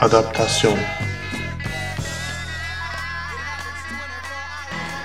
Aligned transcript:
Adaptasyon 0.00 0.78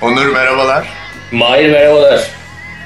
Onur 0.02 0.26
merhabalar. 0.26 0.88
Mahir 1.32 1.70
merhabalar. 1.70 2.28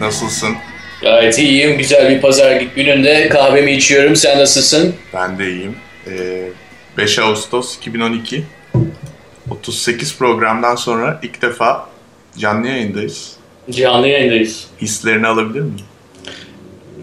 Nasılsın? 0.02 0.56
Gayet 1.02 1.40
iyiyim. 1.40 1.78
Güzel 1.78 2.10
bir 2.10 2.22
pazar 2.22 2.62
gününde 2.62 3.30
kahvemi 3.30 3.72
içiyorum. 3.72 4.16
Sen 4.16 4.40
nasılsın? 4.40 4.96
Ben 5.14 5.40
de 5.40 5.50
iyiyim. 5.52 5.76
Ee, 6.08 6.50
5 6.98 7.20
Ağustos 7.20 7.78
2012. 7.78 8.44
38 9.52 10.18
programdan 10.18 10.76
sonra 10.76 11.20
ilk 11.24 11.42
defa 11.42 11.90
canlı 12.38 12.68
yayındayız. 12.68 13.32
Canlı 13.72 14.08
yayındayız. 14.08 14.68
Hislerini 14.82 15.28
alabilir 15.28 15.62
miyim? 15.62 15.86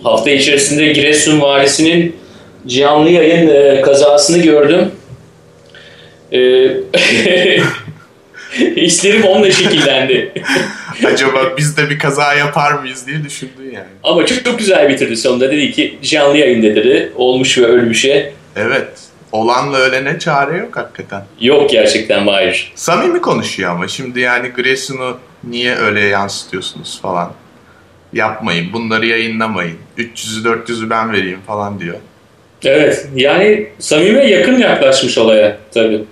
Hafta 0.03 0.31
içerisinde 0.31 0.93
Giresun 0.93 1.41
valisinin 1.41 2.17
canlı 2.67 3.11
yayın 3.11 3.49
e, 3.49 3.81
kazasını 3.81 4.39
gördüm. 4.39 4.91
E, 8.61 8.77
hislerim 8.77 9.25
onunla 9.25 9.51
şekillendi. 9.51 10.33
Acaba 11.07 11.53
biz 11.59 11.77
de 11.77 11.91
bir 11.91 11.99
kaza 11.99 12.35
yapar 12.35 12.73
mıyız 12.73 13.07
diye 13.07 13.25
düşündün 13.25 13.65
yani. 13.65 13.87
Ama 14.03 14.27
çok 14.27 14.45
çok 14.45 14.59
güzel 14.59 14.89
bitirdi 14.89 15.17
sonunda. 15.17 15.53
Dedi 15.53 15.73
ki 15.73 15.99
canlı 16.03 16.39
yayında 16.39 16.77
dedi. 16.77 17.13
Olmuş 17.17 17.59
ve 17.59 17.67
ölmüşe. 17.67 18.33
Evet. 18.57 18.89
Olanla 19.33 19.79
ölene 19.79 20.19
çare 20.19 20.59
yok 20.59 20.77
hakikaten. 20.77 21.25
Yok 21.41 21.71
gerçekten 21.71 22.25
Mahir. 22.25 22.73
Samimi 22.75 23.21
konuşuyor 23.21 23.71
ama 23.71 23.89
şimdi 23.89 24.21
yani 24.21 24.49
Grayson'u 24.49 25.19
niye 25.45 25.77
öyle 25.77 26.01
yansıtıyorsunuz 26.01 27.01
falan. 27.03 27.33
Yapmayın, 28.13 28.73
bunları 28.73 29.07
yayınlamayın. 29.07 29.77
300'ü 29.99 30.45
400'ü 30.45 30.91
ben 30.91 31.13
vereyim 31.13 31.41
falan 31.47 31.81
diyor. 31.81 31.97
Evet, 32.65 33.07
yani 33.15 33.67
samime 33.79 34.25
yakın 34.27 34.59
yaklaşmış 34.59 35.19
olaya 35.19 35.59
tabii. 35.75 36.05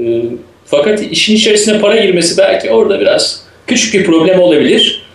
Ee, 0.00 0.22
fakat 0.64 1.02
işin 1.02 1.34
içerisine 1.34 1.80
para 1.80 1.96
girmesi 1.96 2.38
belki 2.38 2.70
orada 2.70 3.00
biraz 3.00 3.42
küçük 3.66 3.94
bir 3.94 4.04
problem 4.06 4.40
olabilir. 4.40 5.06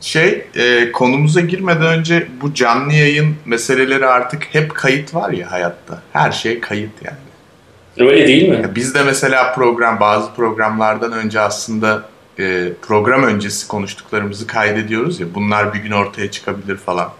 Şey, 0.00 0.44
e, 0.56 0.92
konumuza 0.92 1.40
girmeden 1.40 1.86
önce 1.86 2.28
bu 2.42 2.54
canlı 2.54 2.92
yayın 2.92 3.34
meseleleri 3.44 4.06
artık 4.06 4.48
hep 4.52 4.74
kayıt 4.74 5.14
var 5.14 5.30
ya 5.30 5.50
hayatta. 5.50 6.02
Her 6.12 6.32
şey 6.32 6.60
kayıt 6.60 6.92
yani. 7.04 8.10
Öyle 8.10 8.26
değil 8.26 8.48
mi? 8.48 8.54
Ya 8.54 8.74
Biz 8.74 8.94
de 8.94 9.02
mesela 9.02 9.52
program, 9.54 10.00
bazı 10.00 10.34
programlardan 10.34 11.12
önce 11.12 11.40
aslında 11.40 12.04
e, 12.38 12.68
program 12.82 13.22
öncesi 13.22 13.68
konuştuklarımızı 13.68 14.46
kaydediyoruz 14.46 15.20
ya. 15.20 15.26
Bunlar 15.34 15.74
bir 15.74 15.78
gün 15.78 15.90
ortaya 15.90 16.30
çıkabilir 16.30 16.76
falan. 16.76 17.10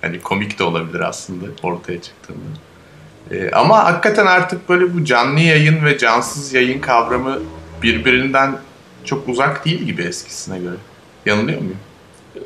Hani 0.00 0.20
komik 0.20 0.58
de 0.58 0.64
olabilir 0.64 1.00
aslında 1.00 1.44
ortaya 1.62 2.02
çıktığında. 2.02 2.65
E, 3.30 3.50
ama 3.50 3.84
hakikaten 3.84 4.26
artık 4.26 4.68
böyle 4.68 4.94
bu 4.94 5.04
canlı 5.04 5.40
yayın 5.40 5.84
ve 5.84 5.98
cansız 5.98 6.52
yayın 6.52 6.80
kavramı 6.80 7.38
birbirinden 7.82 8.58
çok 9.04 9.28
uzak 9.28 9.64
değil 9.64 9.82
gibi 9.82 10.02
eskisine 10.02 10.58
göre. 10.58 10.76
Yanılıyor 11.26 11.60
muyum? 11.60 11.78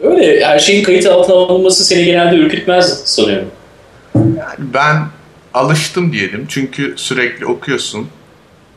Öyle 0.03 0.45
her 0.45 0.59
şeyin 0.59 0.85
kayıt 0.85 1.07
altına 1.07 1.37
alınması 1.37 1.85
seni 1.85 2.05
genelde 2.05 2.37
ürkütmez 2.37 3.03
sanıyorum. 3.05 3.49
Yani 4.15 4.59
ben 4.59 4.97
alıştım 5.55 6.13
diyelim. 6.13 6.47
Çünkü 6.49 6.95
sürekli 6.97 7.47
okuyorsun. 7.47 8.09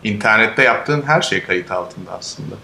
İnternette 0.04 0.64
yaptığın 0.64 1.02
her 1.02 1.22
şey 1.22 1.44
kayıt 1.44 1.72
altında 1.72 2.12
aslında. 2.12 2.56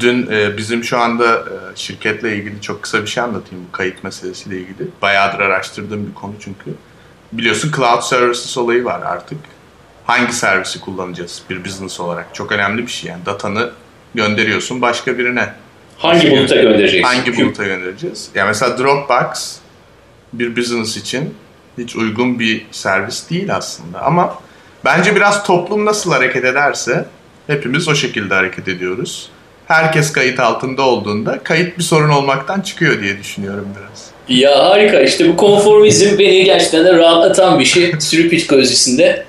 Dün 0.00 0.30
e, 0.30 0.56
bizim 0.56 0.84
şu 0.84 0.98
anda 0.98 1.34
e, 1.34 1.76
şirketle 1.76 2.36
ilgili 2.36 2.60
çok 2.60 2.82
kısa 2.82 3.02
bir 3.02 3.06
şey 3.06 3.22
anlatayım 3.22 3.64
bu 3.68 3.72
kayıt 3.72 4.04
meselesiyle 4.04 4.56
ilgili. 4.56 4.88
Bayağıdır 5.02 5.40
araştırdığım 5.40 6.06
bir 6.06 6.14
konu 6.14 6.32
çünkü. 6.40 6.70
Biliyorsun 7.32 7.72
cloud 7.76 8.02
services 8.02 8.58
olayı 8.58 8.84
var 8.84 9.02
artık. 9.02 9.38
Hangi 10.04 10.32
servisi 10.32 10.80
kullanacağız 10.80 11.42
bir 11.50 11.64
business 11.64 12.00
olarak? 12.00 12.34
Çok 12.34 12.52
önemli 12.52 12.82
bir 12.82 12.90
şey 12.92 13.10
yani. 13.10 13.26
Datanı 13.26 13.70
gönderiyorsun 14.14 14.82
başka 14.82 15.18
birine. 15.18 15.52
Hangi 15.98 16.30
buluta 16.30 16.56
göndereceksin? 16.56 17.02
Hangi 17.02 17.36
buluta 17.36 17.64
göndereceğiz? 17.64 18.28
Ya 18.34 18.46
mesela 18.46 18.78
Dropbox 18.78 19.56
bir 20.32 20.56
business 20.56 20.96
için 20.96 21.34
hiç 21.78 21.96
uygun 21.96 22.38
bir 22.38 22.66
servis 22.70 23.30
değil 23.30 23.56
aslında. 23.56 24.00
Ama 24.02 24.38
bence 24.84 25.16
biraz 25.16 25.44
toplum 25.44 25.84
nasıl 25.84 26.12
hareket 26.12 26.44
ederse 26.44 27.06
hepimiz 27.46 27.88
o 27.88 27.94
şekilde 27.94 28.34
hareket 28.34 28.68
ediyoruz. 28.68 29.30
Herkes 29.68 30.12
kayıt 30.12 30.40
altında 30.40 30.82
olduğunda 30.82 31.42
kayıt 31.42 31.78
bir 31.78 31.82
sorun 31.82 32.08
olmaktan 32.08 32.60
çıkıyor 32.60 33.00
diye 33.00 33.18
düşünüyorum 33.18 33.68
biraz. 33.78 34.11
Ya 34.28 34.58
harika 34.58 35.00
işte 35.00 35.28
bu 35.28 35.36
konformizm 35.36 36.18
beni 36.18 36.44
gerçekten 36.44 36.84
de 36.84 36.92
rahatlatan 36.92 37.60
bir 37.60 37.64
şey 37.64 37.92
sürü 38.00 38.36
psikolojisinde. 38.36 39.24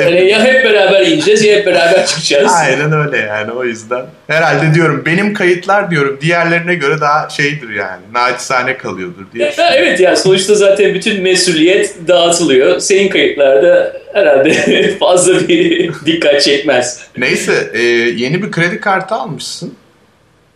Yani 0.00 0.24
ya 0.30 0.44
hep 0.44 0.64
beraber 0.64 1.06
ineceğiz 1.06 1.44
ya 1.44 1.56
hep 1.56 1.66
beraber 1.66 2.06
çıkacağız. 2.06 2.52
Aynen 2.54 2.92
öyle 2.92 3.16
yani 3.16 3.52
o 3.52 3.64
yüzden. 3.64 4.06
Herhalde 4.26 4.74
diyorum 4.74 5.02
benim 5.06 5.34
kayıtlar 5.34 5.90
diyorum 5.90 6.18
diğerlerine 6.20 6.74
göre 6.74 7.00
daha 7.00 7.28
şeydir 7.28 7.70
yani. 7.70 8.02
Naçizane 8.12 8.76
kalıyordur 8.76 9.24
diye 9.34 9.54
Ya, 9.58 9.70
evet 9.74 10.00
ya 10.00 10.16
sonuçta 10.16 10.54
zaten 10.54 10.94
bütün 10.94 11.22
mesuliyet 11.22 11.94
dağıtılıyor. 12.08 12.80
Senin 12.80 13.08
kayıtlarda 13.08 13.92
herhalde 14.12 14.52
fazla 15.00 15.48
bir 15.48 15.90
dikkat 16.06 16.42
çekmez. 16.42 17.00
Neyse 17.16 17.70
e, 17.74 17.82
yeni 18.16 18.42
bir 18.42 18.50
kredi 18.50 18.80
kartı 18.80 19.14
almışsın. 19.14 19.74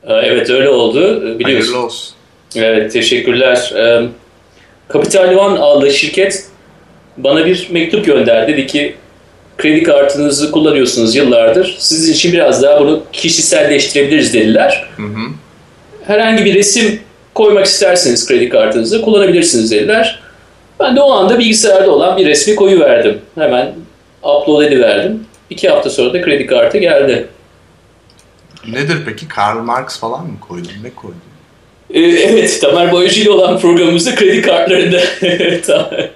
Evet 0.09 0.51
öyle 0.51 0.69
oldu 0.69 1.23
biliyorsun. 1.39 1.73
Hayırlı 1.73 1.87
olsun. 1.87 2.15
Evet 2.57 2.93
teşekkürler. 2.93 3.73
Ee, 3.77 4.09
Capital 4.93 5.37
One 5.37 5.59
adlı 5.59 5.91
şirket 5.91 6.47
bana 7.17 7.47
bir 7.47 7.69
mektup 7.71 8.05
gönderdi. 8.05 8.53
Dedi 8.53 8.67
ki 8.67 8.95
kredi 9.59 9.83
kartınızı 9.83 10.51
kullanıyorsunuz 10.51 11.17
yıllardır. 11.17 11.77
Sizin 11.79 12.13
için 12.13 12.33
biraz 12.33 12.63
daha 12.63 12.81
bunu 12.81 13.03
kişiselleştirebiliriz 13.13 14.35
dediler. 14.35 14.89
Hı 14.97 15.03
hı. 15.03 15.29
Herhangi 16.07 16.45
bir 16.45 16.55
resim 16.55 17.01
koymak 17.35 17.67
isterseniz 17.67 18.27
kredi 18.29 18.49
kartınıza 18.49 19.01
kullanabilirsiniz 19.01 19.71
dediler. 19.71 20.23
Ben 20.81 20.97
de 20.97 21.01
o 21.01 21.13
anda 21.13 21.39
bilgisayarda 21.39 21.91
olan 21.91 22.17
bir 22.17 22.27
resmi 22.27 22.57
koyuverdim. 22.57 23.21
Hemen 23.35 23.73
upload 24.23 24.63
ediverdim. 24.63 25.27
İki 25.51 25.69
hafta 25.69 25.91
sonra 25.91 26.15
da 26.15 26.23
kredi 26.23 26.47
kartı 26.47 26.79
geldi. 26.79 27.29
Nedir 28.69 28.99
peki? 29.07 29.29
Karl 29.29 29.59
Marx 29.59 30.01
falan 30.01 30.27
mı 30.27 30.41
koydun? 30.41 30.71
Ne 30.83 30.91
koydun? 30.95 31.32
Ee, 31.95 32.01
evet, 32.01 32.59
Tamer 32.61 32.93
Boyacı 32.93 33.21
ile 33.21 33.31
olan 33.31 33.59
programımızda 33.59 34.15
kredi 34.15 34.43
kartlarında 34.43 35.01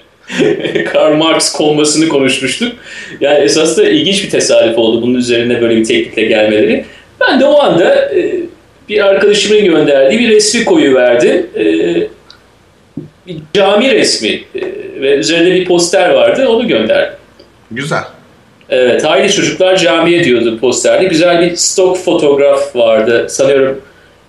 Karl 0.92 1.16
Marx 1.16 1.52
konmasını 1.52 2.08
konuşmuştuk. 2.08 2.72
Yani 3.20 3.38
esas 3.38 3.78
da 3.78 3.88
ilginç 3.88 4.24
bir 4.24 4.30
tesadüf 4.30 4.78
oldu 4.78 5.02
bunun 5.02 5.14
üzerine 5.14 5.60
böyle 5.60 5.76
bir 5.76 5.84
teklifle 5.84 6.22
gelmeleri. 6.22 6.84
Ben 7.20 7.40
de 7.40 7.44
o 7.44 7.60
anda 7.60 8.14
e, 8.14 8.40
bir 8.88 9.06
arkadaşımın 9.06 9.64
gönderdiği 9.64 10.18
bir 10.18 10.28
resmi 10.28 10.64
koyuverdim. 10.64 11.46
E, 11.56 11.64
bir 13.26 13.36
cami 13.54 13.94
resmi 13.94 14.28
e, 14.28 14.60
ve 15.00 15.16
üzerinde 15.16 15.54
bir 15.54 15.64
poster 15.64 16.10
vardı 16.10 16.48
onu 16.48 16.68
gönderdim. 16.68 17.18
Güzel. 17.70 18.02
Evet, 18.68 19.04
Haydi 19.04 19.32
Çocuklar 19.32 19.76
Camiye 19.76 20.24
diyordu 20.24 20.58
posterde. 20.60 21.04
Güzel 21.04 21.42
bir 21.42 21.56
stok 21.56 21.98
fotoğraf 21.98 22.76
vardı. 22.76 23.26
Sanıyorum 23.28 23.80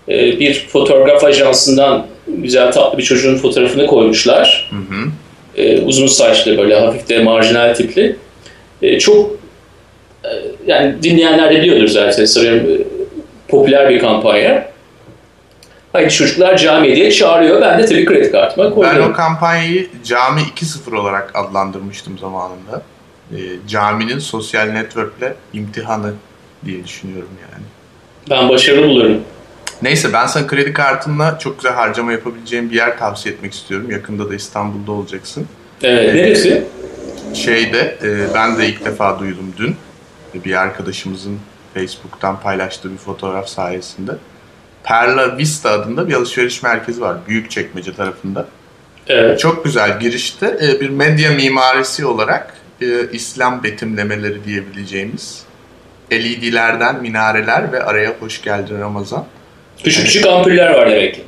e, 0.10 0.40
bir 0.40 0.68
fotoğraf 0.68 1.24
ajansından 1.24 2.08
güzel 2.28 2.72
tatlı 2.72 2.98
bir 2.98 3.04
çocuğun 3.04 3.38
fotoğrafını 3.38 3.88
koymuşlar. 3.88 4.72
Hı 4.72 4.96
hı. 4.96 5.10
E, 5.58 5.82
uzun 5.82 6.08
saçlı 6.08 6.58
böyle 6.58 6.80
hafif 6.80 7.10
de 7.10 7.24
marjinal 7.24 7.74
tipli. 7.74 8.16
E, 8.82 9.00
çok 9.00 9.32
e, 10.24 10.30
yani 10.68 11.04
dinleyenler 11.04 11.52
de 11.56 11.62
biliyordur 11.62 11.88
zaten 11.88 12.26
sanıyorum 12.26 12.70
e, 12.70 12.78
popüler 13.48 13.90
bir 13.90 14.00
kampanya. 14.00 14.72
Haydi 15.94 16.14
Çocuklar 16.14 16.58
Camiye 16.58 16.96
diye 16.96 17.12
çağırıyor. 17.12 17.62
Ben 17.62 17.80
de 17.80 17.86
tabii 17.86 18.06
kredi 18.06 18.32
kartıma 18.32 18.66
Ben 18.66 18.74
koydum. 18.76 19.12
o 19.12 19.14
kampanyayı 19.14 19.88
Cami 20.04 20.42
2.0 20.42 20.98
olarak 20.98 21.32
adlandırmıştım 21.36 22.18
zamanında. 22.18 22.82
Ee, 23.32 23.38
caminin 23.68 24.20
sosyal 24.20 24.66
network'le 24.66 25.34
imtihanı 25.54 26.14
diye 26.66 26.84
düşünüyorum 26.84 27.30
yani. 27.52 27.64
Ben 28.30 28.50
başarılı 28.50 28.88
bulurum. 28.88 29.22
Neyse 29.82 30.14
ben 30.14 30.28
sana 30.28 30.48
kredi 30.48 30.74
kartınla 30.74 31.40
çok 31.40 31.58
güzel 31.58 31.74
harcama 31.74 32.12
yapabileceğim 32.12 32.70
bir 32.70 32.76
yer 32.76 32.98
tavsiye 32.98 33.36
etmek 33.36 33.54
istiyorum. 33.54 33.92
Yakında 33.92 34.30
da 34.30 34.36
İstanbul'da 34.36 34.92
olacaksın. 34.92 35.48
Evet, 35.84 36.16
neresi? 36.16 36.66
Şeyde 37.34 37.98
e, 38.04 38.34
ben 38.34 38.58
de 38.58 38.68
ilk 38.68 38.86
defa 38.86 39.20
duydum 39.20 39.54
dün. 39.58 39.76
Bir 40.46 40.62
arkadaşımızın 40.62 41.40
Facebook'tan 41.74 42.40
paylaştığı 42.40 42.92
bir 42.92 42.98
fotoğraf 42.98 43.48
sayesinde. 43.48 44.12
Perla 44.84 45.38
Vista 45.38 45.72
adında 45.72 46.10
bir 46.10 46.14
alışveriş 46.14 46.64
merkezi 46.64 47.02
var. 47.02 47.18
Büyükçekmece 47.28 47.96
tarafında. 47.96 48.48
Evet. 49.08 49.40
Çok 49.40 49.64
güzel 49.64 50.00
girişte 50.00 50.58
e, 50.62 50.82
bir 50.82 50.90
medya 50.90 51.32
mimarisi 51.32 52.06
olarak 52.06 52.54
e, 52.82 53.12
İslam 53.12 53.64
betimlemeleri 53.64 54.44
diyebileceğimiz 54.44 55.44
LED'lerden 56.12 57.02
minareler 57.02 57.72
ve 57.72 57.84
araya 57.84 58.16
hoş 58.20 58.42
geldin 58.42 58.80
Ramazan. 58.80 59.26
Küçük 59.84 60.06
küçük 60.06 60.26
ampuller 60.26 60.74
var 60.74 60.92
demek 60.92 61.16
ki. 61.16 61.22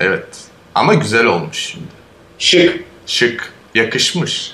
Evet 0.00 0.26
ama 0.74 0.94
güzel 0.94 1.26
olmuş 1.26 1.56
şimdi. 1.56 1.86
Şık. 2.38 2.84
Şık, 3.06 3.52
yakışmış. 3.74 4.52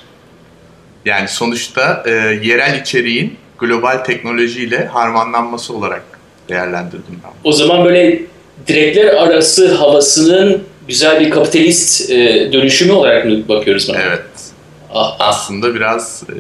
Yani 1.04 1.28
sonuçta 1.28 2.02
e, 2.06 2.10
yerel 2.42 2.80
içeriğin 2.80 3.36
global 3.58 3.96
teknolojiyle 3.96 4.86
harmanlanması 4.86 5.74
olarak 5.74 6.02
değerlendirdim 6.48 7.20
ben. 7.24 7.30
O 7.44 7.52
zaman 7.52 7.84
böyle 7.84 8.22
direkler 8.66 9.06
arası 9.06 9.74
havasının 9.74 10.64
güzel 10.88 11.20
bir 11.20 11.30
kapitalist 11.30 12.10
e, 12.10 12.52
dönüşümü 12.52 12.92
olarak 12.92 13.24
mı 13.24 13.48
bakıyoruz 13.48 13.88
buna? 13.88 13.98
Evet. 13.98 14.24
Ah, 14.94 15.16
ah. 15.18 15.28
Aslında 15.28 15.74
biraz 15.74 16.22
e, 16.28 16.36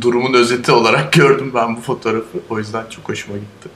durumun 0.00 0.34
özeti 0.34 0.72
olarak 0.72 1.12
gördüm 1.12 1.52
ben 1.54 1.76
bu 1.76 1.80
fotoğrafı. 1.80 2.38
O 2.50 2.58
yüzden 2.58 2.84
çok 2.90 3.08
hoşuma 3.08 3.36
gitti. 3.36 3.68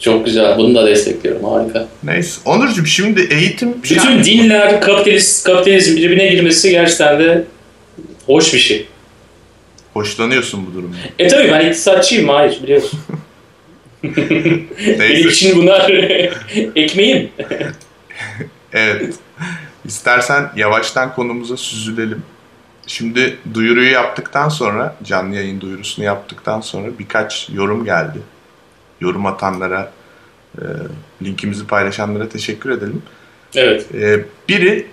Çok 0.00 0.24
güzel. 0.24 0.58
Bunu 0.58 0.74
da 0.74 0.86
destekliyorum. 0.86 1.44
Harika. 1.44 1.88
Neyse. 2.02 2.40
Onurcuğum 2.44 2.86
şimdi 2.86 3.28
eğitim... 3.30 3.82
Bütün 3.82 4.24
dinler 4.24 4.80
kapitalist, 4.80 5.44
kapitalizm 5.44 5.96
birbirine 5.96 6.26
girmesi 6.26 6.70
gerçekten 6.70 7.18
de 7.18 7.44
hoş 8.26 8.54
bir 8.54 8.58
şey. 8.58 8.86
Hoşlanıyorsun 9.92 10.66
bu 10.66 10.74
durumda. 10.74 10.96
E 11.18 11.28
tabii 11.28 11.50
ben 11.52 11.66
iktisatçıyım. 11.66 12.28
Hayır 12.28 12.62
biliyorsun. 12.62 13.00
Benim 14.98 15.28
için 15.28 15.56
bunlar 15.56 15.90
ekmeğim. 16.76 17.28
evet. 18.72 19.14
İstersen 19.84 20.50
yavaştan 20.56 21.14
konumuza 21.14 21.56
süzülelim. 21.56 22.22
Şimdi 22.86 23.36
duyuruyu 23.54 23.90
yaptıktan 23.90 24.48
sonra, 24.48 24.96
canlı 25.04 25.36
yayın 25.36 25.60
duyurusunu 25.60 26.04
yaptıktan 26.04 26.60
sonra 26.60 26.86
birkaç 26.98 27.48
yorum 27.52 27.84
geldi. 27.84 28.18
Yorum 29.00 29.26
atanlara, 29.26 29.92
e, 30.58 30.64
linkimizi 31.22 31.66
paylaşanlara 31.66 32.28
teşekkür 32.28 32.70
edelim. 32.70 33.02
Evet. 33.54 33.94
E, 33.94 34.24
biri 34.48 34.86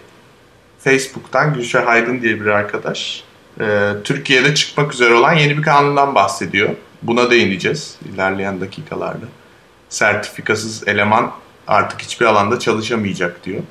Facebook'tan 0.79 1.53
Gülşah 1.53 1.87
Aydın 1.87 2.21
diye 2.21 2.41
bir 2.41 2.45
arkadaş. 2.45 3.23
E, 3.59 3.89
Türkiye'de 4.03 4.55
çıkmak 4.55 4.93
üzere 4.93 5.13
olan 5.13 5.33
yeni 5.33 5.57
bir 5.57 5.63
kanundan 5.63 6.15
bahsediyor. 6.15 6.69
Buna 7.01 7.31
değineceğiz 7.31 7.97
ilerleyen 8.13 8.61
dakikalarda. 8.61 9.25
Sertifikasız 9.89 10.87
eleman 10.87 11.31
artık 11.67 12.01
hiçbir 12.01 12.25
alanda 12.25 12.59
çalışamayacak 12.59 13.45
diyor. 13.45 13.61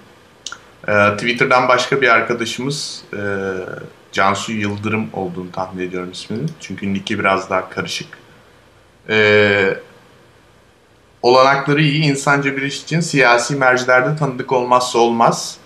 Ee, 0.89 1.17
Twitter'dan 1.17 1.69
başka 1.69 2.01
bir 2.01 2.09
arkadaşımız 2.09 3.05
e, 3.13 3.21
Cansu 4.13 4.53
Yıldırım 4.53 5.11
olduğunu 5.13 5.53
tahmin 5.53 5.89
ediyorum 5.89 6.11
ismini. 6.13 6.43
Çünkü 6.61 6.95
nicki 6.95 7.19
biraz 7.19 7.51
daha 7.51 7.71
karışık. 7.71 8.09
Ee, 9.09 9.77
olanakları 11.23 11.83
iyi 11.83 12.03
insanca 12.05 12.57
bir 12.57 12.63
iş 12.63 12.83
için 12.83 13.01
siyasi 13.01 13.57
mercilerde 13.57 14.17
tanıdık 14.17 14.53
olmazsa 14.53 14.99
olmaz. 14.99 15.57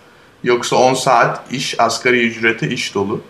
Yoksa 0.44 0.76
10 0.76 0.94
saat 0.94 1.52
iş 1.52 1.80
asgari 1.80 2.26
ücrete 2.26 2.68
iş 2.68 2.94
dolu. 2.94 3.20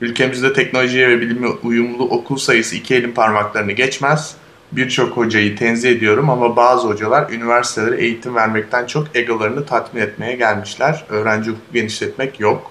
Ülkemizde 0.00 0.52
teknolojiye 0.52 1.08
ve 1.08 1.20
bilime 1.20 1.48
uyumlu 1.48 2.04
okul 2.04 2.36
sayısı 2.36 2.76
iki 2.76 2.94
elin 2.94 3.12
parmaklarını 3.12 3.72
geçmez. 3.72 4.36
Birçok 4.72 5.16
hocayı 5.16 5.56
tenzih 5.56 5.90
ediyorum 5.90 6.30
ama 6.30 6.56
bazı 6.56 6.88
hocalar 6.88 7.30
üniversitelere 7.30 8.02
eğitim 8.02 8.34
vermekten 8.34 8.86
çok 8.86 9.16
egolarını 9.16 9.66
tatmin 9.66 10.02
etmeye 10.02 10.36
gelmişler. 10.36 11.04
Öğrenci 11.08 11.50
hukuku 11.50 11.72
genişletmek 11.72 12.40
yok 12.40 12.70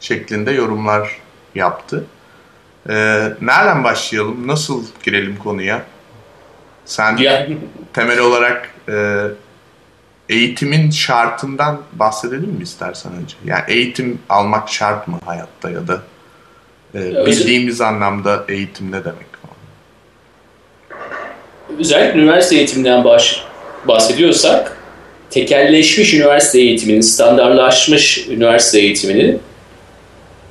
şeklinde 0.00 0.52
yorumlar 0.52 1.18
yaptı. 1.54 2.06
Ee, 2.88 3.32
nereden 3.40 3.84
başlayalım? 3.84 4.48
Nasıl 4.48 4.84
girelim 5.02 5.36
konuya? 5.36 5.82
Sen 6.84 7.16
ya. 7.16 7.46
temel 7.92 8.18
olarak 8.18 8.74
e, 8.88 9.24
eğitimin 10.28 10.90
şartından 10.90 11.80
bahsedelim 11.92 12.50
mi 12.50 12.62
istersen 12.62 13.12
önce? 13.12 13.36
Yani 13.44 13.62
eğitim 13.68 14.18
almak 14.28 14.68
şart 14.68 15.08
mı 15.08 15.18
hayatta 15.24 15.70
ya 15.70 15.88
da 15.88 16.02
e, 16.94 17.26
bildiğimiz 17.26 17.80
anlamda 17.80 18.44
eğitim 18.48 18.92
ne 18.92 19.04
demek? 19.04 19.30
özellikle 21.78 22.20
üniversite 22.20 22.56
eğitiminden 22.56 23.04
baş, 23.04 23.44
bahsediyorsak 23.88 24.76
tekelleşmiş 25.30 26.14
üniversite 26.14 26.60
eğitiminin, 26.60 27.00
standartlaşmış 27.00 28.28
üniversite 28.28 28.80
eğitiminin 28.80 29.40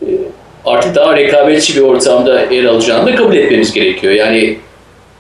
e, 0.02 0.08
artık 0.66 0.96
daha 0.96 1.16
rekabetçi 1.16 1.76
bir 1.76 1.82
ortamda 1.82 2.42
yer 2.42 2.64
alacağını 2.64 3.12
da 3.12 3.16
kabul 3.16 3.36
etmemiz 3.36 3.74
gerekiyor. 3.74 4.14
Yani 4.14 4.58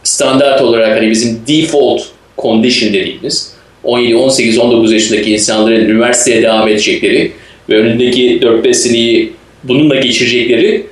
standart 0.04 0.62
olarak 0.62 0.98
hani 0.98 1.10
bizim 1.10 1.42
default 1.48 2.02
condition 2.38 2.94
dediğimiz 2.94 3.54
17, 3.84 4.16
18, 4.16 4.58
19 4.58 4.92
yaşındaki 4.92 5.34
insanların 5.34 5.86
üniversiteye 5.86 6.42
devam 6.42 6.68
edecekleri 6.68 7.32
ve 7.70 7.78
önündeki 7.78 8.40
4-5 8.40 8.74
seneyi 8.74 9.34
bununla 9.64 9.96
geçirecekleri 9.96 10.86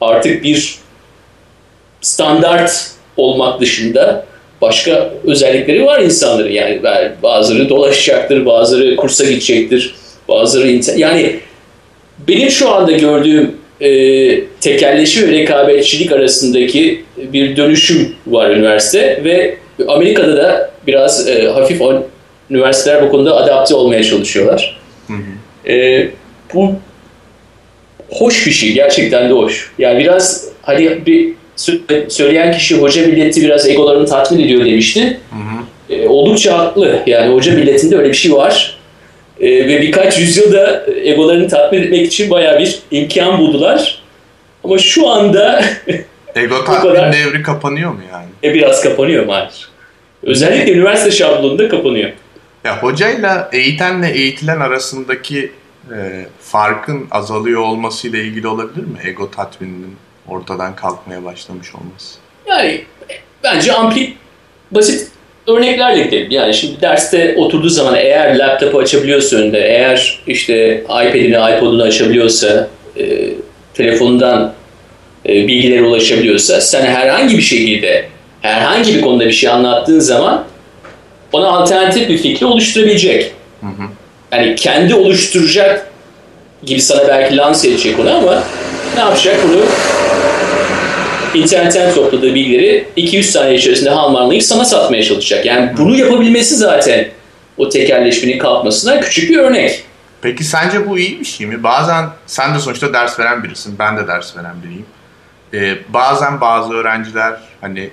artık 0.00 0.44
bir 0.44 0.74
standart 2.00 2.90
olmak 3.16 3.60
dışında 3.60 4.26
başka 4.62 5.14
özellikleri 5.24 5.84
var 5.84 6.00
insanların. 6.00 6.52
Yani 6.52 6.80
bazıları 7.22 7.68
dolaşacaktır, 7.68 8.46
bazıları 8.46 8.96
kursa 8.96 9.24
gidecektir, 9.24 9.94
bazıları 10.28 10.80
yani 10.96 11.36
benim 12.28 12.50
şu 12.50 12.70
anda 12.70 12.92
gördüğüm 12.92 13.56
e, 13.80 13.90
tekelleşme 14.60 15.28
ve 15.28 15.32
rekabetçilik 15.32 16.12
arasındaki 16.12 17.04
bir 17.16 17.56
dönüşüm 17.56 18.14
var 18.26 18.50
üniversite 18.50 19.20
ve 19.24 19.56
Amerika'da 19.88 20.36
da 20.36 20.70
biraz 20.86 21.28
e, 21.28 21.48
hafif 21.48 21.82
on, 21.82 22.04
üniversiteler 22.50 23.02
bu 23.02 23.10
konuda 23.10 23.36
adapte 23.36 23.74
olmaya 23.74 24.04
çalışıyorlar. 24.04 24.80
Hı 25.06 25.12
hı. 25.12 25.72
E, 25.72 26.08
bu 26.54 26.72
hoş 28.10 28.46
bir 28.46 28.52
şey, 28.52 28.72
gerçekten 28.72 29.28
de 29.28 29.32
hoş. 29.32 29.72
Yani 29.78 29.98
biraz 29.98 30.48
hani 30.62 31.06
bir 31.06 31.32
söyleyen 32.08 32.52
kişi 32.52 32.76
hoca 32.76 33.06
milleti 33.06 33.42
biraz 33.42 33.68
egolarını 33.68 34.06
tatmin 34.06 34.44
ediyor 34.44 34.64
demişti. 34.64 35.20
Hı 35.30 35.36
hı. 35.36 35.94
E, 35.94 36.08
oldukça 36.08 36.58
haklı. 36.58 36.98
Yani 37.06 37.34
hoca 37.34 37.52
milletinde 37.52 37.96
öyle 37.96 38.08
bir 38.08 38.14
şey 38.14 38.32
var. 38.32 38.75
E, 39.40 39.68
ve 39.68 39.82
birkaç 39.82 40.18
yüzyılda 40.18 40.86
egolarını 41.04 41.48
tatmin 41.48 41.82
etmek 41.82 42.06
için 42.06 42.30
baya 42.30 42.58
bir 42.58 42.78
imkan 42.90 43.38
buldular. 43.38 44.02
Ama 44.64 44.78
şu 44.78 45.08
anda 45.08 45.64
Ego 46.34 46.64
tatmin 46.64 46.90
kadar... 46.90 47.12
devri 47.12 47.42
kapanıyor 47.42 47.90
mu 47.90 48.00
yani? 48.12 48.26
E 48.44 48.54
biraz 48.54 48.82
kapanıyor 48.82 49.26
maalesef. 49.26 49.68
Özellikle 50.22 50.72
üniversite 50.72 51.10
şablonunda 51.10 51.68
kapanıyor. 51.68 52.10
Ya 52.64 52.82
hocayla 52.82 53.48
eğitenle 53.52 54.10
eğitilen 54.10 54.60
arasındaki 54.60 55.52
e, 55.96 56.26
farkın 56.40 57.08
azalıyor 57.10 57.60
olmasıyla 57.60 58.18
ilgili 58.18 58.48
olabilir 58.48 58.84
mi? 58.84 58.98
Ego 59.04 59.30
tatmininin 59.30 59.96
ortadan 60.28 60.76
kalkmaya 60.76 61.24
başlamış 61.24 61.74
olması. 61.74 62.18
Yani 62.46 62.84
bence 63.44 63.72
ampli 63.72 64.14
basit 64.70 65.10
örneklerle 65.46 66.02
gidelim. 66.02 66.30
Yani 66.30 66.54
şimdi 66.54 66.80
derste 66.80 67.34
oturduğu 67.36 67.68
zaman 67.68 67.94
eğer 67.94 68.38
laptopu 68.38 68.78
açabiliyorsa 68.78 69.36
önünde, 69.36 69.58
eğer 69.58 70.20
işte 70.26 70.80
iPad'ini, 70.84 71.56
iPod'unu 71.56 71.82
açabiliyorsa, 71.82 72.68
e, 72.98 73.04
telefonundan 73.74 74.52
e, 75.28 75.48
bilgilere 75.48 75.82
ulaşabiliyorsa, 75.82 76.60
sen 76.60 76.86
herhangi 76.86 77.36
bir 77.36 77.42
şekilde, 77.42 78.04
herhangi 78.42 78.94
bir 78.94 79.00
konuda 79.00 79.26
bir 79.26 79.32
şey 79.32 79.50
anlattığın 79.50 80.00
zaman 80.00 80.44
ona 81.32 81.48
alternatif 81.48 82.08
bir 82.08 82.18
fikri 82.18 82.46
oluşturabilecek. 82.46 83.32
Hı 83.60 83.66
hı. 83.66 83.88
Yani 84.32 84.54
kendi 84.54 84.94
oluşturacak 84.94 85.90
gibi 86.64 86.80
sana 86.80 87.08
belki 87.08 87.36
lanse 87.36 87.68
edecek 87.68 87.98
onu 87.98 88.10
ama 88.10 88.42
ne 88.94 89.00
yapacak 89.00 89.36
bunu 89.48 89.62
internetten 91.36 91.94
topladığı 91.94 92.34
bilgileri 92.34 92.88
200 92.96 93.30
saniye 93.30 93.56
içerisinde 93.56 93.90
harmanlayıp 93.90 94.42
sana 94.42 94.64
satmaya 94.64 95.02
çalışacak. 95.02 95.46
Yani 95.46 95.72
bunu 95.78 95.96
yapabilmesi 95.96 96.56
zaten 96.56 97.08
o 97.56 97.68
tekerleşmenin 97.68 98.38
kalkmasına 98.38 99.00
küçük 99.00 99.30
bir 99.30 99.36
örnek. 99.36 99.84
Peki 100.22 100.44
sence 100.44 100.88
bu 100.88 100.98
iyi 100.98 101.20
bir 101.20 101.24
şey 101.24 101.46
mi? 101.46 101.62
Bazen 101.62 102.08
sen 102.26 102.54
de 102.54 102.58
sonuçta 102.58 102.92
ders 102.92 103.18
veren 103.20 103.44
birisin, 103.44 103.78
ben 103.78 103.96
de 103.96 104.08
ders 104.08 104.36
veren 104.36 104.54
biriyim. 104.64 104.86
Ee, 105.54 105.78
bazen 105.88 106.40
bazı 106.40 106.74
öğrenciler 106.74 107.40
hani 107.60 107.90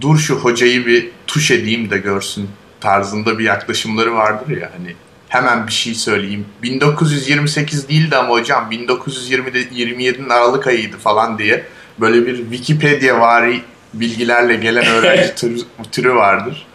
dur 0.00 0.18
şu 0.18 0.34
hocayı 0.34 0.86
bir 0.86 1.10
tuş 1.26 1.50
edeyim 1.50 1.90
de 1.90 1.98
görsün 1.98 2.48
tarzında 2.80 3.38
bir 3.38 3.44
yaklaşımları 3.44 4.14
vardır 4.14 4.56
ya 4.56 4.70
hani 4.78 4.94
hemen 5.28 5.66
bir 5.66 5.72
şey 5.72 5.94
söyleyeyim. 5.94 6.46
1928 6.62 7.88
değildi 7.88 8.16
ama 8.16 8.28
hocam 8.28 8.72
1920'de 8.72 9.62
27'nin 9.62 10.28
Aralık 10.28 10.66
ayıydı 10.66 10.96
falan 10.96 11.38
diye 11.38 11.64
böyle 12.00 12.26
bir 12.26 12.36
Wikipedia 12.36 13.20
vari 13.20 13.54
bilgilerle 13.94 14.54
gelen 14.54 14.86
öğrenci 14.86 15.34
türü, 15.36 15.56
türü 15.92 16.14
vardır. 16.14 16.66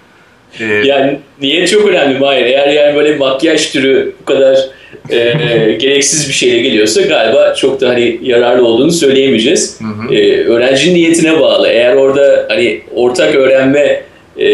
Ee, 0.60 0.66
yani 0.66 1.20
niyet 1.42 1.70
çok 1.70 1.90
önemli 1.90 2.20
Mahir. 2.20 2.46
Eğer 2.46 2.68
yani 2.68 2.96
böyle 2.96 3.16
makyaj 3.16 3.72
türü 3.72 4.14
bu 4.22 4.26
kadar 4.26 4.58
e, 5.10 5.18
gereksiz 5.80 6.28
bir 6.28 6.34
şeyle 6.34 6.60
geliyorsa 6.60 7.02
galiba 7.02 7.54
çok 7.54 7.82
da 7.82 7.90
hani 7.90 8.20
yararlı 8.24 8.66
olduğunu 8.66 8.92
söyleyemeyeceğiz. 8.92 9.80
Hı 9.82 9.86
hı. 9.86 10.16
E, 10.16 10.44
öğrencinin 10.44 10.96
niyetine 10.96 11.40
bağlı. 11.40 11.68
Eğer 11.68 11.96
orada 11.96 12.46
hani 12.50 12.82
ortak 12.96 13.36
öğrenme 13.36 14.04
e, 14.40 14.50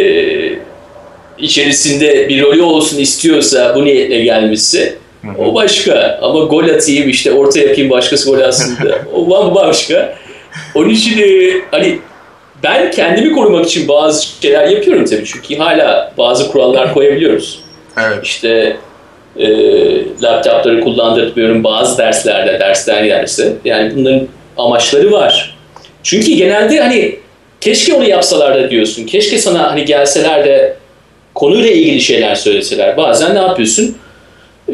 içerisinde 1.38 2.30
bir 2.30 2.42
rolü 2.42 2.62
olsun 2.62 3.00
istiyorsa 3.00 3.76
bu 3.76 3.86
niyetle 3.86 4.24
gelmişse 4.24 4.96
O 5.40 5.54
başka 5.56 6.20
ama 6.22 6.40
gol 6.40 6.70
atayım 6.70 7.10
işte 7.10 7.32
orta 7.32 7.60
yapayım 7.60 7.90
başkası 7.90 8.32
gol 8.32 8.40
atsın 8.40 8.86
da 8.86 9.00
o 9.14 9.56
başka. 9.56 10.16
Onun 10.76 10.90
için 10.90 11.18
e, 11.18 11.52
hani 11.72 12.00
ben 12.64 12.92
kendimi 12.92 13.32
korumak 13.32 13.66
için 13.66 13.88
bazı 13.88 14.28
şeyler 14.42 14.68
yapıyorum 14.68 15.06
tabii 15.06 15.26
çünkü 15.26 15.56
hala 15.56 16.14
bazı 16.18 16.52
kurallar 16.52 16.94
koyabiliyoruz. 16.94 17.60
Evet. 17.98 18.20
İşte 18.24 18.78
e, 19.38 19.48
laptopları 20.22 20.82
kullandırmıyorum 20.82 21.64
bazı 21.64 21.98
derslerde, 21.98 22.60
dersten 22.60 23.10
derse. 23.10 23.54
Yani 23.66 23.96
bunların 23.96 24.28
amaçları 24.58 25.12
var. 25.12 25.58
Çünkü 26.04 26.32
genelde 26.32 26.80
hani 26.80 27.20
keşke 27.62 27.94
onu 27.94 28.10
yapsalar 28.10 28.56
da 28.56 28.70
diyorsun. 28.70 29.06
Keşke 29.06 29.38
sana 29.38 29.72
hani 29.72 29.86
gelseler 29.86 30.46
de 30.46 30.78
konuyla 31.34 31.70
ilgili 31.72 32.02
şeyler 32.02 32.36
söyleseler. 32.36 32.98
Bazen 32.98 33.36
ne 33.36 33.40
yapıyorsun? 33.40 33.98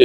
Ee, 0.00 0.04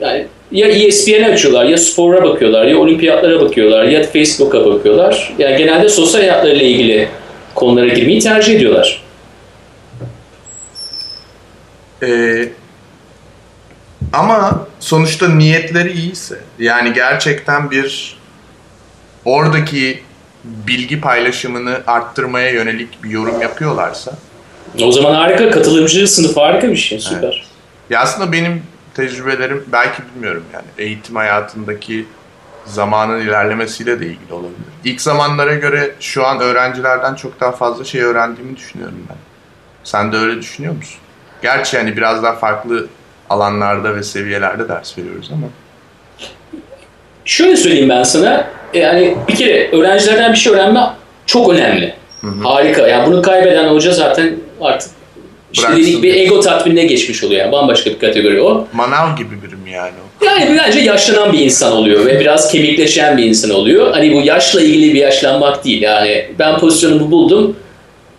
yani 0.00 0.26
ya 0.52 0.68
ESPN 0.68 1.22
açıyorlar, 1.22 1.64
ya 1.64 1.78
spora 1.78 2.24
bakıyorlar, 2.24 2.66
ya 2.66 2.78
olimpiyatlara 2.78 3.40
bakıyorlar, 3.40 3.84
ya 3.84 4.02
Facebook'a 4.02 4.66
bakıyorlar. 4.66 5.34
Yani 5.38 5.56
genelde 5.56 5.88
sosyal 5.88 6.20
hayatlarıyla 6.20 6.66
ilgili 6.66 7.08
konulara 7.54 7.88
girmeyi 7.88 8.20
tercih 8.20 8.56
ediyorlar. 8.56 9.02
Ee, 12.02 12.48
ama 14.12 14.66
sonuçta 14.80 15.28
niyetleri 15.28 15.92
iyiyse, 15.92 16.38
yani 16.58 16.92
gerçekten 16.92 17.70
bir 17.70 18.16
oradaki 19.24 20.02
bilgi 20.44 21.00
paylaşımını 21.00 21.80
arttırmaya 21.86 22.50
yönelik 22.50 23.04
bir 23.04 23.10
yorum 23.10 23.40
yapıyorlarsa. 23.40 24.12
O 24.82 24.92
zaman 24.92 25.14
harika, 25.14 25.50
katılımcı 25.50 26.08
sınıf 26.08 26.36
harika 26.36 26.70
bir 26.70 26.76
şey, 26.76 26.98
süper. 26.98 27.22
Evet. 27.22 27.46
Ya 27.90 28.00
aslında 28.00 28.32
benim 28.32 28.62
tecrübelerim 28.98 29.64
belki 29.72 30.02
bilmiyorum 30.02 30.44
yani 30.52 30.64
eğitim 30.78 31.16
hayatındaki 31.16 32.06
zamanın 32.64 33.20
ilerlemesiyle 33.20 34.00
de 34.00 34.06
ilgili 34.06 34.32
olabilir. 34.32 34.72
İlk 34.84 35.00
zamanlara 35.00 35.54
göre 35.54 35.90
şu 36.00 36.26
an 36.26 36.40
öğrencilerden 36.40 37.14
çok 37.14 37.40
daha 37.40 37.52
fazla 37.52 37.84
şey 37.84 38.02
öğrendiğimi 38.02 38.56
düşünüyorum 38.56 39.06
ben. 39.10 39.16
Sen 39.84 40.12
de 40.12 40.16
öyle 40.16 40.40
düşünüyor 40.40 40.74
musun? 40.74 41.00
Gerçi 41.42 41.76
yani 41.76 41.96
biraz 41.96 42.22
daha 42.22 42.32
farklı 42.32 42.86
alanlarda 43.30 43.96
ve 43.96 44.02
seviyelerde 44.02 44.68
ders 44.68 44.98
veriyoruz 44.98 45.30
ama. 45.32 45.46
Şöyle 47.24 47.56
söyleyeyim 47.56 47.88
ben 47.88 48.02
sana. 48.02 48.46
Yani 48.74 49.16
bir 49.28 49.34
kere 49.34 49.70
öğrencilerden 49.70 50.32
bir 50.32 50.38
şey 50.38 50.52
öğrenme 50.52 50.80
çok 51.26 51.50
önemli. 51.50 51.94
Hı 52.20 52.26
hı. 52.26 52.48
Harika. 52.48 52.88
Yani 52.88 53.06
bunu 53.06 53.22
kaybeden 53.22 53.68
hoca 53.68 53.92
zaten 53.92 54.36
artık 54.60 54.97
dedik 55.56 56.02
bir 56.02 56.14
ego 56.14 56.40
tatminine 56.40 56.84
geçmiş 56.84 57.24
oluyor 57.24 57.40
yani 57.40 57.52
bambaşka 57.52 57.90
bir 57.90 57.98
kategori 57.98 58.42
o. 58.42 58.66
Manav 58.72 59.16
gibi 59.16 59.42
birim 59.42 59.66
yani 59.72 59.92
o. 60.04 60.24
Yani 60.24 60.58
bence 60.58 60.80
yaşlanan 60.80 61.32
bir 61.32 61.38
insan 61.38 61.72
oluyor 61.72 62.06
ve 62.06 62.20
biraz 62.20 62.52
kemikleşen 62.52 63.16
bir 63.16 63.24
insan 63.24 63.50
oluyor. 63.50 63.92
Hani 63.92 64.14
bu 64.14 64.20
yaşla 64.20 64.60
ilgili 64.60 64.94
bir 64.94 64.98
yaşlanmak 64.98 65.64
değil 65.64 65.82
yani 65.82 66.26
ben 66.38 66.58
pozisyonumu 66.58 67.10
buldum. 67.10 67.56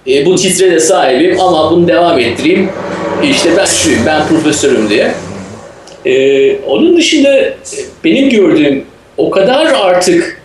E, 0.08 0.26
bu 0.26 0.36
titre 0.36 0.72
de 0.72 0.80
sahibim 0.80 1.42
ama 1.42 1.72
bunu 1.72 1.88
devam 1.88 2.20
ettireyim. 2.20 2.70
İşte 3.24 3.50
ben 3.58 3.66
şuyum, 3.66 4.00
ben 4.06 4.28
profesörüm 4.28 4.90
diye. 4.90 5.14
E, 6.06 6.56
onun 6.60 6.98
dışında 6.98 7.54
benim 8.04 8.30
gördüğüm 8.30 8.86
o 9.18 9.30
kadar 9.30 9.66
artık 9.66 10.42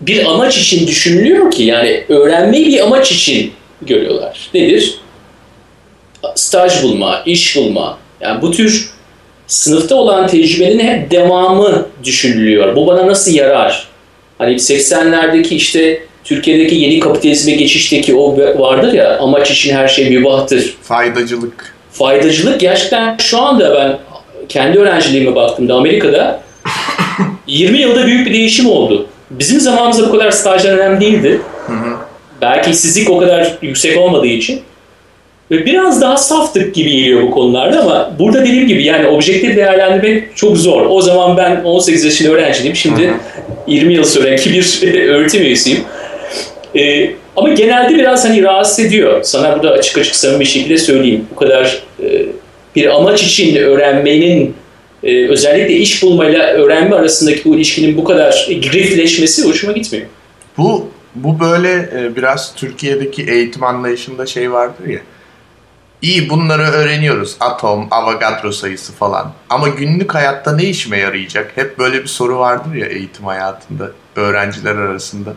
bir 0.00 0.24
amaç 0.24 0.58
için 0.58 0.86
düşünülüyor 0.86 1.50
ki 1.50 1.62
yani 1.62 2.04
öğrenmeyi 2.08 2.66
bir 2.66 2.80
amaç 2.80 3.12
için 3.12 3.52
görüyorlar. 3.82 4.50
Nedir? 4.54 4.98
Staj 6.34 6.82
bulma, 6.82 7.22
iş 7.26 7.56
bulma. 7.56 7.98
Yani 8.20 8.42
bu 8.42 8.50
tür 8.50 8.90
sınıfta 9.46 9.94
olan 9.94 10.26
tecrübenin 10.26 10.78
hep 10.78 11.10
devamı 11.10 11.86
düşünülüyor. 12.04 12.76
Bu 12.76 12.86
bana 12.86 13.06
nasıl 13.06 13.32
yarar? 13.32 13.88
Hani 14.38 14.54
80'lerdeki 14.54 15.54
işte 15.54 16.02
Türkiye'deki 16.24 16.74
yeni 16.74 17.00
kapitalizme 17.00 17.52
geçişteki 17.52 18.14
o 18.14 18.38
vardır 18.58 18.92
ya 18.92 19.18
amaç 19.18 19.50
için 19.50 19.76
her 19.76 19.88
şey 19.88 20.10
mübahtır. 20.10 20.76
Faydacılık. 20.82 21.74
Faydacılık 21.92 22.60
gerçekten 22.60 23.16
şu 23.18 23.38
anda 23.42 23.74
ben 23.74 23.98
kendi 24.48 24.78
öğrenciliğime 24.78 25.34
baktığımda 25.34 25.74
Amerika'da 25.74 26.40
20 27.46 27.78
yılda 27.78 28.06
büyük 28.06 28.26
bir 28.26 28.34
değişim 28.34 28.66
oldu. 28.66 29.06
Bizim 29.30 29.60
zamanımızda 29.60 30.08
bu 30.08 30.12
kadar 30.12 30.30
stajlar 30.30 30.72
önemli 30.72 31.00
değildi. 31.00 31.40
Hı 31.66 31.72
hı. 31.72 31.96
Belki 32.40 32.70
işsizlik 32.70 33.10
o 33.10 33.18
kadar 33.18 33.58
yüksek 33.62 33.98
olmadığı 33.98 34.26
için. 34.26 34.60
Ve 35.54 35.66
biraz 35.66 36.00
daha 36.00 36.16
saftık 36.16 36.74
gibi 36.74 36.90
geliyor 36.92 37.22
bu 37.22 37.30
konularda 37.30 37.80
ama 37.80 38.12
burada 38.18 38.40
dediğim 38.40 38.68
gibi 38.68 38.84
yani 38.84 39.06
objektif 39.06 39.56
değerlendirmek 39.56 40.36
çok 40.36 40.56
zor. 40.56 40.86
O 40.88 41.02
zaman 41.02 41.36
ben 41.36 41.64
18 41.64 42.04
yaşında 42.04 42.32
öğrenciydim. 42.32 42.76
Şimdi 42.76 43.02
hı 43.02 43.10
hı. 43.10 43.14
20 43.66 43.94
yıl 43.94 44.04
sonraki 44.04 44.52
bir 44.52 44.82
öğretim 45.08 45.42
üyesiyim. 45.42 45.80
Ee, 46.76 47.10
ama 47.36 47.48
genelde 47.48 47.94
biraz 47.94 48.24
hani 48.24 48.42
rahatsız 48.42 48.86
ediyor. 48.86 49.22
Sana 49.22 49.56
burada 49.56 49.70
açık 49.70 49.98
açık 49.98 50.14
samimi 50.14 50.40
bir 50.40 50.44
şekilde 50.44 50.78
söyleyeyim. 50.78 51.26
Bu 51.30 51.36
kadar 51.36 51.82
e, 52.02 52.26
bir 52.76 52.96
amaç 52.96 53.22
için 53.22 53.56
öğrenmenin 53.56 54.54
e, 55.02 55.28
özellikle 55.28 55.74
iş 55.74 56.02
bulmayla 56.02 56.46
öğrenme 56.46 56.96
arasındaki 56.96 57.44
bu 57.44 57.54
ilişkinin 57.54 57.96
bu 57.96 58.04
kadar 58.04 58.48
grifleşmesi 58.50 59.48
hoşuma 59.48 59.72
gitmiyor. 59.72 60.06
Bu 60.58 60.88
bu 61.14 61.40
böyle 61.40 61.72
e, 61.72 62.16
biraz 62.16 62.54
Türkiye'deki 62.54 63.22
eğitim 63.22 63.64
anlayışında 63.64 64.26
şey 64.26 64.52
vardır 64.52 64.86
ya. 64.86 65.00
İyi 66.04 66.30
bunları 66.30 66.62
öğreniyoruz. 66.62 67.36
Atom, 67.40 67.88
Avogadro 67.90 68.52
sayısı 68.52 68.92
falan. 68.92 69.32
Ama 69.50 69.68
günlük 69.68 70.14
hayatta 70.14 70.52
ne 70.52 70.64
işime 70.64 70.98
yarayacak? 70.98 71.52
Hep 71.54 71.78
böyle 71.78 72.02
bir 72.02 72.06
soru 72.06 72.38
vardır 72.38 72.74
ya 72.74 72.86
eğitim 72.86 73.24
hayatında 73.24 73.90
öğrenciler 74.16 74.76
arasında. 74.76 75.34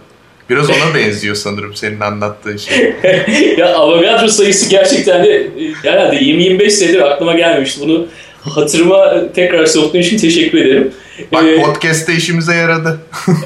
Biraz 0.49 0.69
ona 0.69 0.95
benziyor 0.95 1.35
sanırım 1.35 1.75
senin 1.75 1.99
anlattığın 1.99 2.57
şey. 2.57 2.93
ya 3.57 3.75
Avogadro 3.75 4.27
sayısı 4.27 4.69
gerçekten 4.69 5.23
de 5.23 5.47
herhalde 5.83 6.15
20-25 6.15 6.69
senedir 6.69 7.11
aklıma 7.11 7.33
gelmemişti. 7.33 7.81
Bunu 7.81 8.07
hatırıma 8.41 9.13
tekrar 9.35 9.65
soktuğun 9.65 9.99
için 9.99 10.17
teşekkür 10.17 10.57
ederim. 10.57 10.93
Bak 11.31 11.43
ee, 11.43 11.61
podcast'te 11.61 12.13
işimize 12.13 12.55
yaradı. 12.55 12.99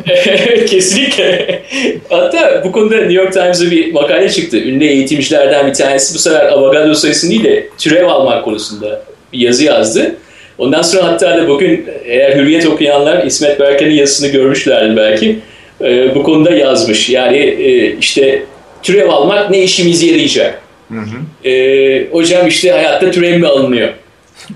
Kesinlikle. 0.68 1.62
Hatta 2.10 2.62
bu 2.66 2.72
konuda 2.72 2.96
New 2.96 3.14
York 3.14 3.34
Times'da 3.34 3.72
bir 3.72 3.94
makale 3.94 4.30
çıktı. 4.30 4.58
Ünlü 4.58 4.86
eğitimcilerden 4.86 5.68
bir 5.68 5.74
tanesi 5.74 6.16
bu 6.16 6.20
sefer 6.20 6.46
Avogadro 6.46 6.94
sayısını 6.94 7.30
değil 7.30 7.44
de 7.44 7.70
türev 7.78 8.06
almak 8.06 8.46
konusunda 8.46 9.04
bir 9.34 9.40
yazı 9.40 9.64
yazdı. 9.64 10.16
Ondan 10.58 10.82
sonra 10.82 11.04
hatta 11.04 11.38
da 11.38 11.48
bugün 11.48 11.86
eğer 12.06 12.36
Hürriyet 12.38 12.68
okuyanlar 12.68 13.26
İsmet 13.26 13.60
Berken'in 13.60 13.96
yazısını 13.96 14.28
görmüşlerdi 14.28 14.98
belki. 14.98 15.40
Ee, 15.82 16.16
bu 16.16 16.24
konuda 16.24 16.52
yazmış. 16.52 17.10
Yani 17.10 17.38
e, 17.38 17.98
işte 17.98 18.44
türev 18.84 19.10
almak 19.10 19.52
ne 19.52 19.64
işimize 19.64 20.06
yarayacak? 20.06 20.62
Hı 20.90 21.00
hı. 21.00 21.50
E, 21.50 22.08
hocam 22.12 22.48
işte 22.48 22.72
hayatta 22.72 23.12
türev 23.12 23.40
mi 23.40 23.48
alınıyor? 23.48 23.90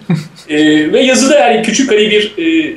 e, 0.50 0.57
ve 0.93 1.00
yazıda 1.00 1.39
yani 1.39 1.62
küçük 1.62 1.91
hani 1.91 2.10
bir 2.10 2.34
e, 2.38 2.75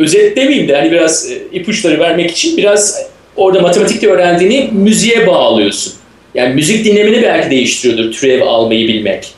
özet 0.00 0.36
demeyeyim 0.36 0.68
de 0.68 0.76
hani 0.76 0.90
biraz 0.90 1.30
e, 1.30 1.38
ipuçları 1.52 2.00
vermek 2.00 2.30
için 2.30 2.56
biraz 2.56 3.06
orada 3.36 3.60
matematikte 3.60 4.08
öğrendiğini 4.08 4.70
müziğe 4.72 5.26
bağlıyorsun. 5.26 5.92
Yani 6.34 6.54
müzik 6.54 6.84
dinlemini 6.84 7.22
belki 7.22 7.50
değiştiriyordur 7.50 8.12
türev 8.12 8.40
almayı 8.40 8.88
bilmek. 8.88 9.34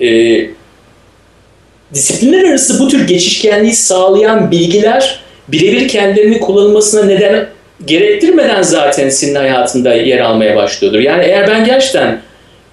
E, 0.00 0.40
disiplinler 1.94 2.44
arası 2.44 2.80
bu 2.80 2.88
tür 2.88 3.06
geçişkenliği 3.06 3.74
sağlayan 3.74 4.50
bilgiler 4.50 5.20
birebir 5.48 5.88
kendilerini 5.88 6.40
kullanılmasına 6.40 7.04
neden 7.04 7.46
gerektirmeden 7.84 8.62
zaten 8.62 9.08
senin 9.08 9.34
hayatında 9.34 9.94
yer 9.94 10.18
almaya 10.18 10.56
başlıyordur. 10.56 10.98
Yani 10.98 11.24
eğer 11.24 11.48
ben 11.48 11.64
gerçekten 11.64 12.20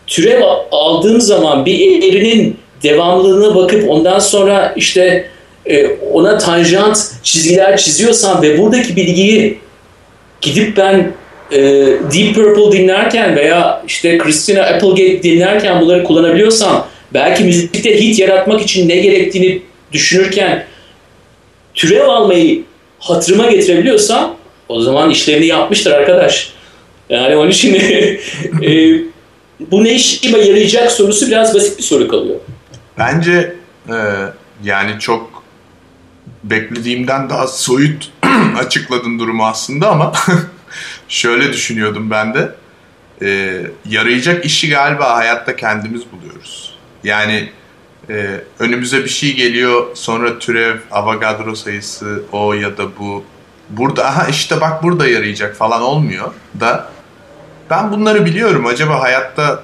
türev 0.07 0.41
aldığım 0.71 1.21
zaman 1.21 1.65
bir 1.65 2.03
eğrinin 2.03 2.57
devamlılığına 2.83 3.55
bakıp 3.55 3.89
ondan 3.89 4.19
sonra 4.19 4.73
işte 4.75 5.29
e, 5.69 5.87
ona 6.13 6.37
tanjant 6.37 7.11
çizgiler 7.23 7.77
çiziyorsam 7.77 8.41
ve 8.41 8.57
buradaki 8.57 8.95
bilgiyi 8.95 9.57
gidip 10.41 10.77
ben 10.77 11.11
e, 11.51 11.59
Deep 12.13 12.35
Purple 12.35 12.77
dinlerken 12.77 13.35
veya 13.35 13.83
işte 13.87 14.17
Christina 14.17 14.61
Applegate 14.61 15.23
dinlerken 15.23 15.81
bunları 15.81 16.03
kullanabiliyorsam 16.03 16.87
belki 17.13 17.43
müzikte 17.43 18.01
hit 18.01 18.19
yaratmak 18.19 18.61
için 18.61 18.89
ne 18.89 18.95
gerektiğini 18.95 19.61
düşünürken 19.91 20.65
türev 21.73 22.07
almayı 22.07 22.63
hatırıma 22.99 23.51
getirebiliyorsam 23.51 24.35
o 24.69 24.81
zaman 24.81 25.09
işlerini 25.09 25.45
yapmıştır 25.45 25.91
arkadaş. 25.91 26.53
Yani 27.09 27.35
onun 27.35 27.49
için 27.49 27.75
e, 28.63 29.01
bu 29.59 29.83
ne 29.83 29.93
işime 29.93 30.39
yarayacak 30.39 30.91
sorusu 30.91 31.27
biraz 31.27 31.55
basit 31.55 31.77
bir 31.77 31.83
soru 31.83 32.07
kalıyor. 32.07 32.35
Bence 32.97 33.55
e, 33.89 33.95
yani 34.63 34.91
çok 34.99 35.36
beklediğimden 36.49 37.29
daha 37.29 37.47
soyut 37.47 38.11
açıkladın 38.57 39.19
durumu 39.19 39.45
aslında 39.45 39.89
ama 39.89 40.13
şöyle 41.07 41.53
düşünüyordum 41.53 42.11
ben 42.11 42.33
de. 42.33 42.55
E, 43.21 43.61
yarayacak 43.85 44.45
işi 44.45 44.69
galiba 44.69 45.15
hayatta 45.15 45.55
kendimiz 45.55 46.01
buluyoruz. 46.11 46.77
Yani 47.03 47.49
e, 48.09 48.41
önümüze 48.59 49.03
bir 49.03 49.09
şey 49.09 49.35
geliyor 49.35 49.87
sonra 49.93 50.39
türev, 50.39 50.77
Avogadro 50.91 51.55
sayısı 51.55 52.23
o 52.31 52.53
ya 52.53 52.77
da 52.77 52.97
bu 52.99 53.23
burada 53.69 54.05
aha 54.05 54.27
işte 54.27 54.61
bak 54.61 54.83
burada 54.83 55.07
yarayacak 55.07 55.55
falan 55.55 55.81
olmuyor 55.81 56.31
da 56.59 56.89
ben 57.69 57.91
bunları 57.91 58.25
biliyorum 58.25 58.65
acaba 58.65 59.01
hayatta 59.01 59.63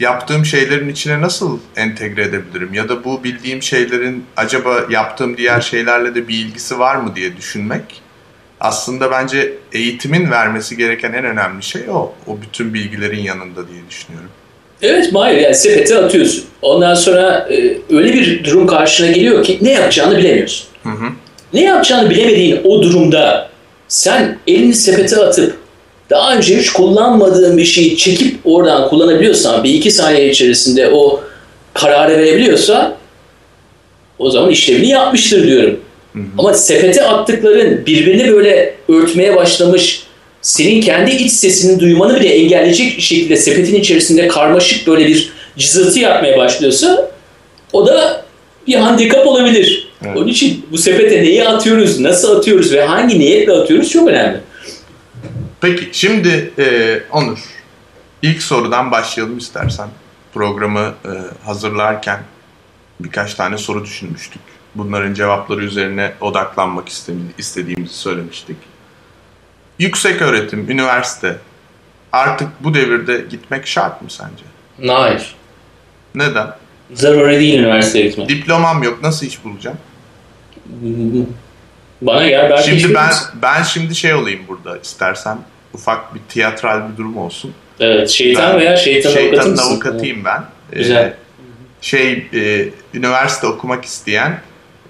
yaptığım 0.00 0.44
şeylerin 0.44 0.88
içine 0.88 1.20
nasıl 1.20 1.58
entegre 1.76 2.22
edebilirim 2.22 2.74
ya 2.74 2.88
da 2.88 3.04
bu 3.04 3.24
bildiğim 3.24 3.62
şeylerin 3.62 4.24
acaba 4.36 4.86
yaptığım 4.90 5.36
diğer 5.36 5.60
şeylerle 5.60 6.14
de 6.14 6.28
bir 6.28 6.34
ilgisi 6.34 6.78
var 6.78 6.96
mı 6.96 7.16
diye 7.16 7.36
düşünmek 7.36 8.02
aslında 8.60 9.10
bence 9.10 9.52
eğitimin 9.72 10.30
vermesi 10.30 10.76
gereken 10.76 11.12
en 11.12 11.24
önemli 11.24 11.62
şey 11.62 11.82
o. 11.90 12.12
O 12.26 12.38
bütün 12.42 12.74
bilgilerin 12.74 13.20
yanında 13.20 13.68
diye 13.68 13.82
düşünüyorum. 13.90 14.30
Evet 14.82 15.12
Mahir 15.12 15.36
yani 15.36 15.54
sepete 15.54 15.98
atıyorsun. 15.98 16.44
Ondan 16.62 16.94
sonra 16.94 17.48
e, 17.50 17.78
öyle 17.90 18.12
bir 18.12 18.44
durum 18.44 18.66
karşına 18.66 19.06
geliyor 19.06 19.44
ki 19.44 19.58
ne 19.60 19.70
yapacağını 19.70 20.18
bilemiyorsun. 20.18 20.66
Hı 20.82 20.88
hı. 20.88 21.06
Ne 21.52 21.64
yapacağını 21.64 22.10
bilemediğin 22.10 22.60
o 22.64 22.82
durumda 22.82 23.50
sen 23.88 24.38
elini 24.46 24.74
sepete 24.74 25.16
atıp 25.16 25.56
daha 26.10 26.36
önce 26.36 26.58
hiç 26.58 26.70
kullanmadığın 26.70 27.58
bir 27.58 27.64
şeyi 27.64 27.96
çekip 27.96 28.36
oradan 28.44 28.88
kullanabiliyorsan 28.88 29.64
bir 29.64 29.74
iki 29.74 29.90
saniye 29.90 30.30
içerisinde 30.30 30.90
o 30.90 31.20
kararı 31.74 32.18
verebiliyorsa 32.18 32.96
o 34.18 34.30
zaman 34.30 34.50
işlevini 34.50 34.88
yapmıştır 34.88 35.46
diyorum. 35.46 35.80
Hı 36.12 36.18
hı. 36.18 36.24
Ama 36.38 36.54
sepete 36.54 37.04
attıkların 37.04 37.86
birbirini 37.86 38.32
böyle 38.32 38.74
örtmeye 38.88 39.36
başlamış 39.36 40.02
senin 40.42 40.80
kendi 40.80 41.10
iç 41.10 41.32
sesini 41.32 41.80
duymanı 41.80 42.20
bile 42.20 42.28
engelleyecek 42.28 43.00
şekilde 43.00 43.36
sepetin 43.36 43.74
içerisinde 43.74 44.28
karmaşık 44.28 44.86
böyle 44.86 45.06
bir 45.06 45.32
cızıltı 45.58 45.98
yapmaya 45.98 46.38
başlıyorsa 46.38 47.10
o 47.72 47.86
da 47.86 48.24
bir 48.66 48.74
handikap 48.74 49.26
olabilir. 49.26 49.88
Evet. 50.06 50.16
Onun 50.16 50.28
için 50.28 50.66
bu 50.72 50.78
sepete 50.78 51.22
neyi 51.22 51.44
atıyoruz, 51.44 52.00
nasıl 52.00 52.36
atıyoruz 52.36 52.72
ve 52.72 52.84
hangi 52.84 53.18
niyetle 53.18 53.52
atıyoruz 53.52 53.90
çok 53.90 54.08
önemli. 54.08 54.36
Peki 55.60 55.88
şimdi 55.92 56.52
e, 56.58 56.98
Onur 57.12 57.38
ilk 58.22 58.42
sorudan 58.42 58.90
başlayalım 58.90 59.38
istersen. 59.38 59.88
Programı 60.34 60.94
e, 61.04 61.10
hazırlarken 61.44 62.20
birkaç 63.00 63.34
tane 63.34 63.58
soru 63.58 63.84
düşünmüştük. 63.84 64.42
Bunların 64.74 65.14
cevapları 65.14 65.64
üzerine 65.64 66.12
odaklanmak 66.20 66.88
istediğimizi 67.38 67.94
söylemiştik. 67.94 68.56
Yüksek 69.78 70.22
öğretim, 70.22 70.70
üniversite 70.70 71.38
artık 72.12 72.48
bu 72.60 72.74
devirde 72.74 73.24
gitmek 73.30 73.66
şart 73.66 74.02
mı 74.02 74.08
sence? 74.10 74.44
Hayır. 74.92 75.34
Neden? 76.14 76.56
Zaruri 76.94 77.40
değil 77.40 77.58
üniversiteye 77.58 78.06
gitmek. 78.06 78.28
Diplomam 78.28 78.82
yok 78.82 79.02
nasıl 79.02 79.26
iş 79.26 79.44
bulacağım? 79.44 79.78
Bana 82.02 82.28
gel 82.28 82.50
belki 82.50 82.80
Şimdi 82.80 82.94
ben 82.94 83.10
ben 83.42 83.62
şimdi 83.62 83.94
şey 83.94 84.14
olayım 84.14 84.40
burada 84.48 84.78
istersen 84.78 85.38
ufak 85.74 86.14
bir 86.14 86.20
tiyatral 86.28 86.92
bir 86.92 86.96
durum 86.96 87.16
olsun. 87.16 87.54
Evet, 87.80 88.08
şeytan 88.10 88.52
Ben 88.52 88.60
veya 88.60 88.76
şeytan 88.76 89.10
avukatı 89.10 89.24
Şeytanın 89.30 89.50
mısın? 89.50 89.70
avukatıyım 89.70 90.24
ben. 90.24 90.44
Ee, 90.72 90.78
Güzel. 90.78 91.14
şey 91.80 92.26
e, 92.34 92.68
üniversite 92.94 93.46
okumak 93.46 93.84
isteyen 93.84 94.40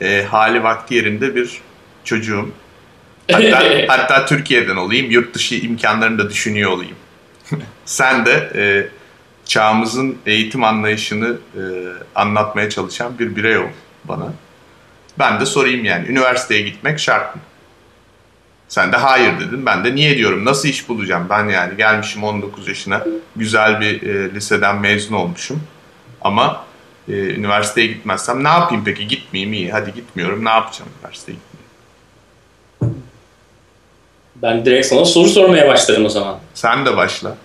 e, 0.00 0.22
hali 0.22 0.62
vakti 0.62 0.94
yerinde 0.94 1.34
bir 1.34 1.60
çocuğum. 2.04 2.50
Hatta, 3.32 3.62
hatta 3.88 4.26
Türkiye'den 4.26 4.76
olayım, 4.76 5.10
yurt 5.10 5.34
dışı 5.34 5.54
imkanlarını 5.54 6.18
da 6.18 6.30
düşünüyor 6.30 6.70
olayım. 6.70 6.96
Sen 7.84 8.26
de 8.26 8.50
e, 8.54 8.88
çağımızın 9.44 10.18
eğitim 10.26 10.64
anlayışını 10.64 11.36
e, 11.56 11.62
anlatmaya 12.14 12.70
çalışan 12.70 13.18
bir 13.18 13.36
birey 13.36 13.58
ol 13.58 13.68
bana. 14.04 14.32
Ben 15.18 15.40
de 15.40 15.46
sorayım 15.46 15.84
yani 15.84 16.08
üniversiteye 16.08 16.60
gitmek 16.62 16.98
şart 16.98 17.36
mı? 17.36 17.42
Sen 18.68 18.92
de 18.92 18.96
hayır 18.96 19.40
dedin. 19.40 19.66
Ben 19.66 19.84
de 19.84 19.94
niye 19.94 20.16
diyorum? 20.16 20.44
Nasıl 20.44 20.68
iş 20.68 20.88
bulacağım? 20.88 21.26
Ben 21.30 21.48
yani 21.48 21.76
gelmişim 21.76 22.24
19 22.24 22.68
yaşına. 22.68 23.04
Güzel 23.36 23.80
bir 23.80 24.02
e, 24.02 24.34
liseden 24.34 24.76
mezun 24.80 25.14
olmuşum. 25.14 25.62
Ama 26.20 26.64
e, 27.08 27.12
üniversiteye 27.12 27.86
gitmezsem 27.86 28.44
ne 28.44 28.48
yapayım 28.48 28.84
peki? 28.84 29.08
Gitmeyeyim 29.08 29.52
iyi. 29.52 29.72
Hadi 29.72 29.94
gitmiyorum. 29.94 30.44
Ne 30.44 30.48
yapacağım 30.50 30.90
üniversiteye 31.00 31.38
gitmeyeyim? 31.38 31.50
Ben 34.36 34.64
direkt 34.64 34.86
sana 34.86 35.04
soru 35.04 35.28
sormaya 35.28 35.68
başlarım 35.68 36.04
o 36.04 36.08
zaman. 36.08 36.38
Sen 36.54 36.86
de 36.86 36.96
başla. 36.96 37.36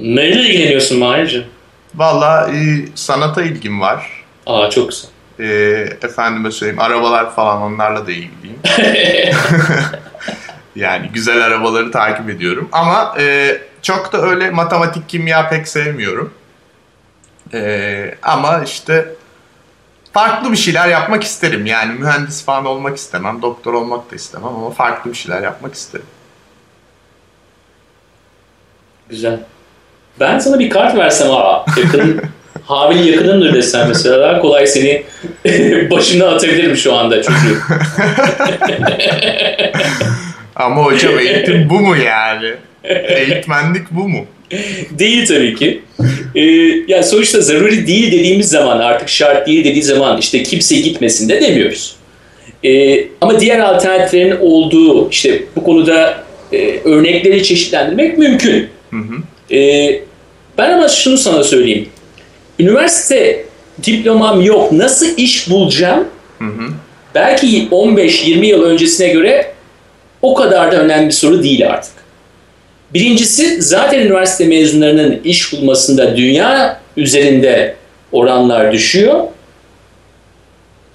Neyle 0.00 0.40
ilgileniyorsun 0.40 0.98
Mahir'cim? 0.98 1.44
Valla 1.94 2.50
e, 2.52 2.56
sanata 2.94 3.42
ilgim 3.42 3.80
var. 3.80 4.24
Aa 4.46 4.70
çok 4.70 4.88
güzel. 4.90 5.10
E, 5.40 5.44
efendime 6.02 6.50
söyleyeyim 6.50 6.80
arabalar 6.80 7.34
falan 7.34 7.62
onlarla 7.62 8.06
da 8.06 8.10
ilgiliyim. 8.10 8.58
yani 10.76 11.08
güzel 11.08 11.44
arabaları 11.44 11.90
takip 11.90 12.30
ediyorum. 12.30 12.68
Ama 12.72 13.14
e, 13.18 13.58
çok 13.82 14.12
da 14.12 14.22
öyle 14.22 14.50
matematik, 14.50 15.08
kimya 15.08 15.48
pek 15.48 15.68
sevmiyorum. 15.68 16.34
E, 17.54 18.14
ama 18.22 18.62
işte 18.64 19.14
farklı 20.12 20.52
bir 20.52 20.56
şeyler 20.56 20.88
yapmak 20.88 21.24
isterim. 21.24 21.66
Yani 21.66 21.92
mühendis 21.98 22.44
falan 22.44 22.64
olmak 22.64 22.96
istemem, 22.96 23.42
doktor 23.42 23.74
olmak 23.74 24.10
da 24.10 24.16
istemem 24.16 24.48
ama 24.48 24.70
farklı 24.70 25.10
bir 25.10 25.16
şeyler 25.16 25.42
yapmak 25.42 25.74
isterim. 25.74 26.06
Güzel. 29.08 29.40
Ben 30.20 30.38
sana 30.38 30.58
bir 30.58 30.70
kart 30.70 30.96
versem 30.96 31.30
aa, 31.30 31.64
yakın, 31.76 32.22
Habil 32.66 33.04
yakınımdır 33.04 33.54
desem 33.54 33.88
mesela 33.88 34.20
daha 34.20 34.40
kolay 34.40 34.66
seni 34.66 35.02
başına 35.90 36.26
atabilirim 36.28 36.76
şu 36.76 36.94
anda 36.94 37.22
çocuğu. 37.22 37.58
Ama 40.56 40.84
hocam 40.84 41.18
eğitim 41.18 41.70
bu 41.70 41.80
mu 41.80 41.96
yani? 41.96 42.54
Eğitmenlik 42.84 43.90
bu 43.90 44.08
mu? 44.08 44.26
Değil 44.90 45.26
tabii 45.26 45.54
ki. 45.54 45.80
Ee, 46.34 46.40
yani 46.88 47.04
sonuçta 47.04 47.40
zaruri 47.40 47.86
değil 47.86 48.12
dediğimiz 48.12 48.50
zaman 48.50 48.78
artık 48.78 49.08
şart 49.08 49.46
değil 49.46 49.64
dediği 49.64 49.82
zaman 49.82 50.18
işte 50.18 50.42
kimse 50.42 50.76
gitmesin 50.76 51.28
de 51.28 51.40
demiyoruz. 51.40 51.96
Ee, 52.64 53.04
ama 53.20 53.40
diğer 53.40 53.58
alternatiflerin 53.60 54.36
olduğu 54.40 55.10
işte 55.10 55.42
bu 55.56 55.64
konuda 55.64 56.24
e, 56.52 56.80
örnekleri 56.84 57.42
çeşitlendirmek 57.42 58.18
mümkün. 58.18 58.68
Hı 58.90 58.96
hı. 58.96 59.54
Ee, 59.54 60.00
ben 60.58 60.72
ama 60.72 60.88
şunu 60.88 61.18
sana 61.18 61.44
söyleyeyim. 61.44 61.88
Üniversite 62.58 63.44
diplomam 63.86 64.40
yok. 64.40 64.72
Nasıl 64.72 65.06
iş 65.16 65.50
bulacağım? 65.50 66.08
Hı 66.38 66.44
hı. 66.44 66.68
Belki 67.14 67.68
15-20 67.70 68.44
yıl 68.44 68.62
öncesine 68.62 69.08
göre 69.08 69.52
o 70.22 70.34
kadar 70.34 70.72
da 70.72 70.76
önemli 70.76 71.06
bir 71.06 71.12
soru 71.12 71.42
değil 71.42 71.70
artık. 71.70 71.92
Birincisi 72.94 73.62
zaten 73.62 74.00
üniversite 74.00 74.46
mezunlarının 74.46 75.20
iş 75.24 75.52
bulmasında 75.52 76.16
dünya 76.16 76.80
üzerinde 76.96 77.74
oranlar 78.12 78.72
düşüyor. 78.72 79.24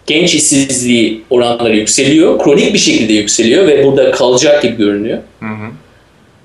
Genç 0.06 0.36
işsizliği 0.36 1.24
oranları 1.30 1.76
yükseliyor. 1.76 2.40
Kronik 2.40 2.74
bir 2.74 2.80
şekilde 2.80 3.14
yükseliyor 3.14 3.68
ve 3.68 3.86
burada 3.86 4.12
kalacak 4.12 4.62
gibi 4.62 4.78
görünüyor. 4.78 5.18
Hı 5.40 5.46
hı. 5.46 5.72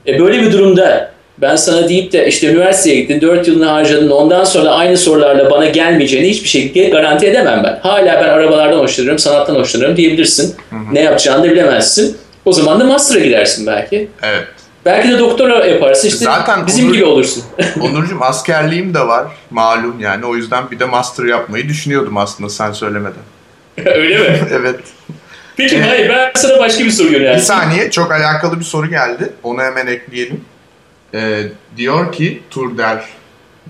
E 0.06 0.18
böyle 0.18 0.42
bir 0.42 0.52
durumda 0.52 1.12
ben 1.42 1.56
sana 1.56 1.88
deyip 1.88 2.12
de 2.12 2.26
işte 2.26 2.46
üniversiteye 2.46 3.00
gittin, 3.00 3.20
4 3.20 3.48
yılını 3.48 3.64
harcadın, 3.66 4.10
ondan 4.10 4.44
sonra 4.44 4.70
aynı 4.70 4.96
sorularla 4.96 5.50
bana 5.50 5.66
gelmeyeceğini 5.68 6.28
hiçbir 6.28 6.48
şekilde 6.48 6.88
garanti 6.88 7.26
edemem 7.26 7.62
ben. 7.64 7.78
Hala 7.82 8.06
ben 8.24 8.28
arabalardan 8.28 8.78
hoşlanıyorum, 8.78 9.18
sanattan 9.18 9.54
hoşlanıyorum 9.54 9.96
diyebilirsin. 9.96 10.56
Ne 10.92 11.00
yapacağını 11.00 11.44
da 11.44 11.50
bilemezsin. 11.50 12.16
O 12.44 12.52
zaman 12.52 12.80
da 12.80 12.84
master'a 12.84 13.18
gidersin 13.20 13.66
belki. 13.66 14.08
Evet. 14.22 14.44
Belki 14.84 15.08
de 15.08 15.18
doktora 15.18 15.66
yaparsın 15.66 16.08
işte 16.08 16.24
Zaten 16.24 16.66
bizim 16.66 16.86
olur- 16.86 16.94
gibi 16.94 17.04
olursun. 17.04 17.44
Onurcuğum 17.80 18.18
askerliğim 18.20 18.94
de 18.94 19.00
var 19.00 19.26
malum 19.50 20.00
yani 20.00 20.26
o 20.26 20.36
yüzden 20.36 20.70
bir 20.70 20.78
de 20.78 20.84
master 20.84 21.24
yapmayı 21.24 21.68
düşünüyordum 21.68 22.16
aslında 22.16 22.50
sen 22.50 22.72
söylemeden. 22.72 23.22
Öyle 23.86 24.18
mi? 24.18 24.38
evet. 24.52 24.80
Peki 25.56 25.76
Evet. 25.76 25.86
hayır 25.88 26.08
ben 26.08 26.30
sana 26.36 26.58
başka 26.58 26.84
bir 26.84 26.90
soru 26.90 27.06
Bir 27.08 27.12
yönelteyim. 27.12 27.40
saniye 27.40 27.90
çok 27.90 28.12
alakalı 28.12 28.58
bir 28.60 28.64
soru 28.64 28.90
geldi. 28.90 29.32
Onu 29.42 29.62
hemen 29.62 29.86
ekleyelim. 29.86 30.40
Ee, 31.14 31.42
diyor 31.76 32.12
ki 32.12 32.42
Turder 32.50 33.04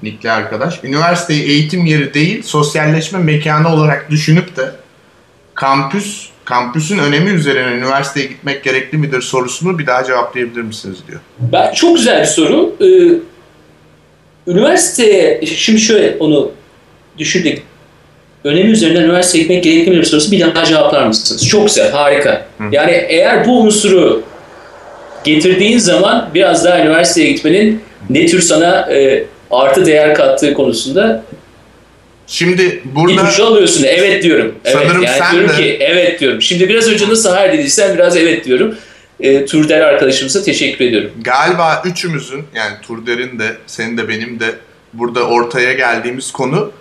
Nikli 0.02 0.30
arkadaş, 0.30 0.84
üniversiteyi 0.84 1.42
eğitim 1.42 1.86
yeri 1.86 2.14
değil 2.14 2.42
sosyalleşme 2.42 3.18
mekanı 3.18 3.74
olarak 3.74 4.10
düşünüp 4.10 4.56
de 4.56 4.70
kampüs 5.54 6.28
kampüsün 6.44 6.98
önemi 6.98 7.30
üzerine 7.30 7.76
üniversiteye 7.76 8.26
gitmek 8.26 8.64
gerekli 8.64 8.98
midir 8.98 9.20
sorusunu 9.20 9.78
bir 9.78 9.86
daha 9.86 10.04
cevaplayabilir 10.04 10.62
misiniz 10.62 10.98
diyor. 11.08 11.20
Ben, 11.38 11.72
çok 11.72 11.96
güzel 11.96 12.20
bir 12.20 12.26
soru. 12.26 12.76
Ee, 12.80 13.18
üniversiteye, 14.50 15.46
şimdi 15.46 15.80
şöyle 15.80 16.16
onu 16.20 16.50
düşündük. 17.18 17.62
Önemi 18.44 18.70
üzerinden 18.70 19.02
üniversiteye 19.02 19.42
gitmek 19.42 19.64
gerekli 19.64 19.90
midir 19.90 20.04
sorusu 20.04 20.32
bir 20.32 20.54
daha 20.54 20.64
cevaplar 20.64 21.06
mısınız? 21.06 21.48
Çok 21.48 21.66
güzel, 21.66 21.92
harika. 21.92 22.46
Yani 22.72 22.90
eğer 22.90 23.46
bu 23.46 23.60
unsuru 23.60 24.22
getirdiğin 25.34 25.78
zaman 25.78 26.30
biraz 26.34 26.64
daha 26.64 26.80
üniversiteye 26.80 27.32
gitmenin 27.32 27.82
ne 28.10 28.26
tür 28.26 28.40
sana 28.40 28.92
e, 28.92 29.24
artı 29.50 29.86
değer 29.86 30.14
kattığı 30.14 30.54
konusunda 30.54 31.24
Şimdi 32.26 32.82
burada... 32.84 33.22
İpucu 33.22 33.46
alıyorsun. 33.46 33.84
Evet 33.88 34.22
diyorum. 34.22 34.54
Evet. 34.64 34.76
Sanırım 34.76 35.02
yani 35.02 35.18
sen 35.18 35.32
diyorum 35.32 35.50
de- 35.50 35.56
ki 35.56 35.76
evet 35.80 36.20
diyorum. 36.20 36.42
Şimdi 36.42 36.68
biraz 36.68 36.88
önce 36.88 37.08
nasıl 37.08 37.30
hayır 37.30 37.52
dediysen 37.52 37.94
biraz 37.94 38.16
evet 38.16 38.44
diyorum. 38.44 38.76
E, 39.20 39.46
Turder 39.46 39.80
arkadaşımıza 39.80 40.42
teşekkür 40.42 40.84
ediyorum. 40.84 41.10
Galiba 41.20 41.82
üçümüzün 41.84 42.44
yani 42.54 42.72
Turder'in 42.82 43.38
de 43.38 43.56
senin 43.66 43.98
de 43.98 44.08
benim 44.08 44.40
de 44.40 44.46
burada 44.92 45.22
ortaya 45.28 45.72
geldiğimiz 45.72 46.32
konu 46.32 46.72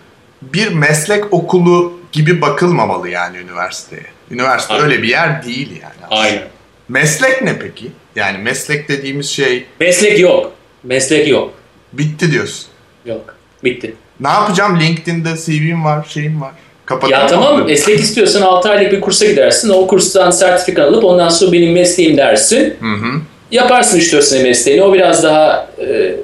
bir 0.41 0.67
meslek 0.67 1.33
okulu 1.33 1.99
gibi 2.11 2.41
bakılmamalı 2.41 3.09
yani 3.09 3.37
üniversiteye. 3.37 4.05
Üniversite 4.31 4.73
Aynen. 4.73 4.85
öyle 4.85 5.03
bir 5.03 5.07
yer 5.07 5.45
değil 5.45 5.69
yani. 5.81 5.93
aslında. 6.03 6.21
Aynen. 6.21 6.47
Meslek 6.89 7.41
ne 7.41 7.59
peki? 7.59 7.91
Yani 8.17 8.37
meslek 8.37 8.89
dediğimiz 8.89 9.29
şey 9.29 9.65
Meslek 9.79 10.19
yok. 10.19 10.51
Meslek 10.83 11.27
yok. 11.27 11.53
bitti 11.93 12.31
diyorsun. 12.31 12.65
Yok. 13.05 13.35
Bitti. 13.63 13.93
Ne 14.19 14.27
yapacağım? 14.27 14.79
LinkedIn'de 14.79 15.29
CV'm 15.45 15.85
var, 15.85 16.07
şeyim 16.09 16.41
var. 16.41 16.51
Kapatalım. 16.85 17.21
Ya 17.21 17.27
tamam 17.27 17.59
mı? 17.59 17.65
meslek 17.65 17.99
istiyorsan 17.99 18.41
6 18.41 18.69
aylık 18.69 18.91
bir 18.91 19.01
kursa 19.01 19.25
gidersin. 19.25 19.69
O 19.69 19.87
kurstan 19.87 20.31
sertifika 20.31 20.83
alıp 20.83 21.03
ondan 21.03 21.29
sonra 21.29 21.51
benim 21.51 21.73
mesleğim 21.73 22.17
dersin. 22.17 22.75
Hı 22.79 22.85
hı. 22.85 23.21
Yaparsın 23.51 23.99
3-4 23.99 24.21
sene 24.21 24.43
mesleğini. 24.43 24.83
O 24.83 24.93
biraz 24.93 25.23
daha 25.23 25.69
e, 25.77 25.85
e, 25.85 26.15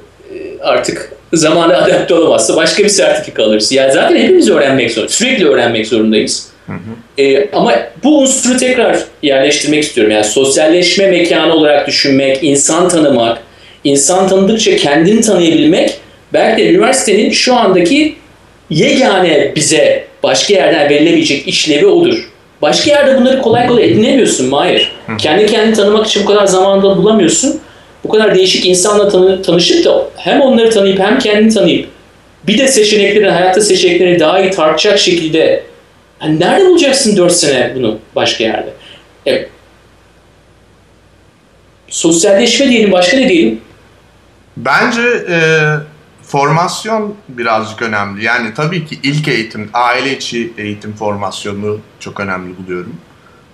artık 0.62 1.12
zamana 1.34 1.77
adapte 1.84 2.13
olamazsa 2.13 2.56
başka 2.56 2.84
bir 2.84 2.89
sertifika 2.89 3.43
alırsın. 3.43 3.75
Yani 3.75 3.93
zaten 3.93 4.15
hepimiz 4.15 4.49
öğrenmek 4.49 4.91
zorundayız. 4.91 5.13
Sürekli 5.13 5.47
öğrenmek 5.47 5.88
zorundayız. 5.88 6.52
E, 7.17 7.49
ama 7.54 7.73
bu 8.04 8.19
unsuru 8.19 8.58
tekrar 8.58 8.97
yerleştirmek 9.23 9.84
istiyorum. 9.84 10.13
Yani 10.13 10.23
sosyalleşme 10.23 11.08
mekanı 11.08 11.54
olarak 11.54 11.88
düşünmek, 11.88 12.39
insan 12.43 12.89
tanımak, 12.89 13.38
insan 13.84 14.28
tanıdıkça 14.28 14.76
kendini 14.76 15.21
tanıyabilmek 15.21 15.93
belki 16.34 16.63
de 16.63 16.69
üniversitenin 16.69 17.32
şu 17.32 17.56
andaki 17.56 18.15
yegane 18.69 19.52
bize 19.56 20.04
başka 20.23 20.54
yerden 20.54 20.89
verilebilecek 20.89 21.47
işlevi 21.47 21.86
odur. 21.86 22.30
Başka 22.62 22.91
yerde 22.91 23.17
bunları 23.19 23.41
kolay 23.41 23.67
kolay 23.67 23.86
edinemiyorsun 23.86 24.49
Mahir. 24.49 24.91
Kendi 25.17 25.45
kendini 25.45 25.73
tanımak 25.76 26.08
için 26.08 26.23
bu 26.23 26.28
kadar 26.28 26.45
zamanda 26.45 26.97
bulamıyorsun. 26.97 27.60
Bu 28.04 28.10
kadar 28.10 28.36
değişik 28.36 28.65
insanla 28.65 29.10
tanı- 29.10 29.41
tanışıp 29.41 29.86
da 29.86 30.06
hem 30.17 30.41
onları 30.41 30.69
tanıyıp 30.69 30.99
hem 30.99 31.19
kendini 31.19 31.54
tanıyıp 31.54 31.88
bir 32.47 32.58
de 32.58 32.67
seçeneklerini, 32.67 33.30
hayatta 33.30 33.62
seçeneklerini 33.62 34.19
daha 34.19 34.41
iyi 34.41 34.52
tartacak 34.52 34.99
şekilde 34.99 35.63
yani 36.23 36.39
nerede 36.39 36.65
bulacaksın 36.65 37.17
4 37.17 37.31
sene 37.31 37.75
bunu 37.75 37.99
başka 38.15 38.43
yerde? 38.43 38.73
E, 39.27 39.47
sosyalleşme 41.88 42.69
diyelim, 42.69 42.91
başka 42.91 43.17
ne 43.17 43.29
diyelim? 43.29 43.62
Bence 44.57 45.01
e, 45.29 45.38
formasyon 46.23 47.15
birazcık 47.29 47.81
önemli. 47.81 48.23
Yani 48.23 48.53
tabii 48.53 48.86
ki 48.86 48.99
ilk 49.03 49.27
eğitim, 49.27 49.69
aile 49.73 50.17
içi 50.17 50.53
eğitim 50.57 50.93
formasyonu 50.93 51.79
çok 51.99 52.19
önemli 52.19 52.57
buluyorum. 52.57 52.95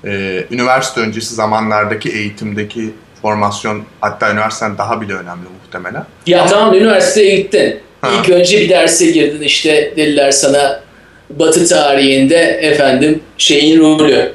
E, 0.06 0.44
üniversite 0.52 1.02
öncesi 1.02 1.36
zamanlardaki 1.36 2.10
eğitimdeki 2.10 2.94
formasyon 3.22 3.84
hatta 4.02 4.32
üniversiteden 4.32 4.78
daha 4.78 5.02
bile 5.02 5.14
önemli 5.14 5.46
muhtemelen. 5.64 6.06
Ya 6.28 6.46
tamam 6.46 6.74
üniversiteye 6.74 7.36
gittin. 7.36 7.80
Ha. 8.02 8.10
İlk 8.20 8.30
önce 8.30 8.60
bir 8.60 8.70
derse 8.70 9.12
girdin 9.12 9.42
işte 9.42 9.94
dediler 9.98 10.32
sana 10.32 10.89
Batı 11.30 11.68
tarihinde 11.68 12.60
efendim 12.62 13.20
şeyin 13.38 13.80
rolü. 13.80 14.32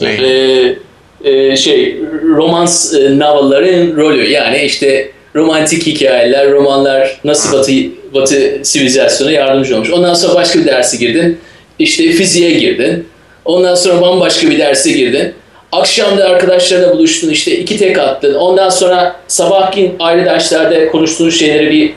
Ne? 0.00 0.08
Ee, 0.12 0.76
e, 1.24 1.56
şey 1.56 1.96
romans 2.36 2.94
e, 2.94 3.18
novelların 3.18 3.96
rolü. 3.96 4.28
Yani 4.30 4.62
işte 4.62 5.10
romantik 5.34 5.86
hikayeler, 5.86 6.50
romanlar 6.52 7.20
nasıl 7.24 7.58
Batı 7.58 7.72
Batı 8.14 8.60
sivilizasyona 8.62 9.30
yardımcı 9.30 9.74
olmuş. 9.74 9.90
Ondan 9.90 10.14
sonra 10.14 10.34
başka 10.34 10.58
bir 10.58 10.66
derse 10.66 10.96
girdin. 10.96 11.38
İşte 11.78 12.12
fiziğe 12.12 12.50
girdin. 12.50 13.06
Ondan 13.44 13.74
sonra 13.74 14.00
bambaşka 14.00 14.50
bir 14.50 14.58
derse 14.58 14.92
girdin. 14.92 15.34
Akşam 15.72 16.18
da 16.18 16.28
arkadaşlarla 16.28 16.92
buluştun 16.92 17.30
işte 17.30 17.56
iki 17.56 17.78
tek 17.78 17.98
attın. 17.98 18.34
Ondan 18.34 18.68
sonra 18.68 19.16
sabahkin 19.28 19.94
ayrı 19.98 20.24
derslerde 20.24 20.88
konuştuğunuz 20.88 21.38
şeyleri 21.38 21.70
bir 21.70 21.92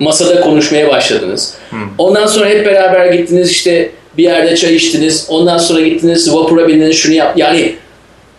masada 0.00 0.40
konuşmaya 0.40 0.88
başladınız. 0.88 1.54
Ondan 1.98 2.26
sonra 2.26 2.48
hep 2.48 2.66
beraber 2.66 3.06
gittiniz 3.12 3.50
işte 3.50 3.90
bir 4.18 4.22
yerde 4.22 4.56
çay 4.56 4.74
içtiniz. 4.74 5.26
Ondan 5.28 5.58
sonra 5.58 5.80
gittiniz 5.80 6.34
vapura 6.34 6.68
bindiniz 6.68 6.96
şunu 6.96 7.14
yap. 7.14 7.32
Yani 7.36 7.74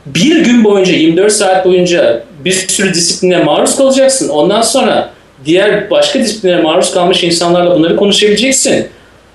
bir 0.06 0.44
gün 0.44 0.64
boyunca 0.64 0.94
24 0.94 1.32
saat 1.32 1.66
boyunca 1.66 2.24
bir 2.46 2.52
sürü 2.52 2.94
disipline 2.94 3.44
maruz 3.44 3.78
kalacaksın. 3.78 4.30
Ondan 4.30 4.62
sonra 4.62 5.10
diğer 5.46 5.90
başka 5.90 6.20
disiplinlere 6.20 6.62
maruz 6.62 6.94
kalmış 6.94 7.24
insanlarla 7.24 7.76
bunları 7.76 7.96
konuşabileceksin. 7.96 8.88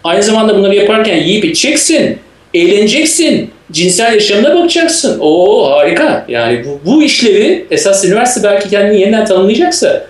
Aynı 0.05 0.23
zamanda 0.23 0.57
bunları 0.57 0.75
yaparken 0.75 1.17
yiyip 1.17 1.45
içeceksin. 1.45 2.19
Eğleneceksin. 2.55 3.51
Cinsel 3.73 4.15
yaşamına 4.15 4.55
bakacaksın. 4.55 5.19
Oo 5.21 5.71
harika. 5.71 6.27
Yani 6.29 6.65
bu, 6.65 6.91
bu 6.91 7.03
işlevi 7.03 7.67
esas 7.71 8.05
üniversite 8.05 8.49
belki 8.49 8.69
kendini 8.69 9.01
yeniden 9.01 9.25
tanımlayacaksa 9.25 10.07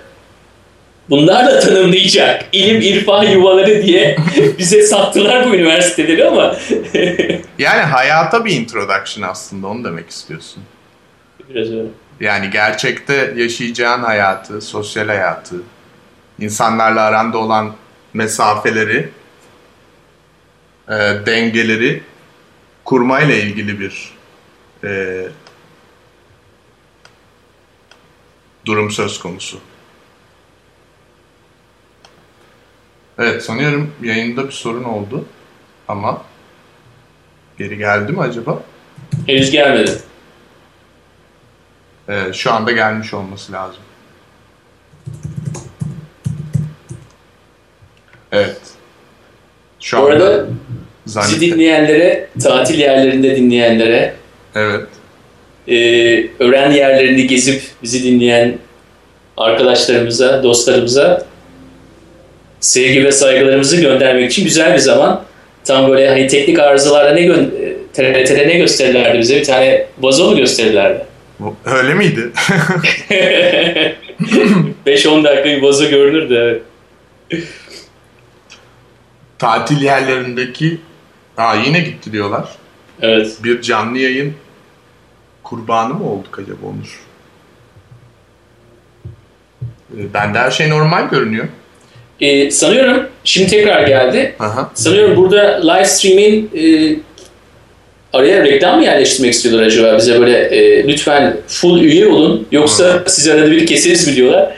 bunlar 1.10 1.46
da 1.46 1.60
tanımlayacak. 1.60 2.44
İlim, 2.52 2.80
irfan 2.80 3.24
yuvaları 3.24 3.82
diye 3.82 4.16
bize 4.58 4.82
sattılar 4.82 5.50
bu 5.50 5.54
üniversiteleri 5.54 6.28
ama 6.28 6.56
Yani 7.58 7.82
hayata 7.82 8.44
bir 8.44 8.52
introduction 8.52 9.28
aslında 9.28 9.66
onu 9.66 9.84
demek 9.84 10.10
istiyorsun. 10.10 10.62
biraz 11.50 11.70
öyle. 11.70 11.88
Yani 12.20 12.50
gerçekte 12.50 13.34
yaşayacağın 13.36 14.02
hayatı, 14.02 14.60
sosyal 14.60 15.06
hayatı, 15.06 15.56
insanlarla 16.40 17.02
aranda 17.02 17.38
olan 17.38 17.74
mesafeleri, 18.14 19.08
e, 20.88 20.94
dengeleri 21.26 22.02
kurmayla 22.84 23.34
ilgili 23.34 23.80
bir 23.80 24.14
e, 24.84 25.22
durum 28.64 28.90
söz 28.90 29.20
konusu. 29.20 29.58
Evet 33.18 33.42
sanıyorum 33.44 33.90
yayında 34.02 34.46
bir 34.46 34.52
sorun 34.52 34.84
oldu 34.84 35.24
ama 35.88 36.22
geri 37.58 37.78
geldi 37.78 38.12
mi 38.12 38.20
acaba? 38.20 38.62
Henüz 39.26 39.50
gelmedi. 39.50 39.90
Ee, 42.08 42.32
şu 42.32 42.52
anda 42.52 42.72
gelmiş 42.72 43.14
olması 43.14 43.52
lazım. 43.52 43.82
Evet. 48.32 48.60
Şu 49.80 49.96
Bu 49.98 50.04
arada 50.06 50.24
anda 50.32 50.46
bizi 51.06 51.18
zannet- 51.18 51.40
dinleyenlere, 51.40 52.28
tatil 52.42 52.78
yerlerinde 52.78 53.36
dinleyenlere, 53.36 54.14
Evet. 54.54 54.86
e, 55.68 55.74
öğren 56.44 56.70
yerlerini 56.70 57.26
gezip 57.26 57.62
bizi 57.82 58.02
dinleyen 58.04 58.58
arkadaşlarımıza, 59.36 60.42
dostlarımıza 60.42 61.26
sevgi 62.62 63.04
ve 63.04 63.12
saygılarımızı 63.12 63.80
göndermek 63.80 64.30
için 64.30 64.44
güzel 64.44 64.74
bir 64.74 64.78
zaman. 64.78 65.24
Tam 65.64 65.90
böyle 65.90 66.08
hani 66.08 66.26
teknik 66.26 66.58
arızalarda 66.58 67.12
ne 67.14 67.48
TRT'de 67.92 68.48
ne 68.48 68.54
gösterirlerdi 68.54 69.18
bize? 69.18 69.36
Bir 69.36 69.44
tane 69.44 69.86
vazo 70.00 70.30
mu 70.30 70.36
gösterirlerdi? 70.36 71.06
Öyle 71.64 71.94
miydi? 71.94 72.30
5-10 74.86 75.24
dakika 75.24 75.44
bir 75.44 75.62
vazo 75.62 75.90
görünürdü 75.90 76.34
evet. 76.34 76.62
Tatil 79.38 79.82
yerlerindeki 79.82 80.78
Aa, 81.36 81.54
yine 81.54 81.80
gitti 81.80 82.12
diyorlar. 82.12 82.48
Evet. 83.00 83.36
Bir 83.44 83.62
canlı 83.62 83.98
yayın 83.98 84.34
kurbanı 85.42 85.94
mı 85.94 86.10
olduk 86.10 86.38
acaba 86.38 86.66
Onur? 86.66 87.00
Ee, 89.98 90.14
Bende 90.14 90.38
her 90.38 90.50
şey 90.50 90.70
normal 90.70 91.10
görünüyor. 91.10 91.48
E, 92.22 92.50
sanıyorum 92.50 93.06
şimdi 93.24 93.50
tekrar 93.50 93.86
geldi. 93.86 94.34
Aha. 94.38 94.70
Sanıyorum 94.74 95.16
burada 95.16 95.72
live 95.72 95.84
stream'in 95.84 96.50
e, 96.56 96.96
araya 98.12 98.44
reklam 98.44 98.78
mı 98.78 98.84
yerleştirmek 98.84 99.32
istiyorlar 99.32 99.62
acaba 99.62 99.98
bize 99.98 100.20
böyle 100.20 100.38
e, 100.38 100.88
lütfen 100.88 101.36
full 101.48 101.82
üye 101.82 102.06
olun 102.06 102.46
yoksa 102.52 103.04
size 103.06 103.32
arada 103.32 103.50
bir 103.50 103.66
keseriz 103.66 104.08
mi 104.08 104.16
diyorlar. 104.16 104.54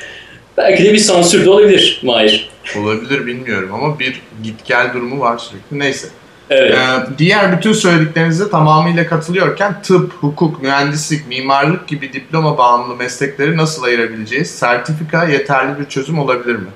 Belki 0.56 0.84
de 0.84 0.92
bir 0.92 0.98
sansür 0.98 1.44
de 1.44 1.50
olabilir 1.50 2.00
Mahir. 2.02 2.48
Olabilir 2.78 3.26
bilmiyorum 3.26 3.70
ama 3.74 3.98
bir 3.98 4.22
git 4.42 4.64
gel 4.64 4.94
durumu 4.94 5.20
var 5.20 5.38
sürekli. 5.38 5.78
Neyse. 5.78 6.08
Evet. 6.50 6.74
Ee, 6.74 7.18
diğer 7.18 7.56
bütün 7.56 7.72
söylediklerinize 7.72 8.50
tamamıyla 8.50 9.06
katılıyorken 9.06 9.82
tıp, 9.82 10.12
hukuk, 10.12 10.62
mühendislik, 10.62 11.28
mimarlık 11.28 11.88
gibi 11.88 12.12
diploma 12.12 12.58
bağımlı 12.58 12.96
meslekleri 12.96 13.56
nasıl 13.56 13.82
ayırabileceğiz? 13.82 14.50
Sertifika 14.50 15.24
yeterli 15.24 15.80
bir 15.80 15.84
çözüm 15.84 16.18
olabilir 16.18 16.56
mi? 16.56 16.68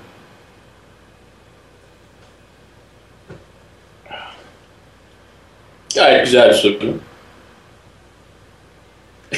Gayet 5.94 6.24
güzel 6.24 6.48
bir 6.48 6.55
soru. 6.55 6.74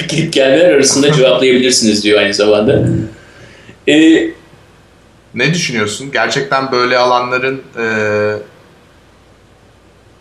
Gidip 0.08 0.32
gelmeler 0.32 0.74
arasında 0.74 1.12
cevaplayabilirsiniz 1.16 2.04
diyor 2.04 2.20
aynı 2.20 2.34
zamanda. 2.34 2.82
E, 3.88 3.94
Ne 5.34 5.54
düşünüyorsun? 5.54 6.10
Gerçekten 6.12 6.72
böyle 6.72 6.98
alanların 6.98 7.62
e, 7.78 7.84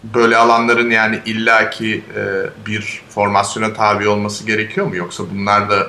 böyle 0.04 0.38
alanların 0.38 0.90
yani 0.90 1.20
illaki 1.26 1.96
e, 2.16 2.22
bir 2.68 3.02
formasyona 3.10 3.74
tabi 3.74 4.08
olması 4.08 4.46
gerekiyor 4.46 4.88
mu? 4.88 4.96
Yoksa 4.96 5.24
bunlar 5.34 5.70
da 5.70 5.88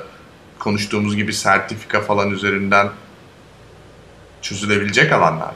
konuştuğumuz 0.58 1.16
gibi 1.16 1.32
sertifika 1.32 2.00
falan 2.00 2.30
üzerinden 2.30 2.88
çözülebilecek 4.42 5.12
alanlar 5.12 5.46
mı? 5.46 5.54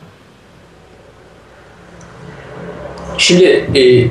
Şimdi 3.18 3.44
e, 3.78 4.08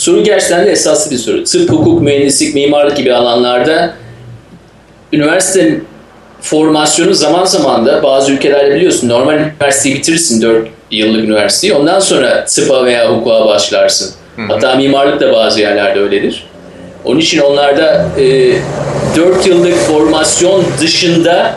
soru 0.00 0.24
gerçekten 0.24 0.66
de 0.66 0.70
esaslı 0.70 1.10
bir 1.10 1.16
soru. 1.16 1.44
Tıp, 1.44 1.70
hukuk, 1.70 2.02
mühendislik, 2.02 2.54
mimarlık 2.54 2.96
gibi 2.96 3.14
alanlarda 3.14 3.94
üniversite 5.12 5.80
formasyonu 6.40 7.14
zaman 7.14 7.44
zaman 7.44 7.86
da 7.86 8.02
bazı 8.02 8.32
ülkelerde 8.32 8.74
biliyorsun 8.74 9.08
normal 9.08 9.34
üniversiteyi 9.34 9.94
bitirirsin 9.94 10.42
4 10.42 10.68
yıllık 10.90 11.24
üniversiteyi. 11.24 11.74
Ondan 11.74 12.00
sonra 12.00 12.44
tıpa 12.44 12.84
veya 12.84 13.10
hukuka 13.12 13.46
başlarsın. 13.46 14.14
Hı 14.36 14.42
hı. 14.42 14.46
Hatta 14.46 14.74
mimarlık 14.74 15.20
da 15.20 15.32
bazı 15.32 15.60
yerlerde 15.60 16.00
öyledir. 16.00 16.44
Onun 17.04 17.20
için 17.20 17.40
onlarda 17.40 18.06
e, 18.18 18.52
4 19.16 19.46
yıllık 19.46 19.74
formasyon 19.74 20.64
dışında 20.80 21.54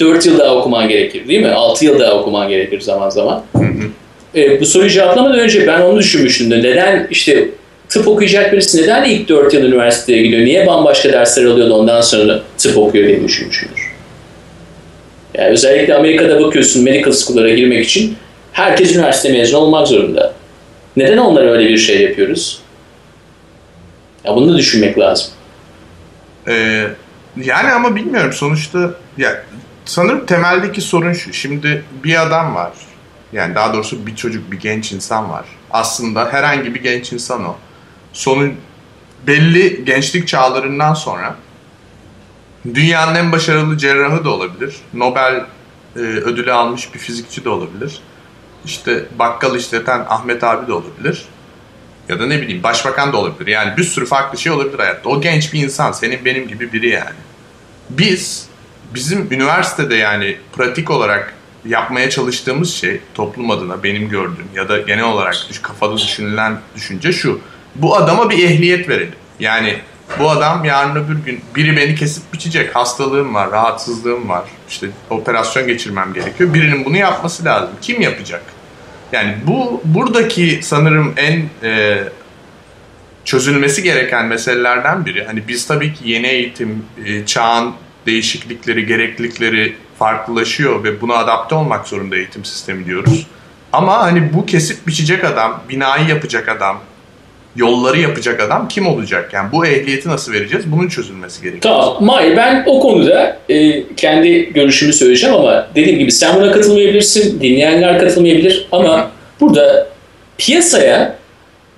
4 0.00 0.26
yıl 0.26 0.38
daha 0.38 0.54
okuman 0.54 0.88
gerekir 0.88 1.28
değil 1.28 1.42
mi? 1.42 1.50
6 1.50 1.84
yıl 1.84 2.00
daha 2.00 2.12
okuman 2.12 2.48
gerekir 2.48 2.80
zaman 2.80 3.10
zaman. 3.10 3.42
Hı 3.56 3.58
hı. 3.58 3.88
E, 4.34 4.60
bu 4.60 4.66
soruyu 4.66 4.90
cevaplamadan 4.90 5.38
önce 5.38 5.66
ben 5.66 5.80
onu 5.80 5.98
düşünmüştüm 5.98 6.50
de 6.50 6.58
neden 6.58 7.06
işte 7.10 7.48
tıp 7.88 8.08
okuyacak 8.08 8.52
birisi 8.52 8.82
neden 8.82 9.04
ilk 9.04 9.28
4 9.28 9.54
yıl 9.54 9.62
üniversiteye 9.62 10.22
gidiyor? 10.22 10.42
Niye 10.42 10.66
bambaşka 10.66 11.12
dersler 11.12 11.44
alıyor 11.44 11.70
da 11.70 11.74
ondan 11.74 12.00
sonra 12.00 12.42
tıp 12.58 12.76
okuyor 12.78 13.08
diye 13.08 13.24
düşünmüşümdür. 13.24 13.88
Yani 15.34 15.48
özellikle 15.48 15.94
Amerika'da 15.94 16.44
bakıyorsun 16.44 16.84
medical 16.84 17.12
school'lara 17.12 17.50
girmek 17.50 17.84
için 17.84 18.16
herkes 18.52 18.94
üniversite 18.96 19.32
mezunu 19.32 19.60
olmak 19.60 19.88
zorunda. 19.88 20.34
Neden 20.96 21.18
onlara 21.18 21.50
öyle 21.50 21.68
bir 21.68 21.78
şey 21.78 22.02
yapıyoruz? 22.02 22.60
Ya 24.24 24.36
bunu 24.36 24.52
da 24.52 24.58
düşünmek 24.58 24.98
lazım. 24.98 25.26
Ee, 26.48 26.84
yani 27.44 27.72
ama 27.72 27.96
bilmiyorum 27.96 28.32
sonuçta 28.32 28.94
ya 29.18 29.44
sanırım 29.84 30.26
temeldeki 30.26 30.80
sorun 30.80 31.12
şu. 31.12 31.32
Şimdi 31.32 31.84
bir 32.04 32.26
adam 32.26 32.54
var. 32.54 32.72
Yani 33.32 33.54
daha 33.54 33.74
doğrusu 33.74 34.06
bir 34.06 34.16
çocuk, 34.16 34.52
bir 34.52 34.60
genç 34.60 34.92
insan 34.92 35.30
var. 35.30 35.44
Aslında 35.70 36.32
herhangi 36.32 36.74
bir 36.74 36.82
genç 36.82 37.12
insan 37.12 37.44
o. 37.44 37.56
Sonun 38.12 38.54
belli 39.26 39.84
gençlik 39.84 40.28
çağlarından 40.28 40.94
sonra 40.94 41.36
dünyanın 42.74 43.14
en 43.14 43.32
başarılı 43.32 43.78
cerrahı 43.78 44.24
da 44.24 44.30
olabilir. 44.30 44.76
Nobel 44.94 45.44
e, 45.96 45.98
ödülü 45.98 46.52
almış 46.52 46.94
bir 46.94 46.98
fizikçi 46.98 47.44
de 47.44 47.48
olabilir. 47.48 48.00
İşte 48.64 49.06
bakkal 49.18 49.56
işleten 49.56 50.06
Ahmet 50.08 50.44
abi 50.44 50.66
de 50.66 50.72
olabilir. 50.72 51.24
Ya 52.08 52.20
da 52.20 52.26
ne 52.26 52.42
bileyim 52.42 52.62
başbakan 52.62 53.12
da 53.12 53.16
olabilir. 53.16 53.46
Yani 53.46 53.76
bir 53.76 53.84
sürü 53.84 54.06
farklı 54.06 54.38
şey 54.38 54.52
olabilir 54.52 54.78
hayatta. 54.78 55.08
O 55.08 55.20
genç 55.20 55.52
bir 55.52 55.62
insan 55.62 55.92
senin 55.92 56.24
benim 56.24 56.48
gibi 56.48 56.72
biri 56.72 56.88
yani. 56.88 57.16
Biz 57.90 58.48
bizim 58.94 59.32
üniversitede 59.32 59.94
yani 59.94 60.36
pratik 60.52 60.90
olarak 60.90 61.34
yapmaya 61.64 62.10
çalıştığımız 62.10 62.74
şey 62.74 63.00
toplum 63.14 63.50
adına 63.50 63.82
benim 63.82 64.08
gördüğüm 64.08 64.48
ya 64.54 64.68
da 64.68 64.78
genel 64.78 65.04
olarak 65.04 65.36
kafada 65.62 65.96
düşünülen 65.96 66.60
düşünce 66.76 67.12
şu. 67.12 67.40
Bu 67.74 67.96
adama 67.96 68.30
bir 68.30 68.44
ehliyet 68.44 68.88
verelim. 68.88 69.14
Yani 69.40 69.78
bu 70.18 70.30
adam 70.30 70.64
yarın 70.64 71.04
öbür 71.04 71.24
gün 71.24 71.40
biri 71.56 71.76
beni 71.76 71.94
kesip 71.94 72.32
biçecek. 72.32 72.76
Hastalığım 72.76 73.34
var, 73.34 73.50
rahatsızlığım 73.50 74.28
var. 74.28 74.44
İşte 74.68 74.86
operasyon 75.10 75.66
geçirmem 75.66 76.12
gerekiyor. 76.14 76.54
Birinin 76.54 76.84
bunu 76.84 76.96
yapması 76.96 77.44
lazım. 77.44 77.70
Kim 77.80 78.00
yapacak? 78.00 78.42
Yani 79.12 79.36
bu 79.46 79.80
buradaki 79.84 80.60
sanırım 80.62 81.14
en 81.16 81.42
e, 81.62 82.04
çözülmesi 83.24 83.82
gereken 83.82 84.26
meselelerden 84.26 85.06
biri. 85.06 85.24
Hani 85.24 85.48
biz 85.48 85.66
tabii 85.66 85.94
ki 85.94 86.10
yeni 86.10 86.26
eğitim, 86.26 86.84
e, 87.04 87.26
çağın 87.26 87.74
değişiklikleri, 88.06 88.86
gereklilikleri 88.86 89.76
farklılaşıyor 89.98 90.84
ve 90.84 91.00
buna 91.00 91.14
adapte 91.14 91.54
olmak 91.54 91.88
zorunda 91.88 92.16
eğitim 92.16 92.44
sistemi 92.44 92.86
diyoruz. 92.86 93.26
Ama 93.72 93.98
hani 93.98 94.32
bu 94.34 94.46
kesip 94.46 94.86
biçecek 94.86 95.24
adam, 95.24 95.62
binayı 95.68 96.08
yapacak 96.08 96.48
adam, 96.48 96.80
yolları 97.56 97.98
yapacak 97.98 98.40
adam 98.40 98.68
kim 98.68 98.86
olacak? 98.86 99.32
Yani 99.32 99.52
bu 99.52 99.66
ehliyeti 99.66 100.08
nasıl 100.08 100.32
vereceğiz? 100.32 100.72
Bunun 100.72 100.88
çözülmesi 100.88 101.42
gerekiyor. 101.42 101.62
Tamam. 101.74 101.96
Mahir 102.04 102.36
ben 102.36 102.64
o 102.66 102.80
konuda 102.80 103.38
e, 103.48 103.84
kendi 103.94 104.52
görüşümü 104.52 104.92
söyleyeceğim 104.92 105.34
ama 105.36 105.66
dediğim 105.74 105.98
gibi 105.98 106.12
sen 106.12 106.36
buna 106.36 106.52
katılmayabilirsin, 106.52 107.40
dinleyenler 107.40 107.98
katılmayabilir 108.00 108.68
ama 108.72 108.98
Hı. 108.98 109.06
burada 109.40 109.88
piyasaya 110.38 111.16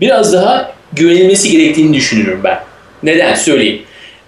biraz 0.00 0.32
daha 0.32 0.72
güvenilmesi 0.92 1.50
gerektiğini 1.50 1.94
düşünüyorum 1.96 2.40
ben. 2.44 2.58
Neden? 3.02 3.34
Söyleyeyim. 3.34 3.82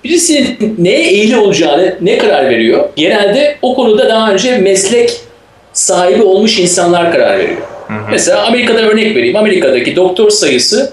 Birisinin 0.05 0.75
neye 0.79 1.09
eğili 1.11 1.37
olacağını 1.37 1.97
ne 2.01 2.19
karar 2.19 2.51
veriyor? 2.51 2.88
Genelde 2.97 3.57
o 3.62 3.75
konuda 3.75 4.09
daha 4.09 4.33
önce 4.33 4.59
meslek 4.59 5.21
sahibi 5.73 6.23
olmuş 6.23 6.59
insanlar 6.59 7.12
karar 7.12 7.38
veriyor. 7.38 7.62
Hı 7.87 7.95
hı. 7.95 8.11
Mesela 8.11 8.47
Amerika'da 8.47 8.81
örnek 8.81 9.17
vereyim. 9.17 9.37
Amerika'daki 9.37 9.97
doktor 9.97 10.31
sayısı 10.31 10.93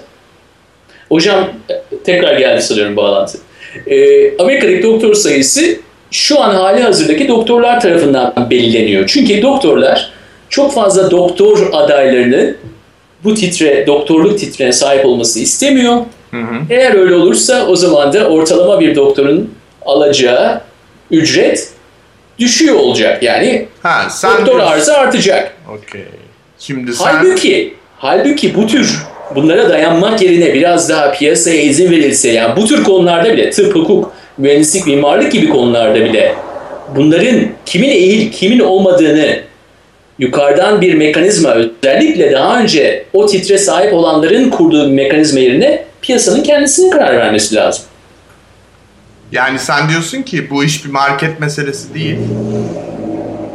Hocam 1.10 1.48
tekrar 2.04 2.38
geldi 2.38 2.62
sanıyorum 2.62 2.96
bağlantı. 2.96 3.38
Ee, 3.86 4.38
Amerika'daki 4.38 4.82
doktor 4.82 5.14
sayısı 5.14 5.76
şu 6.10 6.40
an 6.40 6.54
hali 6.54 6.82
hazırdaki 6.82 7.28
doktorlar 7.28 7.80
tarafından 7.80 8.46
belirleniyor. 8.50 9.06
Çünkü 9.06 9.42
doktorlar 9.42 10.12
çok 10.48 10.74
fazla 10.74 11.10
doktor 11.10 11.68
adaylarını 11.72 12.54
bu 13.24 13.34
titre, 13.34 13.86
doktorluk 13.86 14.38
titrine 14.38 14.72
sahip 14.72 15.06
olması 15.06 15.40
istemiyor. 15.40 15.96
Hı 16.30 16.36
hı. 16.36 16.54
Eğer 16.70 16.94
öyle 16.94 17.14
olursa 17.14 17.66
o 17.66 17.76
zaman 17.76 18.12
da 18.12 18.28
ortalama 18.28 18.80
bir 18.80 18.96
doktorun 18.96 19.54
alacağı 19.86 20.60
ücret 21.10 21.72
düşüyor 22.38 22.74
olacak. 22.74 23.22
Yani 23.22 23.66
ha, 23.82 24.10
sen 24.10 24.32
doktor 24.32 24.46
diyorsun. 24.46 24.72
arzı 24.72 24.98
artacak. 24.98 25.56
Okay. 25.68 26.02
Şimdi 26.58 26.92
sen... 26.92 27.04
Halbuki, 27.04 27.74
halbuki 27.98 28.54
bu 28.54 28.66
tür 28.66 28.98
bunlara 29.34 29.68
dayanmak 29.68 30.22
yerine 30.22 30.54
biraz 30.54 30.88
daha 30.88 31.12
piyasaya 31.12 31.62
izin 31.62 31.90
verilse 31.90 32.28
yani 32.28 32.56
bu 32.56 32.66
tür 32.66 32.84
konularda 32.84 33.32
bile 33.32 33.50
tıp, 33.50 33.74
hukuk, 33.74 34.12
mühendislik, 34.38 34.86
mimarlık 34.86 35.32
gibi 35.32 35.48
konularda 35.48 36.04
bile 36.04 36.34
bunların 36.96 37.40
kimin 37.66 37.88
eğil, 37.88 38.32
kimin 38.32 38.58
olmadığını 38.58 39.40
yukarıdan 40.18 40.80
bir 40.80 40.94
mekanizma 40.94 41.54
özellikle 41.54 42.32
daha 42.32 42.60
önce 42.60 43.04
o 43.12 43.26
titre 43.26 43.58
sahip 43.58 43.94
olanların 43.94 44.50
kurduğu 44.50 44.86
bir 44.86 44.92
mekanizma 44.92 45.40
yerine 45.40 45.84
piyasanın 46.02 46.42
kendisinin 46.42 46.90
karar 46.90 47.16
vermesi 47.18 47.54
lazım. 47.54 47.84
Yani 49.32 49.58
sen 49.58 49.88
diyorsun 49.88 50.22
ki 50.22 50.50
bu 50.50 50.64
iş 50.64 50.84
bir 50.84 50.90
market 50.90 51.40
meselesi 51.40 51.94
değil. 51.94 52.18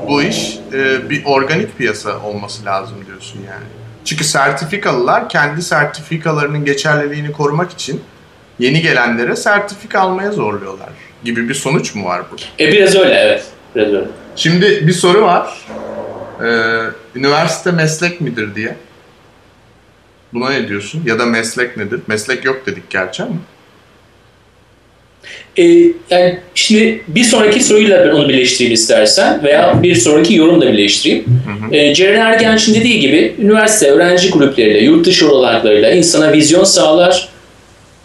Bu 0.07 0.21
iş 0.23 0.59
e, 0.73 1.09
bir 1.09 1.25
organik 1.25 1.77
piyasa 1.77 2.19
olması 2.19 2.65
lazım 2.65 2.97
diyorsun 3.07 3.39
yani. 3.49 3.65
Çünkü 4.05 4.23
sertifikalılar 4.23 5.29
kendi 5.29 5.61
sertifikalarının 5.61 6.65
geçerliliğini 6.65 7.31
korumak 7.31 7.71
için 7.71 8.01
yeni 8.59 8.81
gelenlere 8.81 9.35
sertifika 9.35 9.99
almaya 9.99 10.31
zorluyorlar 10.31 10.89
gibi 11.23 11.49
bir 11.49 11.53
sonuç 11.53 11.95
mu 11.95 12.05
var 12.05 12.21
burada? 12.31 12.43
E 12.59 12.71
biraz 12.71 12.95
öyle 12.95 13.13
evet. 13.13 13.45
Biraz 13.75 13.87
öyle. 13.93 14.07
Şimdi 14.35 14.87
bir 14.87 14.93
soru 14.93 15.21
var. 15.21 15.57
Ee, 16.43 16.81
üniversite 17.15 17.71
meslek 17.71 18.21
midir 18.21 18.55
diye. 18.55 18.75
Buna 20.35 20.49
ne 20.49 20.67
diyorsun? 20.67 21.01
Ya 21.05 21.19
da 21.19 21.25
meslek 21.25 21.77
nedir? 21.77 21.99
Meslek 22.07 22.45
yok 22.45 22.63
dedik 22.65 22.89
gerçi 22.89 23.23
ama. 23.23 23.35
E, 25.57 25.63
yani 26.09 26.39
şimdi 26.55 27.01
bir 27.07 27.23
sonraki 27.23 27.63
soruyla 27.63 28.05
ben 28.05 28.11
onu 28.11 28.29
birleştireyim 28.29 28.73
istersen 28.73 29.43
veya 29.43 29.83
bir 29.83 29.95
sonraki 29.95 30.35
yorumla 30.35 30.67
birleştireyim. 30.67 31.25
Hı 31.25 31.65
hı. 31.65 31.75
E, 31.75 31.93
Ceren 31.93 32.19
Ergenç'in 32.19 32.73
dediği 32.73 32.99
gibi 32.99 33.35
üniversite 33.39 33.91
öğrenci 33.91 34.29
gruplarıyla, 34.29 34.79
yurt 34.79 35.05
dışı 35.05 35.31
olanaklarıyla 35.31 35.91
insana 35.91 36.33
vizyon 36.33 36.63
sağlar. 36.63 37.29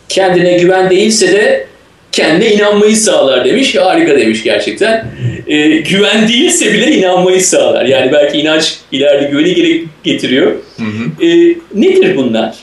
Kendine 0.09 0.59
güven 0.59 0.91
değilse 0.91 1.33
de 1.33 1.67
kendine 2.13 2.53
inanmayı 2.55 2.97
sağlar 2.97 3.45
demiş. 3.45 3.77
Harika 3.77 4.19
demiş 4.19 4.43
gerçekten. 4.43 5.07
E, 5.47 5.69
güven 5.69 6.29
değilse 6.29 6.73
bile 6.73 6.93
inanmayı 6.93 7.45
sağlar. 7.45 7.85
Yani 7.85 8.13
belki 8.13 8.39
inanç 8.39 8.75
ileride 8.93 9.31
güveni 9.31 9.55
gerek 9.55 9.85
getiriyor. 10.05 10.53
Hı 10.77 10.85
hı. 10.85 11.27
E, 11.27 11.57
nedir 11.75 12.17
bunlar? 12.17 12.55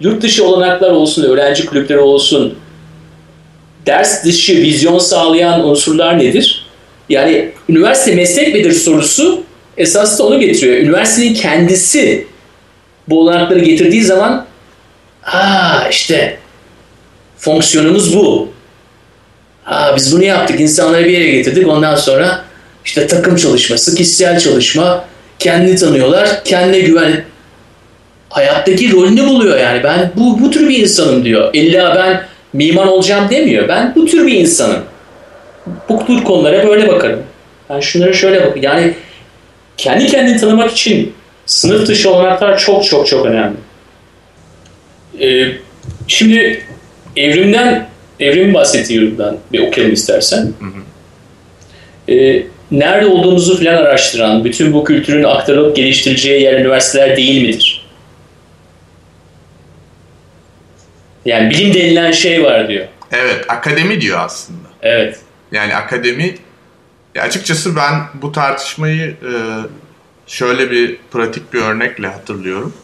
Yurt 0.00 0.22
dışı 0.22 0.44
olanaklar 0.46 0.90
olsun, 0.90 1.22
öğrenci 1.22 1.66
kulüpleri 1.66 1.98
olsun, 1.98 2.54
ders 3.86 4.24
dışı 4.24 4.56
vizyon 4.56 4.98
sağlayan 4.98 5.68
unsurlar 5.68 6.18
nedir? 6.18 6.66
Yani 7.08 7.48
üniversite 7.68 8.14
meslek 8.14 8.54
midir 8.54 8.72
sorusu 8.72 9.42
esas 9.76 10.18
da 10.18 10.26
onu 10.26 10.40
getiriyor. 10.40 10.76
Üniversitenin 10.76 11.34
kendisi 11.34 12.26
bu 13.08 13.20
olanakları 13.20 13.58
getirdiği 13.58 14.02
zaman 14.02 14.46
aa 15.24 15.88
işte 15.90 16.38
fonksiyonumuz 17.38 18.16
bu. 18.16 18.55
Aa, 19.66 19.96
biz 19.96 20.16
bunu 20.16 20.24
yaptık, 20.24 20.60
insanları 20.60 21.04
bir 21.04 21.10
yere 21.10 21.30
getirdik. 21.30 21.68
Ondan 21.68 21.94
sonra 21.94 22.44
işte 22.84 23.06
takım 23.06 23.36
çalışması, 23.36 23.94
kişisel 23.94 24.38
çalışma, 24.38 25.04
kendini 25.38 25.76
tanıyorlar, 25.76 26.44
kendine 26.44 26.80
güven 26.80 27.24
hayattaki 28.28 28.92
rolünü 28.92 29.26
buluyor 29.26 29.58
yani. 29.58 29.82
Ben 29.82 30.10
bu, 30.16 30.40
bu 30.40 30.50
tür 30.50 30.68
bir 30.68 30.78
insanım 30.78 31.24
diyor. 31.24 31.50
İlla 31.52 31.94
ben 31.94 32.22
mimar 32.52 32.86
olacağım 32.86 33.30
demiyor. 33.30 33.68
Ben 33.68 33.92
bu 33.96 34.06
tür 34.06 34.26
bir 34.26 34.34
insanım. 34.34 34.82
Bu 35.88 36.06
tür 36.06 36.24
konulara 36.24 36.66
böyle 36.68 36.88
bakarım. 36.88 37.22
Ben 37.70 37.80
şunlara 37.80 38.12
şöyle 38.12 38.46
bak. 38.46 38.62
Yani 38.62 38.94
kendi 39.76 40.06
kendini 40.06 40.40
tanımak 40.40 40.72
için 40.72 41.12
sınıf 41.46 41.86
dışı 41.86 42.10
olanaklar 42.10 42.58
çok 42.58 42.84
çok 42.84 43.06
çok 43.06 43.26
önemli. 43.26 43.56
Ee, 45.20 45.52
şimdi 46.08 46.62
evrimden 47.16 47.86
evrim 48.20 48.54
bahsediyorum 48.54 49.14
ben 49.18 49.36
bir 49.52 49.68
okuyalım 49.68 49.94
istersen. 49.94 50.38
Hı 50.38 50.66
hı. 50.66 52.12
Ee, 52.12 52.46
nerede 52.70 53.06
olduğumuzu 53.06 53.58
falan 53.58 53.76
araştıran, 53.76 54.44
bütün 54.44 54.72
bu 54.72 54.84
kültürün 54.84 55.24
aktarılıp 55.24 55.76
geliştireceği 55.76 56.42
yer 56.42 56.60
üniversiteler 56.60 57.16
değil 57.16 57.42
midir? 57.42 57.86
Yani 61.24 61.50
bilim 61.50 61.74
denilen 61.74 62.12
şey 62.12 62.44
var 62.44 62.68
diyor. 62.68 62.86
Evet, 63.12 63.44
akademi 63.48 64.00
diyor 64.00 64.18
aslında. 64.20 64.68
Evet. 64.82 65.20
Yani 65.52 65.74
akademi, 65.74 66.34
ya 67.14 67.22
açıkçası 67.22 67.76
ben 67.76 68.02
bu 68.22 68.32
tartışmayı 68.32 69.02
e, 69.06 69.32
şöyle 70.26 70.70
bir 70.70 70.96
pratik 71.10 71.52
bir 71.52 71.60
örnekle 71.60 72.06
hatırlıyorum. 72.06 72.74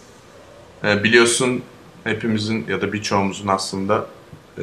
E, 0.85 1.05
biliyorsun 1.05 1.63
hepimizin 2.05 2.67
ya 2.69 2.81
da 2.81 2.93
birçoğumuzun 2.93 3.49
aslında 3.49 4.07
e, 4.59 4.63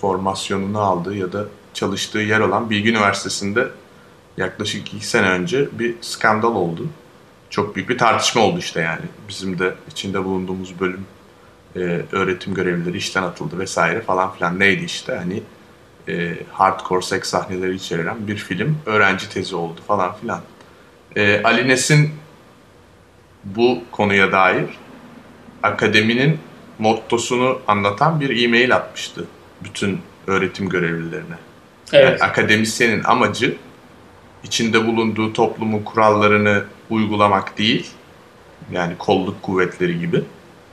formasyonunu 0.00 0.80
aldığı 0.80 1.16
ya 1.16 1.32
da 1.32 1.44
çalıştığı 1.74 2.18
yer 2.18 2.40
olan 2.40 2.70
Bilgi 2.70 2.90
Üniversitesi'nde 2.90 3.68
yaklaşık 4.36 4.94
iki 4.94 5.06
sene 5.06 5.28
önce 5.28 5.68
bir 5.78 5.94
skandal 6.00 6.54
oldu. 6.54 6.86
Çok 7.50 7.76
büyük 7.76 7.88
bir 7.88 7.98
tartışma 7.98 8.42
oldu 8.42 8.58
işte 8.58 8.80
yani. 8.80 9.04
Bizim 9.28 9.58
de 9.58 9.74
içinde 9.90 10.24
bulunduğumuz 10.24 10.80
bölüm 10.80 11.06
e, 11.76 11.80
öğretim 12.12 12.54
görevlileri 12.54 12.96
işten 12.96 13.22
atıldı 13.22 13.58
vesaire 13.58 14.00
falan 14.00 14.32
filan 14.32 14.58
neydi 14.58 14.84
işte 14.84 15.14
hani 15.14 15.42
e, 16.08 16.34
hardcore 16.52 17.02
seks 17.02 17.30
sahneleri 17.30 17.74
içeren 17.74 18.26
bir 18.26 18.36
film 18.36 18.78
öğrenci 18.86 19.30
tezi 19.30 19.56
oldu 19.56 19.80
falan 19.86 20.14
filan. 20.14 20.40
E, 21.16 21.42
Ali 21.42 21.68
Nesin 21.68 22.10
bu 23.44 23.78
konuya 23.92 24.32
dair 24.32 24.64
akademinin 25.62 26.38
mottosunu 26.78 27.60
anlatan 27.66 28.20
bir 28.20 28.44
e-mail 28.44 28.76
atmıştı 28.76 29.24
bütün 29.64 30.00
öğretim 30.26 30.68
görevlilerine. 30.68 31.36
Evet. 31.92 32.20
Yani 32.20 32.30
akademisyenin 32.30 33.04
amacı 33.04 33.56
içinde 34.44 34.86
bulunduğu 34.86 35.32
toplumun 35.32 35.82
kurallarını 35.82 36.64
uygulamak 36.90 37.58
değil, 37.58 37.86
yani 38.72 38.98
kolluk 38.98 39.42
kuvvetleri 39.42 40.00
gibi. 40.00 40.22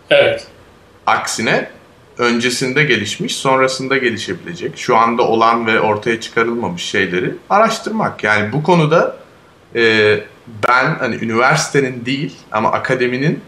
Evet. 0.10 0.48
Aksine 1.08 1.70
öncesinde 2.18 2.84
gelişmiş, 2.84 3.36
sonrasında 3.36 3.98
gelişebilecek, 3.98 4.78
şu 4.78 4.98
anda 4.98 5.24
olan 5.24 5.68
ve 5.68 5.80
ortaya 5.80 6.22
çıkarılmamış 6.22 6.84
şeyleri 6.84 7.36
araştırmak. 7.50 8.24
Yani 8.24 8.54
bu 8.54 8.64
konuda 8.64 9.18
e, 9.76 10.20
ben 10.48 10.96
hani 10.96 11.16
üniversitenin 11.16 12.06
değil 12.06 12.34
ama 12.52 12.72
akademinin 12.72 13.42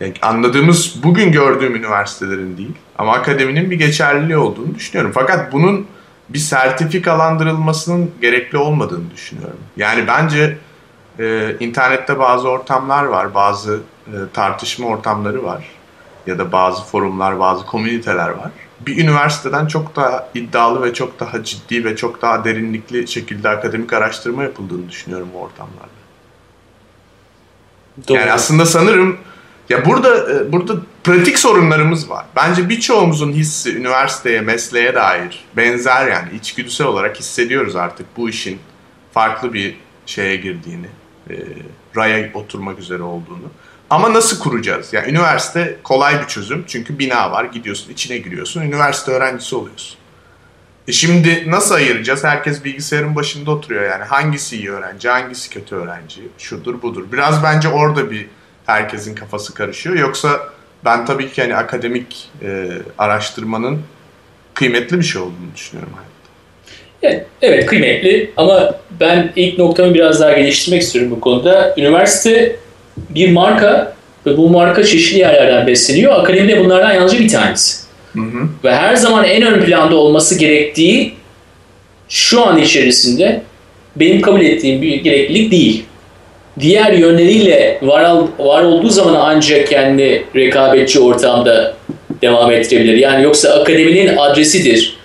yani 0.00 0.14
anladığımız 0.22 1.02
bugün 1.02 1.32
gördüğüm 1.32 1.76
üniversitelerin 1.76 2.56
değil 2.56 2.74
ama 2.98 3.12
akademinin 3.12 3.70
bir 3.70 3.78
geçerliliği 3.78 4.36
olduğunu 4.36 4.74
düşünüyorum. 4.74 5.12
Fakat 5.14 5.52
bunun 5.52 5.86
bir 6.28 6.38
sertifikalandırılmasının 6.38 8.10
gerekli 8.20 8.58
olmadığını 8.58 9.10
düşünüyorum. 9.10 9.58
Yani 9.76 10.06
bence 10.06 10.58
e, 11.18 11.56
internette 11.60 12.18
bazı 12.18 12.48
ortamlar 12.48 13.04
var, 13.04 13.34
bazı 13.34 13.80
e, 14.06 14.16
tartışma 14.32 14.86
ortamları 14.86 15.44
var 15.44 15.64
ya 16.26 16.38
da 16.38 16.52
bazı 16.52 16.84
forumlar, 16.84 17.38
bazı 17.38 17.66
komüniteler 17.66 18.28
var. 18.28 18.50
Bir 18.80 19.04
üniversiteden 19.04 19.66
çok 19.66 19.96
daha 19.96 20.28
iddialı 20.34 20.82
ve 20.82 20.94
çok 20.94 21.20
daha 21.20 21.44
ciddi 21.44 21.84
ve 21.84 21.96
çok 21.96 22.22
daha 22.22 22.44
derinlikli 22.44 23.08
şekilde 23.08 23.48
akademik 23.48 23.92
araştırma 23.92 24.42
yapıldığını 24.42 24.88
düşünüyorum 24.88 25.28
bu 25.34 25.38
ortamlarda. 25.38 25.96
Doğru. 28.08 28.18
Yani 28.18 28.32
aslında 28.32 28.66
sanırım 28.66 29.18
ya 29.68 29.86
burada 29.86 30.32
e, 30.32 30.52
burada 30.52 30.76
pratik 31.04 31.38
sorunlarımız 31.38 32.10
var. 32.10 32.26
Bence 32.36 32.68
birçoğumuzun 32.68 33.32
hissi 33.32 33.76
üniversiteye, 33.76 34.40
mesleğe 34.40 34.94
dair 34.94 35.44
benzer 35.56 36.08
yani 36.08 36.28
içgüdüsel 36.36 36.86
olarak 36.86 37.20
hissediyoruz 37.20 37.76
artık 37.76 38.06
bu 38.16 38.28
işin 38.28 38.58
farklı 39.12 39.52
bir 39.52 39.76
şeye 40.06 40.36
girdiğini, 40.36 40.86
e, 41.30 41.34
raya 41.96 42.30
oturmak 42.34 42.78
üzere 42.78 43.02
olduğunu. 43.02 43.50
Ama 43.90 44.12
nasıl 44.12 44.38
kuracağız? 44.38 44.92
Yani 44.92 45.10
üniversite 45.10 45.76
kolay 45.82 46.22
bir 46.22 46.26
çözüm 46.26 46.64
çünkü 46.66 46.98
bina 46.98 47.30
var, 47.32 47.44
gidiyorsun, 47.44 47.92
içine 47.92 48.18
giriyorsun, 48.18 48.62
üniversite 48.62 49.12
öğrencisi 49.12 49.56
oluyorsun. 49.56 49.98
E 50.88 50.92
şimdi 50.92 51.50
nasıl 51.50 51.74
ayıracağız? 51.74 52.24
Herkes 52.24 52.64
bilgisayarın 52.64 53.16
başında 53.16 53.50
oturuyor 53.50 53.90
yani. 53.90 54.04
Hangisi 54.04 54.56
iyi 54.56 54.70
öğrenci, 54.70 55.08
hangisi 55.08 55.50
kötü 55.50 55.74
öğrenci, 55.74 56.20
şudur 56.38 56.82
budur. 56.82 57.04
Biraz 57.12 57.42
bence 57.42 57.68
orada 57.68 58.10
bir 58.10 58.26
herkesin 58.66 59.14
kafası 59.14 59.54
karışıyor. 59.54 59.96
Yoksa 59.96 60.40
ben 60.84 61.06
tabii 61.06 61.32
ki 61.32 61.42
hani 61.42 61.56
akademik 61.56 62.28
e, 62.42 62.68
araştırmanın 62.98 63.80
kıymetli 64.54 64.98
bir 64.98 65.04
şey 65.04 65.22
olduğunu 65.22 65.54
düşünüyorum 65.56 65.92
hayatta. 65.94 66.16
Evet, 67.02 67.26
evet 67.42 67.66
kıymetli 67.66 68.30
ama 68.36 68.74
ben 69.00 69.32
ilk 69.36 69.58
noktamı 69.58 69.94
biraz 69.94 70.20
daha 70.20 70.32
geliştirmek 70.32 70.82
istiyorum 70.82 71.10
bu 71.10 71.20
konuda. 71.20 71.74
Üniversite 71.76 72.56
bir 72.96 73.32
marka 73.32 73.96
ve 74.26 74.36
bu 74.36 74.48
marka 74.48 74.84
çeşitli 74.84 75.18
yerlerden 75.18 75.66
besleniyor. 75.66 76.20
Akademi 76.20 76.48
de 76.48 76.64
bunlardan 76.64 76.92
yalnızca 76.92 77.18
bir 77.18 77.28
tanesi. 77.28 77.86
Hı 78.12 78.20
hı. 78.20 78.48
Ve 78.64 78.74
her 78.74 78.96
zaman 78.96 79.24
en 79.24 79.42
ön 79.42 79.64
planda 79.64 79.96
olması 79.96 80.38
gerektiği 80.38 81.14
şu 82.08 82.46
an 82.46 82.58
içerisinde 82.58 83.42
benim 83.96 84.20
kabul 84.20 84.40
ettiğim 84.40 84.82
bir 84.82 84.94
gereklilik 84.94 85.52
değil 85.52 85.84
diğer 86.60 86.92
yönleriyle 86.92 87.78
var, 87.82 88.16
var 88.38 88.62
olduğu 88.62 88.88
zaman 88.88 89.14
ancak 89.14 89.66
kendi 89.66 90.24
rekabetçi 90.36 91.00
ortamda 91.00 91.74
devam 92.22 92.52
ettirebilir. 92.52 92.94
Yani 92.94 93.24
yoksa 93.24 93.50
akademinin 93.50 94.16
adresidir. 94.16 94.96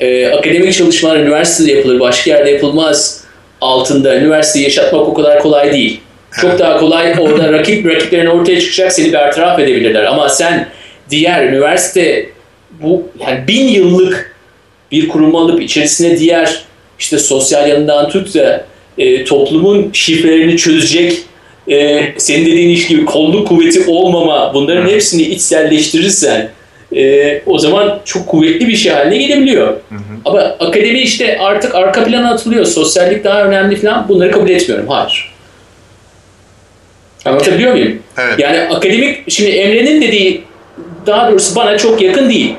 Ee, 0.00 0.26
akademik 0.26 0.72
çalışmalar 0.74 1.16
üniversitede 1.16 1.76
yapılır, 1.76 2.00
başka 2.00 2.30
yerde 2.30 2.50
yapılmaz 2.50 3.24
altında 3.60 4.16
üniversiteyi 4.16 4.64
yaşatmak 4.64 5.08
o 5.08 5.14
kadar 5.14 5.38
kolay 5.42 5.72
değil. 5.72 6.00
Çok 6.40 6.58
daha 6.58 6.76
kolay 6.76 7.14
orada 7.20 7.52
rakip 7.52 7.86
rakiplerin 7.86 8.26
ortaya 8.26 8.60
çıkacak 8.60 8.92
seni 8.92 9.12
bertaraf 9.12 9.58
edebilirler. 9.58 10.04
Ama 10.04 10.28
sen 10.28 10.68
diğer 11.10 11.44
üniversite 11.44 12.26
bu 12.82 13.02
yani 13.20 13.48
bin 13.48 13.68
yıllık 13.68 14.34
bir 14.92 15.08
kurum 15.08 15.36
alıp 15.36 15.62
içerisine 15.62 16.18
diğer 16.18 16.64
işte 16.98 17.18
sosyal 17.18 17.68
yanından 17.68 18.08
tut 18.08 18.34
da 18.34 18.64
e, 18.98 19.24
toplumun 19.24 19.90
şifrelerini 19.92 20.56
çözecek 20.56 21.22
e, 21.70 22.04
senin 22.16 22.46
dediğin 22.46 22.68
iş 22.68 22.86
gibi 22.86 23.04
kolluk 23.04 23.48
kuvveti 23.48 23.84
olmama 23.86 24.54
bunların 24.54 24.88
hepsini 24.88 25.22
içselleştirirsen 25.22 26.50
e, 26.96 27.42
o 27.46 27.58
zaman 27.58 28.00
çok 28.04 28.26
kuvvetli 28.26 28.68
bir 28.68 28.76
şey 28.76 28.92
haline 28.92 29.16
gelebiliyor. 29.16 29.66
Hı 29.68 29.94
hı. 29.94 30.00
Ama 30.24 30.40
akademi 30.40 31.00
işte 31.00 31.38
artık 31.38 31.74
arka 31.74 32.04
plana 32.04 32.30
atılıyor. 32.30 32.64
Sosyallik 32.64 33.24
daha 33.24 33.44
önemli 33.44 33.76
falan 33.76 34.08
bunları 34.08 34.30
kabul 34.30 34.50
etmiyorum. 34.50 34.88
Hayır. 34.88 35.34
Anlatabiliyor 37.24 37.72
muyum? 37.72 37.98
Evet. 38.18 38.38
Yani 38.38 38.60
akademik, 38.60 39.30
şimdi 39.32 39.50
Emre'nin 39.50 40.02
dediği 40.02 40.44
daha 41.06 41.30
doğrusu 41.30 41.56
bana 41.56 41.78
çok 41.78 42.02
yakın 42.02 42.28
değil 42.28 42.54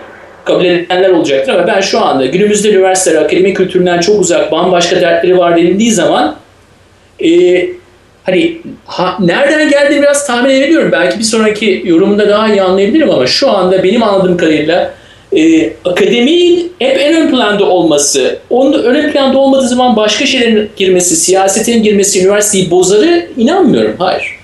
kabul 0.46 0.66
edenler 0.66 1.10
olacaktır 1.10 1.54
ama 1.54 1.68
ben 1.68 1.82
şu 1.82 2.06
anda 2.06 2.26
günümüzde 2.26 2.70
üniversiteler 2.70 3.22
akademik 3.22 3.58
kültüründen 3.58 4.00
çok 4.00 4.22
uzak 4.22 4.52
bambaşka 4.52 5.02
dertleri 5.02 5.38
var 5.38 5.58
denildiği 5.58 5.92
zaman 5.92 6.36
e, 7.24 7.30
hani 8.24 8.58
ha, 8.86 9.18
nereden 9.20 9.70
geldiğini 9.70 10.02
biraz 10.02 10.28
tahmin 10.28 10.50
edebiliyorum. 10.50 10.92
Belki 10.92 11.20
bir 11.20 11.24
sonraki 11.24 11.82
yorumunda 11.86 12.30
daha 12.30 12.50
iyi 12.50 12.62
anlayabilirim 12.62 13.10
ama 13.10 13.28
şu 13.28 13.52
anda 13.52 13.84
benim 13.84 14.04
anladığım 14.04 14.38
kadarıyla 14.38 14.94
e, 15.36 15.74
akademinin 15.86 16.74
hep 16.80 16.98
en 17.00 17.22
ön 17.22 17.32
planda 17.32 17.66
olması, 17.66 18.40
onun 18.50 18.84
ön 18.84 19.12
planda 19.12 19.38
olmadığı 19.38 19.68
zaman 19.68 19.96
başka 19.96 20.26
şeylerin 20.26 20.70
girmesi, 20.76 21.16
siyasetin 21.16 21.84
girmesi 21.84 22.22
üniversiteyi 22.22 22.72
bozarı 22.72 23.28
inanmıyorum. 23.38 23.96
Hayır. 24.00 24.36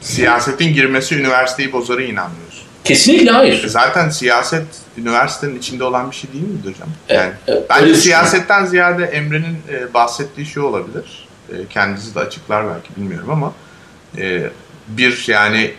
Siyasetin 0.00 0.74
girmesi 0.74 1.14
üniversiteyi 1.14 1.72
bozarı 1.72 2.02
inanmıyorum. 2.02 2.45
Kesinlikle 2.86 3.30
hayır. 3.30 3.66
Zaten 3.66 4.08
siyaset 4.08 4.66
üniversitenin 4.98 5.58
içinde 5.58 5.84
olan 5.84 6.10
bir 6.10 6.16
şey 6.16 6.32
değil 6.32 6.44
midir 6.44 6.72
hocam? 6.72 6.88
Yani 7.08 7.32
e, 7.48 7.62
bence 7.70 7.94
siyasetten 7.94 8.64
ziyade 8.64 9.04
Emre'nin 9.04 9.58
e, 9.72 9.94
bahsettiği 9.94 10.46
şey 10.46 10.62
olabilir. 10.62 11.28
E, 11.52 11.54
kendisi 11.70 12.14
de 12.14 12.20
açıklar 12.20 12.64
belki 12.74 12.96
bilmiyorum 12.96 13.30
ama 13.30 13.52
e, 14.18 14.50
bir 14.88 15.24
yani 15.28 15.74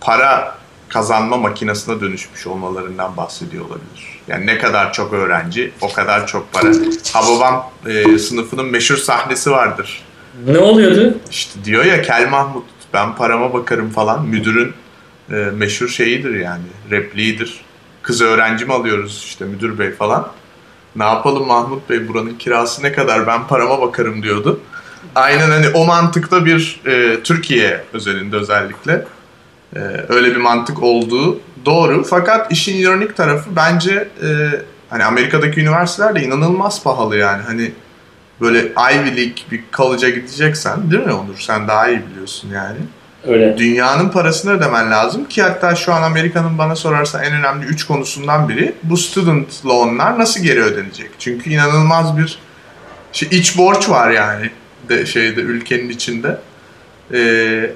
para 0.00 0.58
kazanma 0.88 1.36
makinesine 1.36 2.00
dönüşmüş 2.00 2.46
olmalarından 2.46 3.16
bahsediyor 3.16 3.64
olabilir. 3.64 4.20
Yani 4.28 4.46
ne 4.46 4.58
kadar 4.58 4.92
çok 4.92 5.12
öğrenci, 5.12 5.72
o 5.80 5.92
kadar 5.92 6.26
çok 6.26 6.52
para. 6.52 6.72
Hababam 7.12 7.70
e, 7.86 8.18
sınıfının 8.18 8.66
meşhur 8.66 8.96
sahnesi 8.96 9.50
vardır. 9.50 10.02
Ne 10.46 10.58
oluyordu? 10.58 11.18
İşte 11.30 11.64
diyor 11.64 11.84
ya 11.84 12.02
Kel 12.02 12.28
Mahmut 12.28 12.64
ben 12.92 13.14
parama 13.16 13.52
bakarım 13.52 13.90
falan 13.90 14.26
müdürün 14.26 14.74
e, 15.30 15.34
meşhur 15.34 15.88
şeyidir 15.88 16.34
yani 16.34 16.64
repliğidir. 16.90 17.60
Kız 18.02 18.22
öğrenci 18.22 18.64
mi 18.64 18.72
alıyoruz 18.72 19.24
işte 19.26 19.44
müdür 19.44 19.78
bey 19.78 19.90
falan. 19.90 20.32
Ne 20.96 21.04
yapalım 21.04 21.46
Mahmut 21.46 21.90
Bey 21.90 22.08
buranın 22.08 22.34
kirası 22.34 22.82
ne 22.82 22.92
kadar 22.92 23.26
ben 23.26 23.46
parama 23.46 23.80
bakarım 23.80 24.22
diyordu. 24.22 24.60
Aynen 25.14 25.50
hani 25.50 25.68
o 25.68 25.84
mantıkta 25.84 26.44
bir 26.44 26.80
e, 26.86 27.22
Türkiye 27.22 27.84
özelinde 27.92 28.36
özellikle 28.36 29.04
e, 29.76 29.80
öyle 30.08 30.30
bir 30.30 30.40
mantık 30.40 30.82
olduğu 30.82 31.40
doğru. 31.64 32.04
Fakat 32.04 32.52
işin 32.52 32.76
ironik 32.76 33.16
tarafı 33.16 33.56
bence 33.56 34.08
e, 34.22 34.28
hani 34.90 35.04
Amerika'daki 35.04 35.60
üniversiteler 35.60 36.14
de 36.14 36.22
inanılmaz 36.22 36.82
pahalı 36.82 37.16
yani. 37.16 37.42
Hani 37.42 37.72
böyle 38.40 38.58
Ivy 38.60 39.16
League 39.16 39.42
bir 39.50 39.60
college'a 39.72 40.10
gideceksen 40.10 40.90
değil 40.90 41.04
mi 41.04 41.12
Onur? 41.12 41.38
Sen 41.38 41.68
daha 41.68 41.88
iyi 41.88 42.02
biliyorsun 42.06 42.50
yani. 42.54 42.78
Öyle. 43.26 43.58
Dünyanın 43.58 44.08
parasını 44.08 44.52
ödemen 44.52 44.90
lazım 44.90 45.24
ki 45.24 45.42
hatta 45.42 45.74
şu 45.74 45.92
an 45.92 46.02
Amerika'nın 46.02 46.58
bana 46.58 46.76
sorarsa 46.76 47.24
en 47.24 47.32
önemli 47.32 47.66
üç 47.66 47.84
konusundan 47.84 48.48
biri 48.48 48.72
bu 48.82 48.96
student 48.96 49.66
loanlar 49.66 50.18
nasıl 50.18 50.42
geri 50.42 50.62
ödenecek? 50.62 51.10
Çünkü 51.18 51.50
inanılmaz 51.50 52.18
bir 52.18 52.38
şey, 53.12 53.28
iç 53.32 53.58
borç 53.58 53.88
var 53.88 54.10
yani 54.10 54.50
de 54.88 55.06
şeyde 55.06 55.40
ülkenin 55.40 55.88
içinde. 55.88 56.36
Ee, 57.14 57.70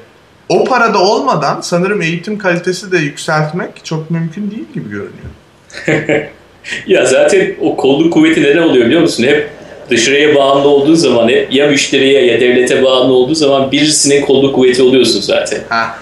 o 0.49 0.65
parada 0.65 0.99
olmadan 0.99 1.61
sanırım 1.61 2.03
eğitim 2.03 2.39
kalitesi 2.39 2.93
de 2.93 2.99
yükseltmek 2.99 3.85
çok 3.85 4.11
mümkün 4.11 4.51
değil 4.51 4.67
gibi 4.75 4.91
görünüyor. 4.91 6.27
ya 6.87 7.07
zaten 7.07 7.55
o 7.61 7.77
kolluk 7.77 8.13
kuvveti 8.13 8.43
neden 8.43 8.63
oluyor 8.63 8.87
biliyor 8.87 9.01
musun? 9.01 9.25
Hep 9.25 9.51
dışarıya 9.91 10.35
bağımlı 10.35 10.69
olduğu 10.69 10.97
zaman 10.97 11.29
hep 11.29 11.53
ya 11.53 11.67
müşteriye 11.67 12.27
ya 12.27 12.41
devlete 12.41 12.83
bağımlı 12.83 13.13
olduğu 13.13 13.35
zaman 13.35 13.73
birisinin 13.73 14.21
kolluk 14.21 14.55
kuvveti 14.55 14.83
oluyorsun 14.83 15.21
zaten. 15.21 15.59
Ha. 15.69 15.99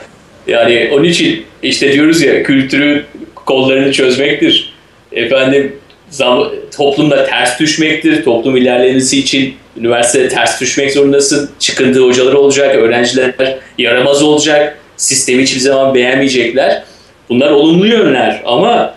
Yani 0.47 0.91
onun 0.93 1.05
için 1.05 1.45
işte 1.63 1.93
diyoruz 1.93 2.23
ya 2.23 2.43
kültürü 2.43 3.05
kollarını 3.35 3.93
çözmektir. 3.93 4.73
Efendim 5.13 5.77
zam, 6.11 6.51
toplumda 6.77 7.27
ters 7.27 7.61
düşmektir. 7.61 8.25
Toplum 8.25 8.57
ilerlemesi 8.57 9.19
için 9.19 9.55
üniversitede 9.77 10.29
ters 10.29 10.61
düşmek 10.61 10.93
zorundasın. 10.93 11.51
Çıkıntığı 11.59 12.05
hocalar 12.05 12.33
olacak, 12.33 12.77
öğrenciler 12.77 13.35
yaramaz 13.79 14.23
olacak. 14.23 14.79
Sistemi 14.97 15.43
hiçbir 15.43 15.61
zaman 15.61 15.95
beğenmeyecekler. 15.95 16.83
Bunlar 17.29 17.51
olumlu 17.51 17.87
yönler 17.87 18.43
ama 18.45 18.95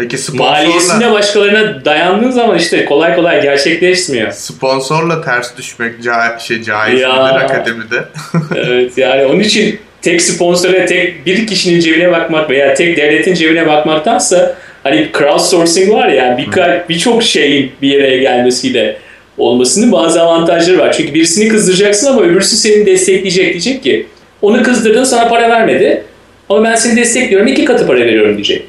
Peki 0.00 0.18
sponsorla, 0.18 0.50
maliyesinde 0.50 1.12
başkalarına 1.12 1.84
dayandığın 1.84 2.30
zaman 2.30 2.58
işte 2.58 2.84
kolay 2.84 3.16
kolay 3.16 3.42
gerçekleşmiyor. 3.42 4.30
sponsorla 4.32 5.22
ters 5.22 5.56
düşmek 5.56 6.02
ca 6.02 6.38
şey 6.38 6.62
caiz 6.62 7.00
Ya. 7.00 7.08
midir 7.08 7.34
akademide? 7.44 8.04
evet 8.56 8.98
yani 8.98 9.26
onun 9.26 9.40
için 9.40 9.78
tek 10.02 10.22
sponsora 10.22 10.86
tek 10.86 11.26
bir 11.26 11.46
kişinin 11.46 11.80
cebine 11.80 12.12
bakmak 12.12 12.50
veya 12.50 12.74
tek 12.74 12.96
devletin 12.96 13.34
cebine 13.34 13.66
bakmaktansa 13.66 14.54
hani 14.82 15.08
crowdsourcing 15.18 15.92
var 15.92 16.08
ya 16.08 16.14
yani 16.14 16.40
birka- 16.42 16.84
birçok 16.88 17.22
şeyin 17.22 17.72
bir 17.82 17.88
yere 17.88 18.16
gelmesiyle 18.16 18.96
olmasının 19.38 19.92
bazı 19.92 20.22
avantajları 20.22 20.78
var. 20.78 20.92
Çünkü 20.92 21.14
birisini 21.14 21.48
kızdıracaksın 21.48 22.06
ama 22.06 22.20
öbürsü 22.22 22.56
seni 22.56 22.86
destekleyecek 22.86 23.46
diyecek 23.52 23.82
ki 23.82 24.06
onu 24.42 24.62
kızdırdın 24.62 25.04
sana 25.04 25.28
para 25.28 25.50
vermedi 25.50 26.04
ama 26.50 26.64
ben 26.64 26.74
seni 26.74 26.96
destekliyorum 26.96 27.46
iki 27.46 27.64
katı 27.64 27.86
para 27.86 27.98
veriyorum 27.98 28.34
diyecek. 28.34 28.62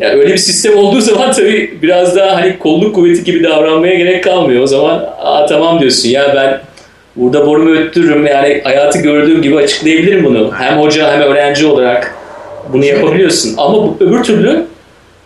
Yani 0.00 0.20
öyle 0.20 0.32
bir 0.32 0.38
sistem 0.38 0.76
olduğu 0.76 1.00
zaman 1.00 1.32
tabii 1.32 1.78
biraz 1.82 2.16
daha 2.16 2.36
hani 2.36 2.58
kolluk 2.58 2.94
kuvveti 2.94 3.24
gibi 3.24 3.44
davranmaya 3.44 3.94
gerek 3.94 4.24
kalmıyor. 4.24 4.62
O 4.62 4.66
zaman 4.66 5.04
Aa, 5.20 5.46
tamam 5.46 5.80
diyorsun 5.80 6.08
ya 6.08 6.32
ben 6.36 6.60
burada 7.16 7.46
borumu 7.46 7.70
öttürürüm 7.70 8.26
yani 8.26 8.60
hayatı 8.64 8.98
gördüğüm 8.98 9.42
gibi 9.42 9.56
açıklayabilirim 9.56 10.24
bunu. 10.24 10.50
Hem 10.58 10.78
hoca 10.78 11.12
hem 11.12 11.20
öğrenci 11.20 11.66
olarak 11.66 12.14
bunu 12.72 12.84
yapabiliyorsun. 12.84 13.54
Ama 13.56 13.72
bu, 13.72 13.96
öbür 14.00 14.22
türlü 14.22 14.66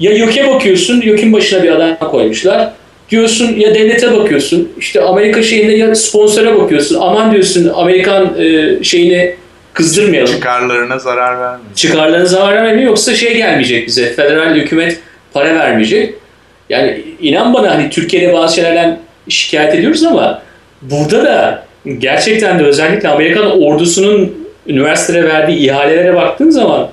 ya 0.01 0.13
YÖK'e 0.13 0.49
bakıyorsun, 0.49 1.01
YÖK'ün 1.01 1.33
başına 1.33 1.63
bir 1.63 1.71
adam 1.71 1.99
koymuşlar. 1.99 2.73
Diyorsun 3.11 3.57
ya 3.57 3.75
devlete 3.75 4.13
bakıyorsun, 4.13 4.69
işte 4.79 5.01
Amerika 5.01 5.43
şeyinde 5.43 5.73
ya 5.73 5.95
sponsora 5.95 6.59
bakıyorsun. 6.59 6.99
Aman 7.01 7.33
diyorsun 7.33 7.71
Amerikan 7.75 8.35
e, 8.39 8.79
şeyini 8.85 9.35
kızdırmayalım 9.73 10.33
Çıkarlarına 10.33 10.99
zarar 10.99 11.41
vermiyor. 11.41 11.75
çıkarlarına 11.75 12.27
zarar 12.27 12.65
vermiyor 12.65 12.89
yoksa 12.89 13.15
şey 13.15 13.37
gelmeyecek 13.37 13.87
bize. 13.87 14.13
Federal 14.13 14.55
hükümet 14.55 15.01
para 15.33 15.55
vermeyecek. 15.55 16.15
Yani 16.69 17.03
inan 17.21 17.55
bana 17.55 17.71
hani 17.71 17.91
Türkiye'de 17.91 18.33
bazı 18.33 18.55
şeylerden 18.55 18.99
şikayet 19.29 19.75
ediyoruz 19.75 20.05
ama 20.05 20.43
burada 20.83 21.25
da 21.25 21.65
gerçekten 21.99 22.59
de 22.59 22.65
özellikle 22.65 23.09
Amerikan 23.09 23.63
ordusunun 23.63 24.47
üniversitelere 24.67 25.29
verdiği 25.29 25.59
ihalelere 25.59 26.17
baktığın 26.17 26.51
zaman 26.51 26.89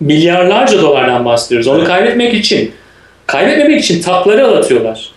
milyarlarca 0.00 0.82
dolardan 0.82 1.24
bahsediyoruz. 1.24 1.66
Onu 1.66 1.84
kaybetmek 1.84 2.34
için 2.34 2.72
kaybetmemek 3.26 3.80
için 3.80 4.02
takları 4.02 4.46
alatıyorlar. 4.46 5.11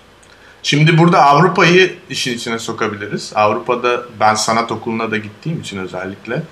Şimdi 0.66 0.98
burada 0.98 1.26
Avrupa'yı 1.26 1.96
işin 2.10 2.34
içine 2.34 2.60
sokabiliriz. 2.60 3.32
Avrupa'da 3.36 4.04
ben 4.20 4.34
sanat 4.34 4.72
okuluna 4.72 5.12
da 5.12 5.18
gittiğim 5.18 5.60
için 5.62 5.78
özellikle. 5.78 6.44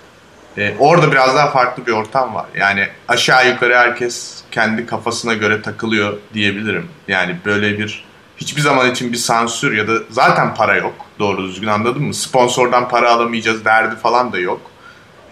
e, 0.58 0.76
orada 0.80 1.12
biraz 1.12 1.36
daha 1.36 1.52
farklı 1.52 1.86
bir 1.86 1.92
ortam 1.92 2.36
var. 2.36 2.46
Yani 2.56 2.88
aşağı 3.08 3.50
yukarı 3.50 3.76
herkes 3.78 4.44
kendi 4.52 4.86
kafasına 4.86 5.34
göre 5.34 5.62
takılıyor 5.62 6.18
diyebilirim. 6.34 6.88
Yani 7.08 7.36
böyle 7.46 7.80
bir 7.80 8.06
hiçbir 8.38 8.62
zaman 8.62 8.92
için 8.92 9.12
bir 9.12 9.18
sansür 9.18 9.78
ya 9.78 9.88
da 9.88 9.94
zaten 10.10 10.56
para 10.56 10.76
yok. 10.76 10.96
Doğru 11.20 11.44
düzgün 11.44 11.68
anladın 11.68 12.04
mı? 12.04 12.14
Sponsordan 12.14 12.90
para 12.90 13.12
alamayacağız 13.12 13.66
derdi 13.66 13.96
falan 13.96 14.34
da 14.34 14.40
yok. 14.40 14.62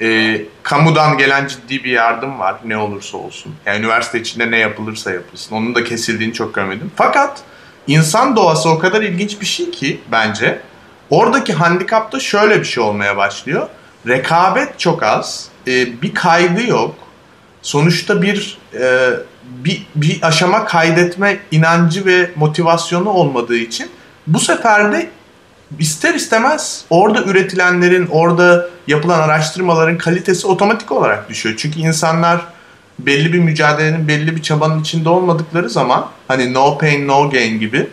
E, 0.01 0.41
kamudan 0.63 1.17
gelen 1.17 1.47
ciddi 1.47 1.83
bir 1.83 1.91
yardım 1.91 2.39
var 2.39 2.55
ne 2.65 2.77
olursa 2.77 3.17
olsun. 3.17 3.55
Yani 3.65 3.79
üniversite 3.79 4.19
içinde 4.19 4.51
ne 4.51 4.57
yapılırsa 4.57 5.11
yapılsın. 5.11 5.55
Onun 5.55 5.75
da 5.75 5.83
kesildiğini 5.83 6.33
çok 6.33 6.53
görmedim. 6.53 6.91
Fakat 6.95 7.43
insan 7.87 8.35
doğası 8.35 8.69
o 8.69 8.79
kadar 8.79 9.01
ilginç 9.01 9.41
bir 9.41 9.45
şey 9.45 9.71
ki 9.71 9.99
bence. 10.11 10.59
Oradaki 11.09 11.53
handikapta 11.53 12.19
şöyle 12.19 12.59
bir 12.59 12.65
şey 12.65 12.83
olmaya 12.83 13.17
başlıyor. 13.17 13.67
Rekabet 14.07 14.79
çok 14.79 15.03
az. 15.03 15.47
e, 15.67 16.01
bir 16.01 16.13
kaygı 16.13 16.69
yok. 16.69 16.95
Sonuçta 17.61 18.21
bir, 18.21 18.57
e, 18.73 19.09
bir 19.43 19.87
bir 19.95 20.19
aşama 20.21 20.65
kaydetme 20.65 21.39
inancı 21.51 22.05
ve 22.05 22.31
motivasyonu 22.35 23.09
olmadığı 23.09 23.57
için 23.57 23.89
bu 24.27 24.39
sefer 24.39 24.91
de 24.91 25.09
ister 25.79 26.13
istemez 26.13 26.85
orada 26.89 27.23
üretilenlerin, 27.23 28.07
orada 28.07 28.69
yapılan 28.87 29.19
araştırmaların 29.19 29.97
kalitesi 29.97 30.47
otomatik 30.47 30.91
olarak 30.91 31.29
düşüyor. 31.29 31.55
Çünkü 31.57 31.79
insanlar 31.79 32.41
belli 33.05 33.33
bir 33.33 33.39
mücadelenin, 33.39 34.07
belli 34.07 34.35
bir 34.35 34.41
çabanın 34.41 34.81
içinde 34.81 35.09
olmadıkları 35.09 35.69
zaman 35.69 36.07
hani 36.27 36.53
no 36.53 36.77
pain 36.77 37.07
no 37.07 37.29
gain 37.29 37.59
gibi 37.59 37.87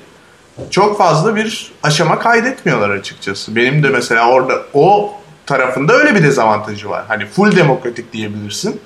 çok 0.71 0.99
fazla 0.99 1.37
bir 1.37 1.71
aşama 1.83 2.19
kaydetmiyorlar 2.19 2.91
açıkçası. 2.91 3.57
Benim 3.57 3.83
de 3.83 3.89
mesela 3.89 4.29
orada 4.31 4.55
o 4.75 5.13
tarafında 5.47 5.93
öyle 5.93 6.15
bir 6.15 6.23
dezavantajı 6.23 6.89
var. 6.91 7.03
Hani 7.09 7.27
full 7.27 7.57
demokratik 7.57 8.13
diyebilirsin. 8.13 8.81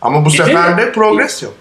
Ama 0.00 0.24
bu 0.24 0.28
Bir 0.32 0.38
de- 0.38 0.44
sefer 0.44 0.78
de 0.78 0.92
progres 0.92 1.42
yok. 1.42 1.54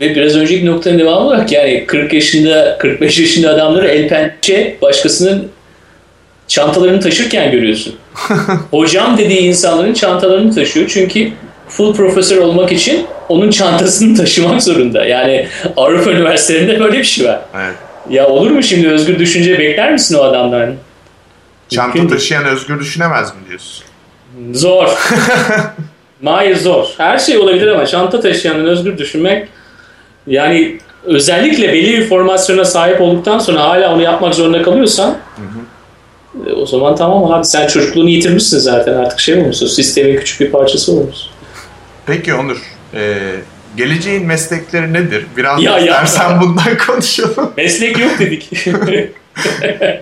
Ve 0.00 0.14
biraz 0.14 0.36
önceki 0.36 0.66
noktanın 0.66 0.98
devamı 0.98 1.20
olarak 1.20 1.52
yani 1.52 1.84
40 1.86 2.12
yaşında, 2.12 2.78
45 2.78 3.18
yaşında 3.18 3.50
adamları 3.50 3.88
el 3.88 4.08
pençe 4.08 4.78
başkasının 4.82 5.48
çantalarını 6.48 7.00
taşırken 7.00 7.50
görüyorsun. 7.50 7.94
Hocam 8.70 9.18
dediği 9.18 9.38
insanların 9.40 9.94
çantalarını 9.94 10.54
taşıyor 10.54 10.88
çünkü 10.88 11.32
full 11.70 11.94
profesör 11.94 12.36
olmak 12.36 12.72
için 12.72 13.06
onun 13.28 13.50
çantasını 13.50 14.16
taşımak 14.16 14.62
zorunda. 14.62 15.04
Yani 15.04 15.46
Avrupa 15.76 16.10
üniversitelerinde 16.10 16.80
böyle 16.80 16.98
bir 16.98 17.04
şey 17.04 17.26
var. 17.26 17.40
Evet. 17.56 17.74
Ya 18.10 18.26
olur 18.28 18.50
mu 18.50 18.62
şimdi 18.62 18.88
özgür 18.88 19.18
düşünce 19.18 19.58
bekler 19.58 19.92
misin 19.92 20.16
o 20.18 20.22
adamdan? 20.22 20.74
Çanta 21.68 21.86
Mümkün 21.86 22.00
değil. 22.00 22.10
taşıyan 22.20 22.44
özgür 22.44 22.80
düşünemez 22.80 23.28
mi 23.28 23.40
diyorsun? 23.48 23.84
Zor. 24.52 24.88
Hayır 26.24 26.56
zor. 26.56 26.86
Her 26.98 27.18
şey 27.18 27.38
olabilir 27.38 27.66
ama 27.66 27.86
çanta 27.86 28.20
taşıyanın 28.20 28.66
özgür 28.66 28.98
düşünmek 28.98 29.48
yani 30.26 30.78
özellikle 31.04 31.72
belli 31.72 31.98
bir 31.98 32.08
formasyona 32.08 32.64
sahip 32.64 33.00
olduktan 33.00 33.38
sonra 33.38 33.60
hala 33.60 33.94
onu 33.94 34.02
yapmak 34.02 34.34
zorunda 34.34 34.62
kalıyorsan 34.62 35.16
e, 36.46 36.52
o 36.52 36.66
zaman 36.66 36.96
tamam 36.96 37.32
abi 37.32 37.44
sen 37.44 37.66
çocukluğunu 37.66 38.08
yitirmişsin 38.08 38.58
zaten 38.58 38.94
artık 38.94 39.20
şey 39.20 39.34
olmuşsun 39.38 39.66
sistemin 39.66 40.16
küçük 40.16 40.40
bir 40.40 40.50
parçası 40.50 40.92
olmuşsun. 40.92 41.30
Peki 42.10 42.34
Onur, 42.34 42.56
e, 42.94 43.30
geleceğin 43.76 44.26
meslekleri 44.26 44.92
nedir? 44.92 45.26
Biraz 45.36 45.62
Ya, 45.62 45.72
da 45.72 45.78
ya. 45.78 45.84
istersen 46.02 46.40
bundan 46.40 46.78
konuşalım. 46.86 47.52
Meslek 47.56 47.98
yok 47.98 48.18
dedik. 48.18 48.64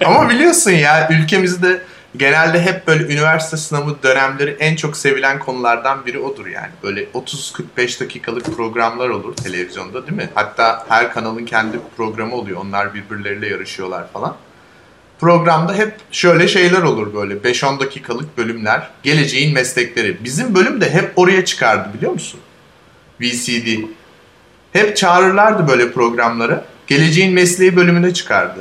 Ama 0.07 0.29
biliyorsun 0.31 0.71
ya 0.71 1.09
ülkemizde 1.11 1.83
genelde 2.17 2.63
hep 2.63 2.87
böyle 2.87 3.05
üniversite 3.15 3.57
sınavı 3.57 4.03
dönemleri 4.03 4.57
en 4.61 4.77
çok 4.77 4.97
sevilen 4.97 5.39
konulardan 5.39 6.07
biri 6.07 6.19
odur 6.19 6.47
yani. 6.47 6.71
Böyle 6.83 7.05
30-45 7.05 8.01
dakikalık 8.01 8.57
programlar 8.57 9.09
olur 9.09 9.37
televizyonda 9.37 10.07
değil 10.07 10.17
mi? 10.17 10.29
Hatta 10.35 10.85
her 10.89 11.13
kanalın 11.13 11.45
kendi 11.45 11.77
programı 11.97 12.35
oluyor. 12.35 12.61
Onlar 12.65 12.95
birbirleriyle 12.95 13.49
yarışıyorlar 13.49 14.13
falan. 14.13 14.37
Programda 15.21 15.75
hep 15.75 15.95
şöyle 16.13 16.49
şeyler 16.49 16.83
olur 16.83 17.15
böyle 17.15 17.35
5-10 17.35 17.81
dakikalık 17.81 18.39
bölümler. 18.39 18.91
Geleceğin 19.03 19.55
meslekleri. 19.55 20.25
Bizim 20.25 20.55
bölüm 20.55 20.81
de 20.81 20.91
hep 20.91 21.13
oraya 21.17 21.45
çıkardı 21.45 21.89
biliyor 21.95 22.13
musun? 22.13 22.41
VCD. 23.21 23.69
Hep 24.73 24.97
çağırırlardı 24.97 25.69
böyle 25.69 25.93
programları. 25.93 26.65
Geleceğin 26.87 27.35
mesleği 27.35 27.77
bölümüne 27.77 28.15
çıkardı. 28.15 28.61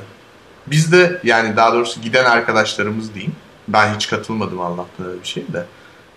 Biz 0.67 0.91
de 0.91 1.19
yani 1.23 1.55
daha 1.55 1.73
doğrusu 1.73 2.01
giden 2.01 2.25
arkadaşlarımız 2.25 3.13
diyeyim. 3.13 3.35
Ben 3.67 3.95
hiç 3.95 4.07
katılmadım 4.07 4.61
Allah'tan 4.61 5.07
öyle 5.07 5.21
bir 5.21 5.27
şey 5.27 5.43
de. 5.53 5.65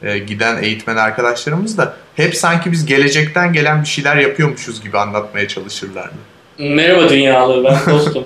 Ee, 0.03 0.19
giden 0.19 0.63
eğitmen 0.63 0.97
arkadaşlarımız 0.97 1.79
da 1.79 1.97
hep 2.17 2.37
sanki 2.37 2.73
biz 2.73 2.87
gelecekten 2.87 3.53
gelen 3.53 3.83
bir 3.83 3.89
şeyler 3.89 4.17
yapıyormuşuz 4.17 4.83
gibi 4.83 4.99
anlatmaya 4.99 5.49
çalışırlardı. 5.49 6.15
Merhaba 6.59 7.09
dünyalı 7.09 7.65
ben 7.65 7.79
dostum. 7.95 8.25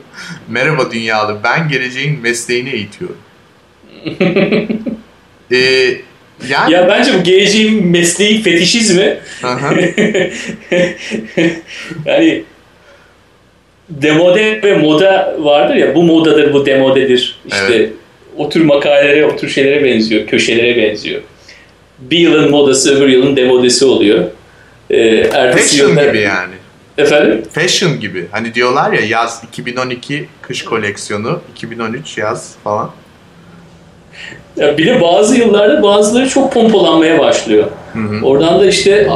Merhaba 0.48 0.90
dünyalı 0.92 1.38
ben 1.44 1.68
geleceğin 1.68 2.20
mesleğini 2.20 2.70
eğitiyorum. 2.70 3.18
ee, 5.52 5.56
yani... 6.48 6.72
Ya 6.72 6.88
bence 6.88 7.18
bu 7.18 7.22
geleceğin 7.22 7.86
mesleği 7.86 8.42
fetişizmi 8.42 9.18
yani 12.06 12.44
demode 13.88 14.62
ve 14.62 14.76
moda 14.76 15.36
vardır 15.38 15.74
ya 15.74 15.94
bu 15.94 16.02
modadır 16.02 16.52
bu 16.52 16.66
demodedir. 16.66 17.38
İşte 17.46 17.74
evet. 17.74 17.92
o 18.36 18.48
tür 18.48 18.60
makalelere, 18.60 19.26
o 19.26 19.36
tür 19.36 19.48
şeylere 19.48 19.84
benziyor, 19.84 20.26
köşelere 20.26 20.76
benziyor. 20.76 21.20
Bir 21.98 22.18
yılın 22.18 22.50
modası 22.50 22.96
öbür 22.96 23.08
yılın 23.08 23.36
demodesi 23.36 23.84
oluyor. 23.84 24.24
Ee, 24.90 24.98
ertesi 25.32 25.68
Fashion 25.68 25.88
yılda... 25.88 26.06
gibi 26.06 26.20
yani. 26.20 26.53
Efendim? 26.98 27.42
Fashion 27.52 28.00
gibi. 28.00 28.26
Hani 28.30 28.54
diyorlar 28.54 28.92
ya 28.92 29.00
yaz 29.00 29.42
2012 29.48 30.28
kış 30.42 30.64
koleksiyonu, 30.64 31.40
2013 31.56 32.18
yaz 32.18 32.52
falan. 32.64 32.90
Ya 34.56 34.78
bir 34.78 34.86
de 34.86 35.00
bazı 35.00 35.36
yıllarda 35.36 35.82
bazıları 35.82 36.28
çok 36.28 36.52
pompalanmaya 36.52 37.18
başlıyor. 37.18 37.66
Hı 37.92 37.98
hı. 37.98 38.24
Oradan 38.24 38.60
da 38.60 38.66
işte 38.66 39.10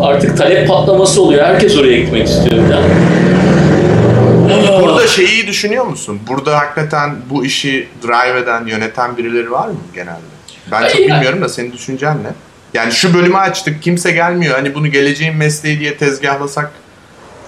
artık 0.00 0.36
talep 0.36 0.68
patlaması 0.68 1.22
oluyor. 1.22 1.44
Herkes 1.44 1.78
oraya 1.78 2.00
gitmek 2.00 2.28
istiyor. 2.28 2.62
Falan. 2.68 2.82
Burada 4.82 5.06
şeyi 5.06 5.46
düşünüyor 5.46 5.84
musun? 5.84 6.20
Burada 6.28 6.58
hakikaten 6.58 7.16
bu 7.30 7.44
işi 7.44 7.88
drive 8.02 8.40
eden, 8.40 8.66
yöneten 8.66 9.16
birileri 9.16 9.50
var 9.50 9.68
mı 9.68 9.76
genelde? 9.94 10.20
Ben 10.72 10.88
çok 10.88 10.98
bilmiyorum 10.98 11.42
da 11.42 11.48
senin 11.48 11.72
düşüncen 11.72 12.16
ne? 12.16 12.28
Yani 12.74 12.92
şu 12.92 13.14
bölümü 13.14 13.36
açtık 13.36 13.82
kimse 13.82 14.12
gelmiyor. 14.12 14.54
Hani 14.54 14.74
bunu 14.74 14.88
geleceğin 14.88 15.36
mesleği 15.36 15.80
diye 15.80 15.96
tezgahlasak 15.96 16.70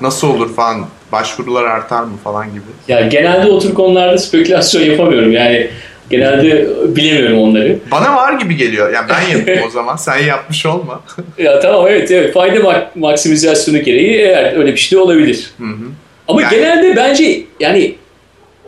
nasıl 0.00 0.28
olur 0.28 0.54
falan 0.54 0.86
başvurular 1.12 1.64
artar 1.64 2.02
mı 2.02 2.16
falan 2.24 2.46
gibi. 2.50 2.62
Ya 2.88 3.00
genelde 3.00 3.50
o 3.50 3.58
tür 3.58 3.74
konularda 3.74 4.18
spekülasyon 4.18 4.82
yapamıyorum. 4.82 5.32
Yani 5.32 5.70
genelde 6.10 6.68
bilemiyorum 6.96 7.38
onları. 7.38 7.78
Bana 7.90 8.16
var 8.16 8.32
gibi 8.32 8.56
geliyor. 8.56 8.92
Yani 8.92 9.06
ben 9.08 9.38
yapayım 9.38 9.62
o 9.68 9.70
zaman. 9.70 9.96
Sen 9.96 10.16
yapmış 10.16 10.66
olma. 10.66 11.00
ya 11.38 11.60
tamam 11.60 11.86
evet 11.88 12.10
evet. 12.10 12.34
Fayda 12.34 12.58
mak- 12.58 12.86
maksimizasyonu 12.94 13.78
gereği 13.78 14.16
eğer 14.16 14.56
öyle 14.56 14.72
bir 14.72 14.76
şey 14.76 14.98
de 14.98 15.02
olabilir. 15.02 15.50
Hı 15.58 15.64
hı. 15.64 15.86
Ama 16.28 16.42
yani... 16.42 16.50
genelde 16.50 16.96
bence 16.96 17.42
yani 17.60 17.94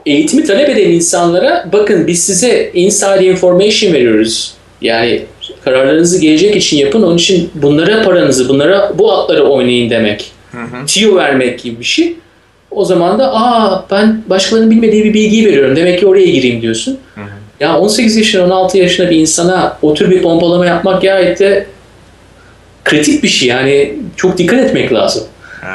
eğitimi 0.06 0.44
talep 0.44 0.68
eden 0.68 0.90
insanlara 0.90 1.68
bakın 1.72 2.06
biz 2.06 2.22
size 2.22 2.70
inside 2.74 3.24
information 3.24 3.92
veriyoruz. 3.92 4.54
Yani 4.80 5.22
kararlarınızı 5.64 6.20
gelecek 6.20 6.56
için 6.56 6.76
yapın. 6.76 7.02
Onun 7.02 7.16
için 7.16 7.50
bunlara 7.54 8.02
paranızı, 8.02 8.48
bunlara 8.48 8.92
bu 8.98 9.12
atları 9.12 9.44
oynayın 9.44 9.90
demek. 9.90 10.35
Hı 10.58 10.86
Tiyo 10.86 11.16
vermek 11.16 11.62
gibi 11.62 11.80
bir 11.80 11.84
şey. 11.84 12.14
O 12.70 12.84
zaman 12.84 13.18
da 13.18 13.34
aa 13.34 13.86
ben 13.90 14.22
başkalarının 14.26 14.70
bilmediği 14.70 15.04
bir 15.04 15.14
bilgiyi 15.14 15.46
veriyorum. 15.46 15.76
Demek 15.76 16.00
ki 16.00 16.06
oraya 16.06 16.26
gireyim 16.26 16.62
diyorsun. 16.62 16.98
Hı 17.14 17.20
hı. 17.20 17.26
Ya 17.60 17.78
18 17.78 18.16
yaşında 18.16 18.44
16 18.44 18.78
yaşında 18.78 19.10
bir 19.10 19.16
insana 19.16 19.78
o 19.82 19.94
tür 19.94 20.10
bir 20.10 20.22
pompalama 20.22 20.66
yapmak 20.66 21.02
gayet 21.02 21.40
de 21.40 21.66
kritik 22.84 23.22
bir 23.22 23.28
şey. 23.28 23.48
Yani 23.48 23.94
çok 24.16 24.38
dikkat 24.38 24.58
etmek 24.58 24.92
lazım. 24.92 25.24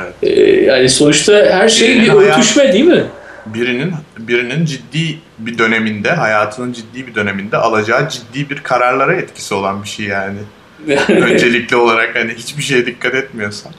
Evet. 0.01 0.37
Ee, 0.37 0.41
yani 0.65 0.89
sonuçta 0.89 1.33
her 1.33 1.69
şey 1.69 1.89
birinin 1.89 2.05
bir 2.05 2.25
örtüşme 2.25 2.73
değil 2.73 2.85
mi? 2.85 3.03
Birinin 3.45 3.93
birinin 4.17 4.65
ciddi 4.65 5.19
bir 5.39 5.57
döneminde, 5.57 6.11
hayatının 6.11 6.73
ciddi 6.73 7.07
bir 7.07 7.15
döneminde 7.15 7.57
alacağı 7.57 8.09
ciddi 8.09 8.49
bir 8.49 8.57
kararlara 8.57 9.15
etkisi 9.15 9.53
olan 9.53 9.83
bir 9.83 9.89
şey 9.89 10.05
yani. 10.05 10.39
Öncelikli 11.09 11.75
olarak 11.75 12.15
hani 12.15 12.33
hiçbir 12.33 12.63
şeye 12.63 12.85
dikkat 12.85 13.15
etmiyorsan. 13.15 13.71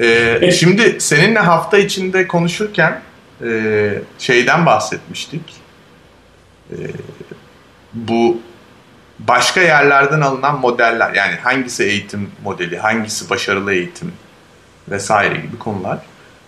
Ee, 0.00 0.50
şimdi 0.52 1.00
seninle 1.00 1.38
hafta 1.38 1.78
içinde 1.78 2.28
konuşurken 2.28 3.00
e, 3.44 3.90
şeyden 4.18 4.66
bahsetmiştik. 4.66 5.42
E, 6.70 6.76
bu 7.94 8.40
başka 9.18 9.60
yerlerden 9.60 10.20
alınan 10.20 10.60
modeller 10.60 11.14
yani 11.14 11.34
hangisi 11.34 11.84
eğitim 11.84 12.30
modeli, 12.44 12.78
hangisi 12.78 13.30
başarılı 13.30 13.72
eğitim 13.72 14.12
vesaire 14.88 15.34
gibi 15.34 15.58
konular. 15.58 15.98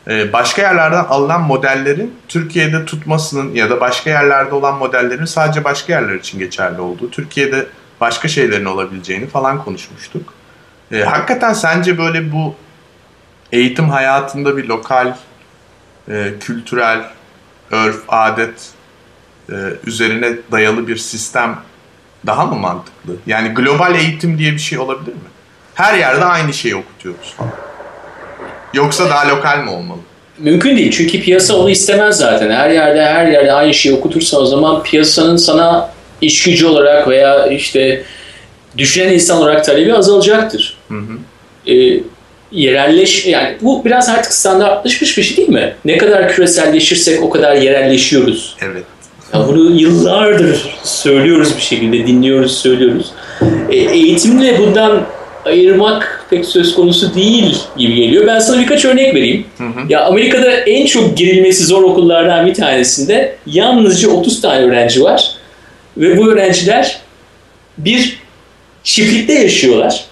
E, 0.08 0.32
başka 0.32 0.62
yerlerden 0.62 1.04
alınan 1.04 1.42
modellerin 1.42 2.14
Türkiye'de 2.28 2.84
tutmasının 2.84 3.54
ya 3.54 3.70
da 3.70 3.80
başka 3.80 4.10
yerlerde 4.10 4.54
olan 4.54 4.78
modellerin 4.78 5.24
sadece 5.24 5.64
başka 5.64 5.92
yerler 5.92 6.14
için 6.14 6.38
geçerli 6.38 6.80
olduğu, 6.80 7.10
Türkiye'de 7.10 7.66
başka 8.00 8.28
şeylerin 8.28 8.64
olabileceğini 8.64 9.26
falan 9.26 9.64
konuşmuştuk. 9.64 10.34
E, 10.92 11.02
hakikaten 11.02 11.52
sence 11.52 11.98
böyle 11.98 12.32
bu 12.32 12.54
eğitim 13.52 13.88
hayatında 13.90 14.56
bir 14.56 14.64
lokal, 14.64 15.14
e, 16.08 16.32
kültürel, 16.40 17.00
örf, 17.70 18.02
adet 18.08 18.70
e, 19.50 19.54
üzerine 19.86 20.36
dayalı 20.52 20.88
bir 20.88 20.96
sistem 20.96 21.58
daha 22.26 22.46
mı 22.46 22.56
mantıklı? 22.56 23.16
Yani 23.26 23.48
global 23.48 23.94
eğitim 23.94 24.38
diye 24.38 24.52
bir 24.52 24.58
şey 24.58 24.78
olabilir 24.78 25.12
mi? 25.12 25.32
Her 25.74 25.98
yerde 25.98 26.24
aynı 26.24 26.52
şeyi 26.52 26.76
okutuyoruz. 26.76 27.36
Yoksa 28.74 29.10
daha 29.10 29.28
lokal 29.28 29.58
mi 29.58 29.70
olmalı? 29.70 29.98
Mümkün 30.38 30.76
değil 30.76 30.90
çünkü 30.90 31.20
piyasa 31.20 31.56
onu 31.56 31.70
istemez 31.70 32.18
zaten. 32.18 32.50
Her 32.50 32.70
yerde 32.70 33.04
her 33.04 33.26
yerde 33.26 33.52
aynı 33.52 33.74
şeyi 33.74 33.94
okutursan 33.94 34.42
o 34.42 34.46
zaman 34.46 34.82
piyasanın 34.82 35.36
sana 35.36 35.90
iş 36.20 36.42
gücü 36.42 36.66
olarak 36.66 37.08
veya 37.08 37.46
işte 37.46 38.04
düşünen 38.78 39.12
insan 39.12 39.38
olarak 39.38 39.64
talebi 39.64 39.94
azalacaktır. 39.94 40.76
Hı 40.88 40.94
hı. 40.94 41.18
Ee, 41.72 42.00
yerelleş 42.52 43.26
yani 43.26 43.56
bu 43.60 43.84
biraz 43.84 44.08
artık 44.08 44.32
standartlaşmış 44.32 45.18
bir 45.18 45.22
şey 45.22 45.36
değil 45.36 45.48
mi? 45.48 45.74
Ne 45.84 45.98
kadar 45.98 46.28
küreselleşirsek 46.28 47.22
o 47.22 47.30
kadar 47.30 47.56
yerelleşiyoruz. 47.56 48.56
Evet. 48.62 48.84
Ya 49.34 49.48
bunu 49.48 49.80
yıllardır 49.80 50.78
söylüyoruz 50.84 51.56
bir 51.56 51.62
şekilde, 51.62 52.06
dinliyoruz, 52.06 52.58
söylüyoruz. 52.58 53.10
E, 53.70 53.76
eğitimle 53.76 54.58
bundan 54.58 55.02
ayırmak 55.44 56.26
pek 56.30 56.44
söz 56.44 56.74
konusu 56.74 57.14
değil 57.14 57.56
gibi 57.76 57.94
geliyor. 57.94 58.26
Ben 58.26 58.38
sana 58.38 58.60
birkaç 58.60 58.84
örnek 58.84 59.14
vereyim. 59.14 59.44
Hı 59.58 59.64
hı. 59.64 59.68
Ya 59.88 60.04
Amerika'da 60.04 60.50
en 60.50 60.86
çok 60.86 61.16
girilmesi 61.16 61.64
zor 61.64 61.82
okullardan 61.82 62.46
bir 62.46 62.54
tanesinde 62.54 63.36
yalnızca 63.46 64.08
30 64.08 64.40
tane 64.40 64.64
öğrenci 64.64 65.02
var. 65.02 65.34
Ve 65.96 66.18
bu 66.18 66.32
öğrenciler 66.32 66.98
bir 67.78 68.18
çiftlikte 68.84 69.32
yaşıyorlar 69.32 70.04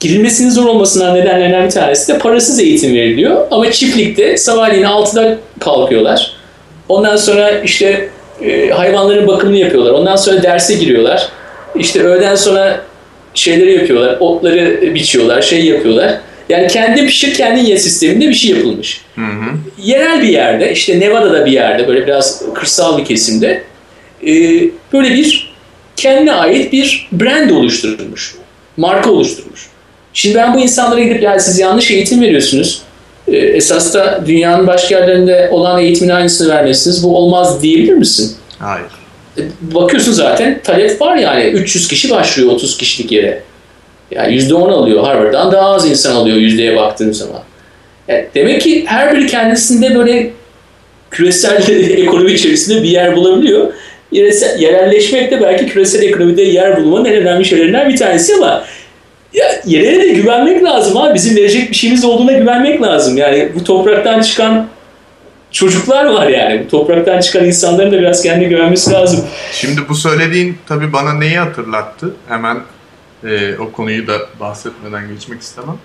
girilmesinin 0.00 0.50
zor 0.50 0.66
olmasından 0.66 1.14
nedenlerden 1.14 1.66
bir 1.66 1.70
tanesi 1.70 2.12
de 2.12 2.18
parasız 2.18 2.60
eğitim 2.60 2.94
veriliyor. 2.94 3.46
Ama 3.50 3.70
çiftlikte 3.70 4.36
sabahleyin 4.36 4.84
6'da 4.84 5.38
kalkıyorlar. 5.60 6.32
Ondan 6.88 7.16
sonra 7.16 7.50
işte 7.50 8.08
e, 8.42 8.70
hayvanların 8.70 9.26
bakımını 9.28 9.56
yapıyorlar. 9.56 9.90
Ondan 9.90 10.16
sonra 10.16 10.42
derse 10.42 10.74
giriyorlar. 10.74 11.28
İşte 11.74 12.02
öğleden 12.02 12.34
sonra 12.34 12.80
şeyleri 13.34 13.74
yapıyorlar. 13.74 14.16
Otları 14.20 14.94
biçiyorlar, 14.94 15.42
şey 15.42 15.64
yapıyorlar. 15.64 16.20
Yani 16.48 16.68
kendi 16.68 17.06
pişir 17.06 17.34
kendin 17.34 17.64
ye 17.64 17.78
sisteminde 17.78 18.28
bir 18.28 18.34
şey 18.34 18.50
yapılmış. 18.50 19.00
Hı 19.14 19.20
hı. 19.20 19.56
Yerel 19.82 20.22
bir 20.22 20.28
yerde, 20.28 20.72
işte 20.72 21.00
Nevada'da 21.00 21.46
bir 21.46 21.52
yerde, 21.52 21.88
böyle 21.88 22.06
biraz 22.06 22.42
kırsal 22.54 22.98
bir 22.98 23.04
kesimde 23.04 23.62
e, 24.26 24.32
böyle 24.92 25.14
bir 25.14 25.54
kendine 25.96 26.32
ait 26.32 26.72
bir 26.72 27.08
brand 27.12 27.50
oluşturulmuş. 27.50 28.34
Marka 28.76 29.10
oluşturmuş. 29.10 29.68
Şimdi 30.14 30.34
ben 30.34 30.54
bu 30.54 30.60
insanlara 30.60 31.00
gidip 31.00 31.22
yani 31.22 31.40
siz 31.40 31.58
yanlış 31.58 31.90
eğitim 31.90 32.20
veriyorsunuz. 32.20 32.82
E, 33.28 33.36
esas 33.36 33.94
da 33.94 34.24
dünyanın 34.26 34.66
başka 34.66 34.94
yerlerinde 34.94 35.48
olan 35.52 35.80
eğitimin 35.80 36.10
aynısını 36.10 36.52
vermezsiniz. 36.54 37.04
Bu 37.04 37.16
olmaz 37.16 37.62
diyebilir 37.62 37.92
misin? 37.92 38.36
Hayır. 38.58 38.86
E, 39.38 39.42
bakıyorsun 39.60 40.12
zaten 40.12 40.60
talep 40.64 41.00
var 41.00 41.16
yani. 41.16 41.44
300 41.44 41.88
kişi 41.88 42.10
başlıyor 42.10 42.52
30 42.52 42.76
kişilik 42.76 43.12
yere. 43.12 43.42
Yani 44.10 44.34
%10 44.34 44.72
alıyor. 44.72 45.04
Harvard'dan 45.04 45.52
daha 45.52 45.74
az 45.74 45.90
insan 45.90 46.14
alıyor 46.14 46.36
yüzdeye 46.36 46.76
baktığın 46.76 47.12
zaman. 47.12 47.42
Yani 48.08 48.20
e, 48.20 48.28
demek 48.34 48.62
ki 48.62 48.84
her 48.86 49.16
biri 49.16 49.26
kendisinde 49.26 49.94
böyle 49.94 50.30
küresel 51.10 51.68
ekonomi 51.98 52.32
içerisinde 52.32 52.82
bir 52.82 52.88
yer 52.88 53.16
bulabiliyor. 53.16 53.72
Yerelleşmek 54.58 55.30
de 55.30 55.42
belki 55.42 55.66
küresel 55.66 56.02
ekonomide 56.02 56.42
yer 56.42 56.76
bulmanın 56.76 57.04
en 57.04 57.16
önemli 57.16 57.44
şeylerinden 57.44 57.88
bir 57.88 57.96
tanesi 57.96 58.34
ama 58.34 58.64
ya 59.32 59.46
yere 59.64 60.00
de 60.00 60.08
güvenmek 60.08 60.64
lazım 60.64 60.96
abi. 60.96 61.14
Bizim 61.14 61.36
verecek 61.36 61.70
bir 61.70 61.76
şeyimiz 61.76 62.04
olduğuna 62.04 62.32
güvenmek 62.32 62.82
lazım. 62.82 63.16
Yani 63.16 63.52
bu 63.54 63.64
topraktan 63.64 64.22
çıkan 64.22 64.68
çocuklar 65.50 66.04
var 66.04 66.26
yani. 66.26 66.68
Topraktan 66.68 67.20
çıkan 67.20 67.44
insanların 67.44 67.92
da 67.92 67.98
biraz 67.98 68.22
kendine 68.22 68.48
güvenmesi 68.48 68.90
lazım. 68.90 69.26
Şimdi 69.52 69.88
bu 69.88 69.94
söylediğin 69.94 70.58
tabii 70.66 70.92
bana 70.92 71.12
neyi 71.12 71.38
hatırlattı? 71.38 72.14
Hemen 72.28 72.58
e, 73.24 73.58
o 73.58 73.72
konuyu 73.72 74.06
da 74.06 74.18
bahsetmeden 74.40 75.08
geçmek 75.08 75.42
istemem. 75.42 75.76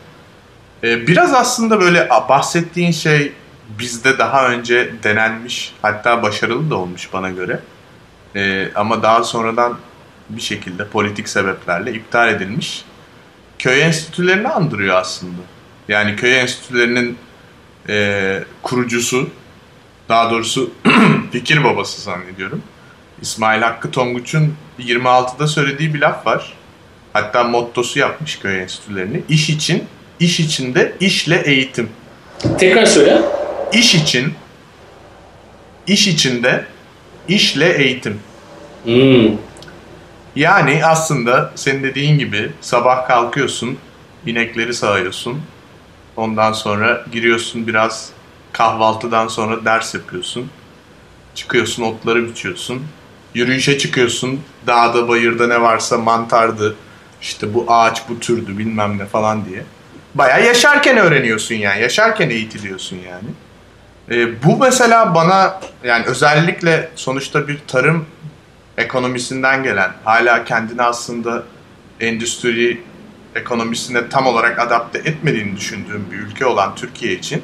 E, 0.84 1.08
biraz 1.08 1.34
aslında 1.34 1.80
böyle 1.80 2.10
bahsettiğin 2.30 2.92
şey 2.92 3.32
bizde 3.80 4.18
daha 4.18 4.48
önce 4.48 4.90
denenmiş 5.04 5.74
hatta 5.82 6.24
başarılı 6.24 6.70
da 6.70 6.76
olmuş 6.76 7.14
bana 7.14 7.30
göre. 7.30 7.60
E, 8.36 8.68
ama 8.76 9.04
daha 9.04 9.24
sonradan 9.24 9.78
bir 10.30 10.42
şekilde 10.42 10.88
politik 10.88 11.30
sebeplerle 11.30 11.94
iptal 11.94 12.30
edilmiş. 12.30 12.86
Köy 13.60 13.82
enstitülerini 13.82 14.48
andırıyor 14.48 14.96
aslında. 14.96 15.42
Yani 15.88 16.16
köy 16.16 16.40
enstitülerinin 16.40 17.18
e, 17.90 18.44
kurucusu, 18.64 19.30
daha 20.10 20.32
doğrusu 20.32 20.72
fikir 21.32 21.64
babası 21.64 22.02
zannediyorum. 22.02 22.64
İsmail 23.22 23.62
Hakkı 23.62 23.92
Tonguç'un 23.92 24.54
26'da 24.80 25.48
söylediği 25.48 25.94
bir 25.94 26.02
laf 26.02 26.26
var. 26.26 26.54
Hatta 27.14 27.44
mottosu 27.44 28.00
yapmış 28.00 28.40
köy 28.40 28.62
enstitülerini. 28.62 29.22
İş 29.30 29.50
için, 29.50 29.84
iş 30.20 30.40
içinde 30.40 30.94
işle 31.00 31.42
eğitim. 31.46 31.90
Tekrar 32.58 32.86
söyle. 32.86 33.22
İş 33.74 33.96
için, 33.96 34.34
iş 35.88 36.08
içinde 36.08 36.66
işle 37.28 37.84
eğitim. 37.84 38.20
Hmm. 38.84 39.38
Yani 40.36 40.86
aslında 40.86 41.52
senin 41.56 41.84
dediğin 41.84 42.20
gibi 42.20 42.52
sabah 42.62 43.08
kalkıyorsun, 43.08 43.78
inekleri 44.26 44.74
sağıyorsun. 44.74 45.42
Ondan 46.18 46.54
sonra 46.54 47.06
giriyorsun 47.12 47.68
biraz 47.68 48.10
kahvaltıdan 48.52 49.28
sonra 49.28 49.66
ders 49.66 49.94
yapıyorsun. 49.94 50.50
Çıkıyorsun 51.36 51.84
otları 51.84 52.28
biçiyorsun. 52.28 52.84
Yürüyüşe 53.34 53.78
çıkıyorsun. 53.78 54.42
Dağda 54.68 55.08
bayırda 55.08 55.48
ne 55.48 55.62
varsa 55.62 55.98
mantardı. 55.98 56.76
İşte 57.22 57.54
bu 57.54 57.66
ağaç 57.68 58.10
bu 58.10 58.20
türdü 58.20 58.58
bilmem 58.58 58.98
ne 58.98 59.06
falan 59.06 59.46
diye. 59.46 59.64
Baya 60.16 60.38
yaşarken 60.38 60.98
öğreniyorsun 60.98 61.56
yani. 61.56 61.82
Yaşarken 61.82 62.30
eğitiliyorsun 62.30 62.98
yani. 62.98 63.30
E, 64.12 64.44
bu 64.44 64.58
mesela 64.58 65.16
bana 65.16 65.60
yani 65.84 66.06
özellikle 66.06 66.90
sonuçta 66.96 67.48
bir 67.48 67.60
tarım 67.68 68.06
ekonomisinden 68.78 69.64
gelen, 69.64 69.92
hala 70.04 70.44
kendini 70.44 70.82
aslında 70.82 71.44
endüstri 72.00 72.82
ekonomisine 73.36 74.10
tam 74.10 74.28
olarak 74.28 74.60
adapte 74.60 75.00
etmediğini 75.00 75.58
düşündüğüm 75.58 76.06
bir 76.12 76.18
ülke 76.18 76.46
olan 76.46 76.76
Türkiye 76.76 77.14
için 77.14 77.44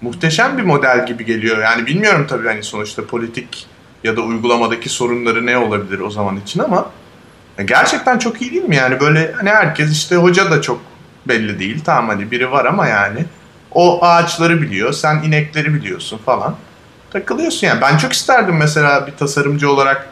muhteşem 0.00 0.58
bir 0.58 0.62
model 0.62 1.06
gibi 1.06 1.24
geliyor. 1.24 1.58
Yani 1.58 1.86
bilmiyorum 1.86 2.26
tabii 2.28 2.48
hani 2.48 2.62
sonuçta 2.62 3.06
politik 3.06 3.66
ya 4.04 4.16
da 4.16 4.20
uygulamadaki 4.20 4.88
sorunları 4.88 5.46
ne 5.46 5.58
olabilir 5.58 6.00
o 6.00 6.10
zaman 6.10 6.36
için 6.36 6.60
ama 6.60 6.90
gerçekten 7.64 8.18
çok 8.18 8.42
iyi 8.42 8.50
değil 8.50 8.64
mi? 8.64 8.76
Yani 8.76 9.00
böyle 9.00 9.32
hani 9.32 9.50
herkes 9.50 9.92
işte 9.92 10.16
hoca 10.16 10.50
da 10.50 10.62
çok 10.62 10.80
belli 11.28 11.58
değil. 11.58 11.80
Tamam 11.84 12.08
hani 12.08 12.30
biri 12.30 12.50
var 12.50 12.64
ama 12.64 12.86
yani 12.86 13.24
o 13.70 14.04
ağaçları 14.04 14.62
biliyor, 14.62 14.92
sen 14.92 15.22
inekleri 15.22 15.74
biliyorsun 15.74 16.18
falan. 16.26 16.56
Takılıyorsun 17.12 17.66
yani. 17.66 17.80
Ben 17.80 17.96
çok 17.96 18.12
isterdim 18.12 18.56
mesela 18.56 19.06
bir 19.06 19.12
tasarımcı 19.12 19.70
olarak 19.70 20.08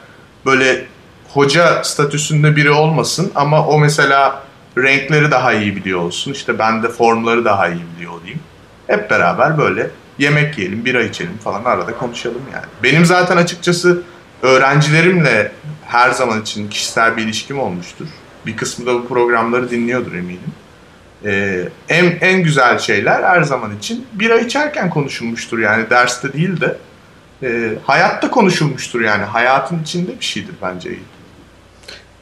böyle 0.46 0.84
hoca 1.32 1.84
statüsünde 1.84 2.56
biri 2.56 2.70
olmasın 2.70 3.32
ama 3.34 3.66
o 3.66 3.78
mesela 3.78 4.42
renkleri 4.78 5.30
daha 5.30 5.52
iyi 5.52 5.76
biliyor 5.76 6.00
olsun. 6.00 6.32
İşte 6.32 6.58
ben 6.58 6.82
de 6.82 6.88
formları 6.88 7.44
daha 7.44 7.68
iyi 7.68 7.82
biliyor 7.96 8.12
olayım. 8.12 8.40
Hep 8.86 9.10
beraber 9.10 9.58
böyle 9.58 9.90
yemek 10.18 10.58
yiyelim, 10.58 10.84
bira 10.84 11.02
içelim 11.02 11.38
falan 11.38 11.64
arada 11.64 11.94
konuşalım 11.94 12.42
yani. 12.52 12.64
Benim 12.82 13.04
zaten 13.04 13.36
açıkçası 13.36 14.02
öğrencilerimle 14.42 15.52
her 15.86 16.10
zaman 16.10 16.42
için 16.42 16.68
kişisel 16.68 17.16
bir 17.16 17.22
ilişkim 17.22 17.58
olmuştur. 17.58 18.06
Bir 18.46 18.56
kısmı 18.56 18.86
da 18.86 18.94
bu 18.94 19.08
programları 19.08 19.70
dinliyordur 19.70 20.14
eminim. 20.14 20.52
Ee, 21.24 21.68
en, 21.88 22.18
en 22.20 22.42
güzel 22.42 22.78
şeyler 22.78 23.22
her 23.22 23.42
zaman 23.42 23.76
için 23.76 24.06
bira 24.12 24.38
içerken 24.38 24.90
konuşulmuştur 24.90 25.58
yani 25.58 25.90
derste 25.90 26.32
değil 26.32 26.60
de 26.60 26.76
e, 27.42 27.72
hayatta 27.82 28.30
konuşulmuştur 28.30 29.00
yani 29.00 29.22
hayatın 29.22 29.82
içinde 29.82 30.10
bir 30.20 30.24
şeydir 30.24 30.54
bence 30.62 30.88
eğitim. 30.88 31.06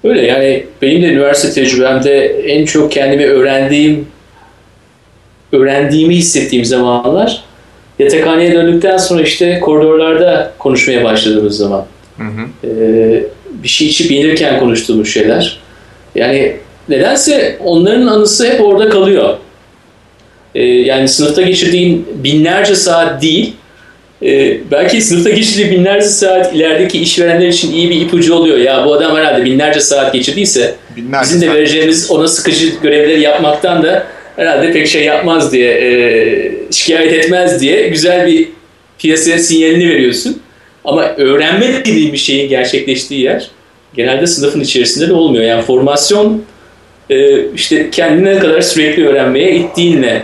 Öyle 0.04 0.26
yani 0.26 0.66
benim 0.82 1.02
de 1.02 1.06
üniversite 1.06 1.62
tecrübemde 1.62 2.26
en 2.26 2.64
çok 2.64 2.92
kendimi 2.92 3.26
öğrendiğim 3.26 4.06
öğrendiğimi 5.52 6.16
hissettiğim 6.16 6.64
zamanlar 6.64 7.44
yatakhaneye 7.98 8.52
döndükten 8.52 8.96
sonra 8.96 9.22
işte 9.22 9.60
koridorlarda 9.60 10.52
konuşmaya 10.58 11.04
başladığımız 11.04 11.56
zaman. 11.56 11.86
Hı 12.16 12.24
hı. 12.24 12.68
Ee, 12.68 13.24
bir 13.62 13.68
şey 13.68 13.88
içip 13.88 14.10
yenirken 14.10 14.60
konuştuğumuz 14.60 15.12
şeyler. 15.12 15.58
Yani 16.14 16.56
nedense 16.88 17.58
onların 17.64 18.06
anısı 18.06 18.52
hep 18.52 18.60
orada 18.60 18.88
kalıyor. 18.88 19.36
Ee, 20.54 20.62
yani 20.62 21.08
sınıfta 21.08 21.42
geçirdiğin 21.42 22.08
binlerce 22.14 22.74
saat 22.74 23.22
değil, 23.22 23.54
e, 24.24 24.58
belki 24.70 25.00
sınıfta 25.00 25.30
geçirdiği 25.30 25.70
binlerce 25.70 26.06
saat 26.06 26.54
ilerideki 26.54 26.98
işverenler 26.98 27.48
için 27.48 27.72
iyi 27.72 27.90
bir 27.90 28.00
ipucu 28.00 28.34
oluyor. 28.34 28.58
Ya 28.58 28.84
bu 28.86 28.94
adam 28.94 29.16
herhalde 29.16 29.44
binlerce 29.44 29.80
saat 29.80 30.12
geçirdiyse 30.12 30.74
binlerce 30.96 31.22
bizim 31.22 31.40
de 31.40 31.46
saat. 31.46 31.56
vereceğimiz 31.56 32.10
ona 32.10 32.28
sıkıcı 32.28 32.68
görevleri 32.82 33.20
yapmaktan 33.20 33.82
da 33.82 34.06
herhalde 34.36 34.72
pek 34.72 34.86
şey 34.86 35.04
yapmaz 35.04 35.52
diye, 35.52 35.70
e, 35.70 36.52
şikayet 36.70 37.12
etmez 37.12 37.60
diye 37.60 37.88
güzel 37.88 38.26
bir 38.26 38.48
piyasaya 38.98 39.38
sinyalini 39.38 39.88
veriyorsun. 39.88 40.42
Ama 40.84 41.14
öğrenme 41.16 41.66
dediğim 41.84 42.12
bir 42.12 42.18
şeyin 42.18 42.48
gerçekleştiği 42.48 43.20
yer 43.20 43.50
genelde 43.94 44.26
sınıfın 44.26 44.60
içerisinde 44.60 45.08
de 45.08 45.12
olmuyor. 45.12 45.44
Yani 45.44 45.62
formasyon 45.62 46.42
e, 47.10 47.46
işte 47.54 47.90
kendine 47.90 48.38
kadar 48.38 48.60
sürekli 48.60 49.08
öğrenmeye 49.08 49.56
ittiğinle 49.56 50.22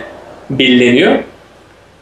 belirleniyor. 0.49 1.15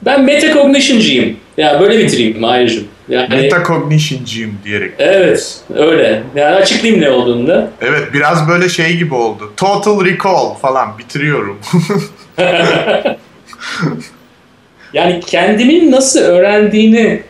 Ben 0.01 0.25
metacognition'cıyım. 0.25 1.37
Ya 1.57 1.79
böyle 1.79 1.99
bitireyim 1.99 2.39
Mahir'cim. 2.39 2.87
Yani, 3.09 3.35
Metacognition'cıyım 3.35 4.57
diyerek. 4.63 4.91
Evet 4.99 5.59
öyle. 5.75 6.23
Yani 6.35 6.55
açıklayayım 6.55 7.01
ne 7.01 7.09
olduğunu 7.09 7.47
da. 7.47 7.69
Evet 7.81 8.13
biraz 8.13 8.49
böyle 8.49 8.69
şey 8.69 8.97
gibi 8.97 9.13
oldu. 9.13 9.53
Total 9.57 10.05
Recall 10.05 10.53
falan 10.53 10.97
bitiriyorum. 10.97 11.59
yani 14.93 15.19
kendimin 15.19 15.91
nasıl 15.91 16.19
öğrendiğini 16.19 17.21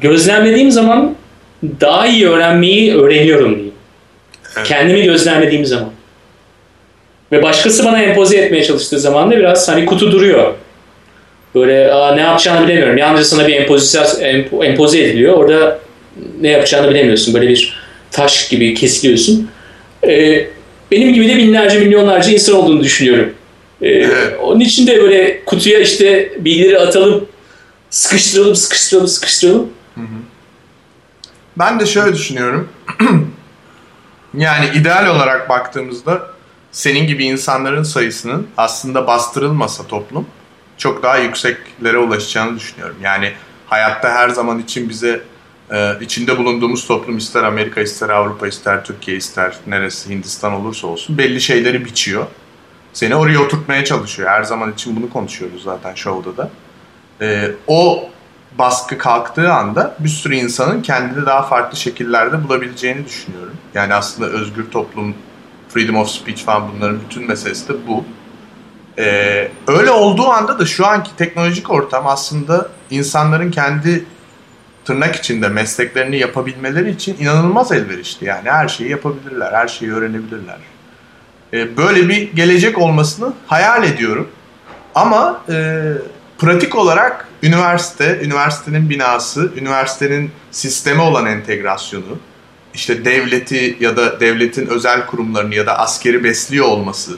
gözlemlediğim 0.00 0.70
zaman 0.70 1.14
daha 1.80 2.06
iyi 2.06 2.28
öğrenmeyi 2.28 2.94
öğreniyorum 2.96 3.54
diyeyim. 3.54 3.74
Evet. 4.56 4.68
Kendimi 4.68 5.02
gözlemlediğim 5.02 5.66
zaman. 5.66 5.90
Ve 7.32 7.42
başkası 7.42 7.84
bana 7.84 8.02
empoze 8.02 8.36
etmeye 8.36 8.64
çalıştığı 8.64 9.00
zaman 9.00 9.30
da 9.30 9.36
biraz 9.36 9.68
hani 9.68 9.86
kutu 9.86 10.12
duruyor. 10.12 10.54
Böyle 11.54 11.92
Aa, 11.92 12.14
ne 12.14 12.20
yapacağını 12.20 12.66
bilemiyorum. 12.66 12.98
Yalnızca 12.98 13.24
sana 13.24 13.48
bir 13.48 13.54
empozisyon, 13.54 14.04
empoze 14.62 15.00
ediliyor. 15.00 15.34
Orada 15.34 15.78
ne 16.40 16.48
yapacağını 16.48 16.90
bilemiyorsun. 16.90 17.34
Böyle 17.34 17.48
bir 17.48 17.80
taş 18.10 18.48
gibi 18.48 18.74
kesiliyorsun. 18.74 19.50
Ee, 20.08 20.46
benim 20.90 21.14
gibi 21.14 21.28
de 21.28 21.36
binlerce 21.36 21.78
milyonlarca 21.78 22.30
insan 22.30 22.54
olduğunu 22.54 22.82
düşünüyorum. 22.82 23.34
Ee, 23.82 24.08
onun 24.42 24.60
için 24.60 24.86
de 24.86 25.02
böyle 25.02 25.44
kutuya 25.44 25.78
işte 25.78 26.32
bilgileri 26.38 26.78
atalım, 26.78 27.28
sıkıştıralım, 27.90 28.54
sıkıştıralım, 28.54 29.08
sıkıştıralım. 29.08 29.68
Ben 31.56 31.80
de 31.80 31.86
şöyle 31.86 32.14
düşünüyorum. 32.14 32.68
yani 34.38 34.66
ideal 34.74 35.16
olarak 35.16 35.48
baktığımızda 35.48 36.22
senin 36.72 37.06
gibi 37.06 37.24
insanların 37.24 37.82
sayısının 37.82 38.46
aslında 38.56 39.06
bastırılmasa 39.06 39.86
toplum 39.86 40.26
çok 40.80 41.02
daha 41.02 41.18
yükseklere 41.18 41.98
ulaşacağını 41.98 42.56
düşünüyorum. 42.56 42.96
Yani 43.02 43.32
hayatta 43.66 44.10
her 44.12 44.28
zaman 44.28 44.58
için 44.58 44.88
bize 44.88 45.22
e, 45.70 45.92
içinde 46.00 46.38
bulunduğumuz 46.38 46.86
toplum 46.86 47.18
ister 47.18 47.42
Amerika 47.42 47.80
ister 47.80 48.08
Avrupa 48.08 48.48
ister 48.48 48.84
Türkiye 48.84 49.16
ister 49.16 49.54
neresi 49.66 50.10
Hindistan 50.10 50.52
olursa 50.52 50.86
olsun 50.86 51.18
belli 51.18 51.40
şeyleri 51.40 51.84
biçiyor. 51.84 52.26
Seni 52.92 53.14
oraya 53.14 53.40
oturtmaya 53.40 53.84
çalışıyor. 53.84 54.28
Her 54.28 54.42
zaman 54.42 54.72
için 54.72 54.96
bunu 54.96 55.10
konuşuyoruz 55.10 55.62
zaten 55.62 55.94
şovda 55.94 56.36
da. 56.36 56.50
E, 57.20 57.50
o 57.66 58.10
baskı 58.58 58.98
kalktığı 58.98 59.52
anda 59.52 59.96
bir 59.98 60.08
sürü 60.08 60.34
insanın 60.34 60.82
kendini 60.82 61.26
daha 61.26 61.42
farklı 61.42 61.78
şekillerde 61.78 62.44
bulabileceğini 62.44 63.06
düşünüyorum. 63.06 63.56
Yani 63.74 63.94
aslında 63.94 64.28
özgür 64.28 64.70
toplum, 64.70 65.14
freedom 65.68 65.96
of 65.96 66.08
speech 66.08 66.44
falan 66.44 66.62
bunların 66.74 67.00
bütün 67.00 67.28
meselesi 67.28 67.68
de 67.68 67.72
bu. 67.88 68.04
Ee, 69.00 69.50
öyle 69.66 69.90
olduğu 69.90 70.28
anda 70.28 70.58
da 70.58 70.66
şu 70.66 70.86
anki 70.86 71.16
teknolojik 71.16 71.70
ortam 71.70 72.06
aslında 72.06 72.68
insanların 72.90 73.50
kendi 73.50 74.04
tırnak 74.84 75.16
içinde 75.16 75.48
mesleklerini 75.48 76.18
yapabilmeleri 76.18 76.90
için 76.90 77.16
inanılmaz 77.20 77.72
elverişli. 77.72 78.26
Yani 78.26 78.50
her 78.50 78.68
şeyi 78.68 78.90
yapabilirler, 78.90 79.52
her 79.52 79.68
şeyi 79.68 79.92
öğrenebilirler. 79.92 80.56
Ee, 81.52 81.76
böyle 81.76 82.08
bir 82.08 82.32
gelecek 82.32 82.78
olmasını 82.78 83.32
hayal 83.46 83.84
ediyorum. 83.84 84.28
Ama 84.94 85.42
e, 85.48 85.82
pratik 86.38 86.76
olarak 86.76 87.28
üniversite, 87.42 88.20
üniversitenin 88.22 88.90
binası, 88.90 89.52
üniversitenin 89.56 90.30
sisteme 90.50 91.02
olan 91.02 91.26
entegrasyonu, 91.26 92.18
işte 92.74 93.04
devleti 93.04 93.76
ya 93.80 93.96
da 93.96 94.20
devletin 94.20 94.66
özel 94.66 95.06
kurumlarını 95.06 95.54
ya 95.54 95.66
da 95.66 95.78
askeri 95.78 96.24
besliyor 96.24 96.66
olması, 96.66 97.16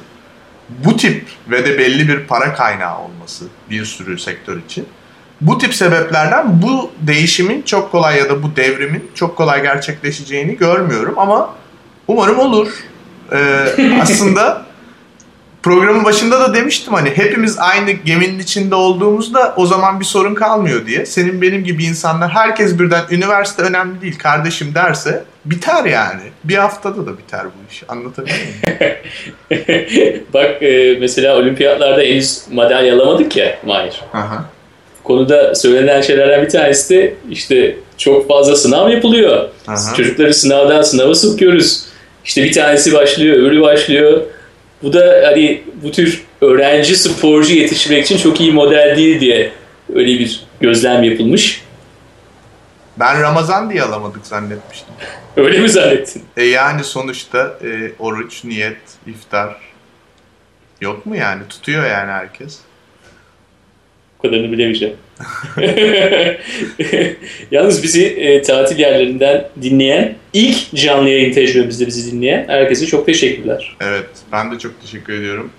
bu 0.68 0.96
tip 0.96 1.24
ve 1.50 1.66
de 1.66 1.78
belli 1.78 2.08
bir 2.08 2.26
para 2.26 2.54
kaynağı 2.54 2.98
olması 2.98 3.44
bir 3.70 3.84
sürü 3.84 4.18
sektör 4.18 4.56
için. 4.56 4.86
Bu 5.40 5.58
tip 5.58 5.74
sebeplerden 5.74 6.62
bu 6.62 6.90
değişimin 7.00 7.62
çok 7.62 7.92
kolay 7.92 8.18
ya 8.18 8.28
da 8.28 8.42
bu 8.42 8.56
devrimin 8.56 9.10
çok 9.14 9.36
kolay 9.36 9.62
gerçekleşeceğini 9.62 10.56
görmüyorum 10.56 11.18
ama 11.18 11.54
umarım 12.08 12.38
olur. 12.38 12.68
Ee, 13.32 13.98
aslında 14.02 14.66
programın 15.62 16.04
başında 16.04 16.40
da 16.40 16.54
demiştim 16.54 16.94
hani 16.94 17.10
hepimiz 17.10 17.58
aynı 17.58 17.90
geminin 17.90 18.38
içinde 18.38 18.74
olduğumuzda 18.74 19.54
o 19.56 19.66
zaman 19.66 20.00
bir 20.00 20.04
sorun 20.04 20.34
kalmıyor 20.34 20.86
diye. 20.86 21.06
Senin 21.06 21.42
benim 21.42 21.64
gibi 21.64 21.84
insanlar 21.84 22.30
herkes 22.30 22.78
birden 22.78 23.04
üniversite 23.10 23.62
önemli 23.62 24.00
değil 24.00 24.18
kardeşim 24.18 24.74
derse 24.74 25.24
biter 25.44 25.84
yani. 25.84 26.22
Bir 26.44 26.56
haftada 26.56 27.06
da 27.06 27.18
biter 27.18 27.44
bu 27.44 27.72
iş. 27.72 27.82
Anlatabiliyor 27.88 28.38
muyum? 28.38 30.24
Bak 30.34 30.62
e, 30.62 30.96
mesela 31.00 31.36
olimpiyatlarda 31.36 32.00
henüz 32.00 32.42
madalya 32.52 32.94
alamadık 32.94 33.36
ya 33.36 33.58
Mahir. 33.66 34.00
Aha. 34.14 34.44
Konuda 35.04 35.54
söylenen 35.54 36.00
şeylerden 36.00 36.42
bir 36.42 36.50
tanesi 36.50 36.94
de 36.94 37.14
işte 37.30 37.76
çok 37.98 38.28
fazla 38.28 38.56
sınav 38.56 38.88
yapılıyor. 38.88 39.48
Aha. 39.68 39.94
Çocukları 39.96 40.34
sınavdan 40.34 40.82
sınava 40.82 41.14
sokuyoruz. 41.14 41.84
İşte 42.24 42.44
bir 42.44 42.52
tanesi 42.52 42.92
başlıyor, 42.92 43.36
öbürü 43.36 43.60
başlıyor. 43.60 44.22
Bu 44.82 44.92
da 44.92 45.22
hani 45.24 45.62
bu 45.82 45.90
tür 45.90 46.22
öğrenci 46.40 46.96
sporcu 46.96 47.54
yetiştirmek 47.54 48.04
için 48.04 48.16
çok 48.16 48.40
iyi 48.40 48.52
model 48.52 48.96
değil 48.96 49.20
diye 49.20 49.52
öyle 49.94 50.18
bir 50.18 50.44
gözlem 50.60 51.02
yapılmış. 51.02 51.62
Ben 52.96 53.22
Ramazan 53.22 53.70
diye 53.70 53.82
alamadık 53.82 54.26
zannetmiştim. 54.26 54.94
Öyle 55.36 55.58
mi 55.58 55.68
zannettin? 55.68 56.22
E 56.36 56.44
yani 56.44 56.84
sonuçta 56.84 57.58
e, 57.64 57.92
oruç, 57.98 58.44
niyet, 58.44 58.76
iftar 59.06 59.56
yok 60.80 61.06
mu 61.06 61.16
yani? 61.16 61.42
Tutuyor 61.48 61.86
yani 61.86 62.10
herkes. 62.10 62.58
O 64.18 64.22
kadarını 64.22 64.52
bilemeyeceğim. 64.52 64.96
Yalnız 67.50 67.82
bizi 67.82 68.06
e, 68.06 68.42
tatil 68.42 68.78
yerlerinden 68.78 69.48
dinleyen, 69.62 70.14
ilk 70.32 70.74
canlı 70.74 71.08
yayın 71.08 71.32
tecrübemizde 71.32 71.86
bizi 71.86 72.12
dinleyen 72.12 72.44
herkese 72.48 72.86
çok 72.86 73.06
teşekkürler. 73.06 73.76
Evet, 73.80 74.06
ben 74.32 74.52
de 74.52 74.58
çok 74.58 74.80
teşekkür 74.80 75.12
ediyorum. 75.12 75.50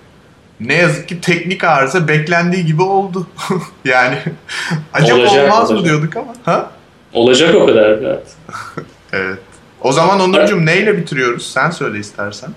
Ne 0.59 0.73
yazık 0.73 1.07
ki 1.07 1.21
teknik 1.21 1.63
arıza 1.63 2.07
beklendiği 2.07 2.65
gibi 2.65 2.81
oldu. 2.81 3.27
yani 3.85 4.17
acaba 4.93 5.19
Olacak, 5.19 5.43
olmaz 5.43 5.71
mı 5.71 5.77
olacak. 5.77 5.91
diyorduk 5.93 6.17
ama. 6.17 6.33
Ha? 6.43 6.71
Olacak 7.13 7.55
o 7.55 7.65
kadar. 7.65 7.89
Evet. 7.89 8.27
Evet. 9.15 9.39
O 9.81 9.91
zaman 9.91 10.19
Onurcuğum 10.19 10.65
neyle 10.65 10.97
bitiriyoruz? 10.97 11.51
Sen 11.51 11.69
söyle 11.69 11.99
istersen. 11.99 12.49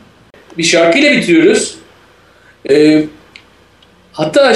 Bir 0.58 0.62
şarkıyla 0.62 1.10
bitiriyoruz. 1.12 1.76
Ee, 2.70 3.04
hatta 4.12 4.54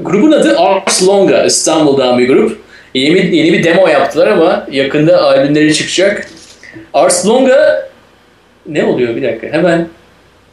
grubun 0.00 0.32
adı 0.32 0.58
Ars 0.58 1.06
Longa, 1.06 1.44
İstanbul'dan 1.44 2.18
bir 2.18 2.28
grup. 2.28 2.58
Yeni, 2.94 3.36
yeni 3.36 3.52
bir 3.52 3.64
demo 3.64 3.88
yaptılar 3.88 4.26
ama 4.26 4.66
yakında 4.70 5.22
albümleri 5.22 5.74
çıkacak. 5.74 6.26
Ars 6.94 7.26
Longa 7.26 7.88
ne 8.66 8.84
oluyor 8.84 9.16
bir 9.16 9.22
dakika 9.22 9.46
hemen 9.46 9.88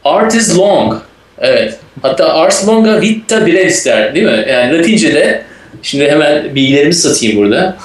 Art 0.04 0.34
is 0.34 0.58
long. 0.58 0.94
Evet. 1.38 1.78
Hatta 2.02 2.34
Ars 2.34 2.68
Longa 2.68 3.00
Vita 3.00 3.46
Brevister 3.46 4.14
değil 4.14 4.26
mi? 4.26 4.46
Yani 4.48 4.78
Latince'de 4.78 5.42
şimdi 5.82 6.10
hemen 6.10 6.54
bilgilerimi 6.54 6.94
satayım 6.94 7.36
burada. 7.36 7.76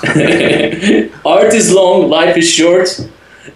Art 1.26 1.54
is 1.54 1.76
long, 1.76 2.14
life 2.14 2.40
is 2.40 2.54
short. 2.58 3.00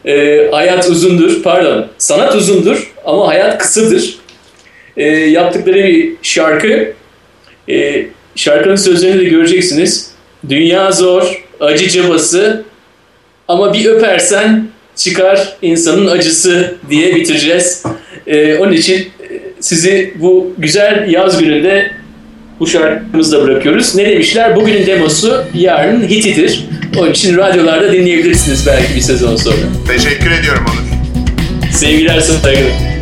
Ee, 0.05 0.47
hayat 0.51 0.89
uzundur, 0.89 1.43
pardon. 1.43 1.87
Sanat 1.97 2.35
uzundur 2.35 2.93
ama 3.05 3.27
hayat 3.27 3.57
kısadır. 3.57 4.19
Ee, 4.97 5.05
yaptıkları 5.05 5.83
bir 5.83 6.11
şarkı. 6.21 6.93
Ee, 7.69 8.05
şarkının 8.35 8.75
sözlerini 8.75 9.19
de 9.19 9.23
göreceksiniz. 9.23 10.11
Dünya 10.49 10.91
zor, 10.91 11.43
acı 11.59 11.89
cabası 11.89 12.63
ama 13.47 13.73
bir 13.73 13.85
öpersen 13.85 14.67
çıkar 14.95 15.57
insanın 15.61 16.07
acısı 16.07 16.75
diye 16.89 17.15
bitireceğiz. 17.15 17.83
Ee, 18.27 18.55
onun 18.55 18.71
için 18.71 18.95
e, 18.95 19.07
sizi 19.59 20.13
bu 20.15 20.53
güzel 20.57 21.09
yaz 21.09 21.39
gününde 21.39 21.91
bu 22.59 22.67
şarkımızla 22.67 23.43
bırakıyoruz. 23.43 23.95
Ne 23.95 24.09
demişler? 24.09 24.55
Bugünün 24.55 24.85
demosu 24.85 25.43
yarının 25.53 26.07
hitidir. 26.07 26.65
Onun 26.97 27.11
için 27.11 27.37
radyolarda 27.37 27.91
dinleyebilirsiniz 27.91 28.67
belki 28.67 28.95
bir 28.95 29.01
sezon 29.01 29.35
sonra. 29.35 29.55
Teşekkür 29.87 30.31
ediyorum 30.31 30.65
Onur. 30.67 31.71
Sevgiler 31.71 32.19
saygılar. 32.19 32.98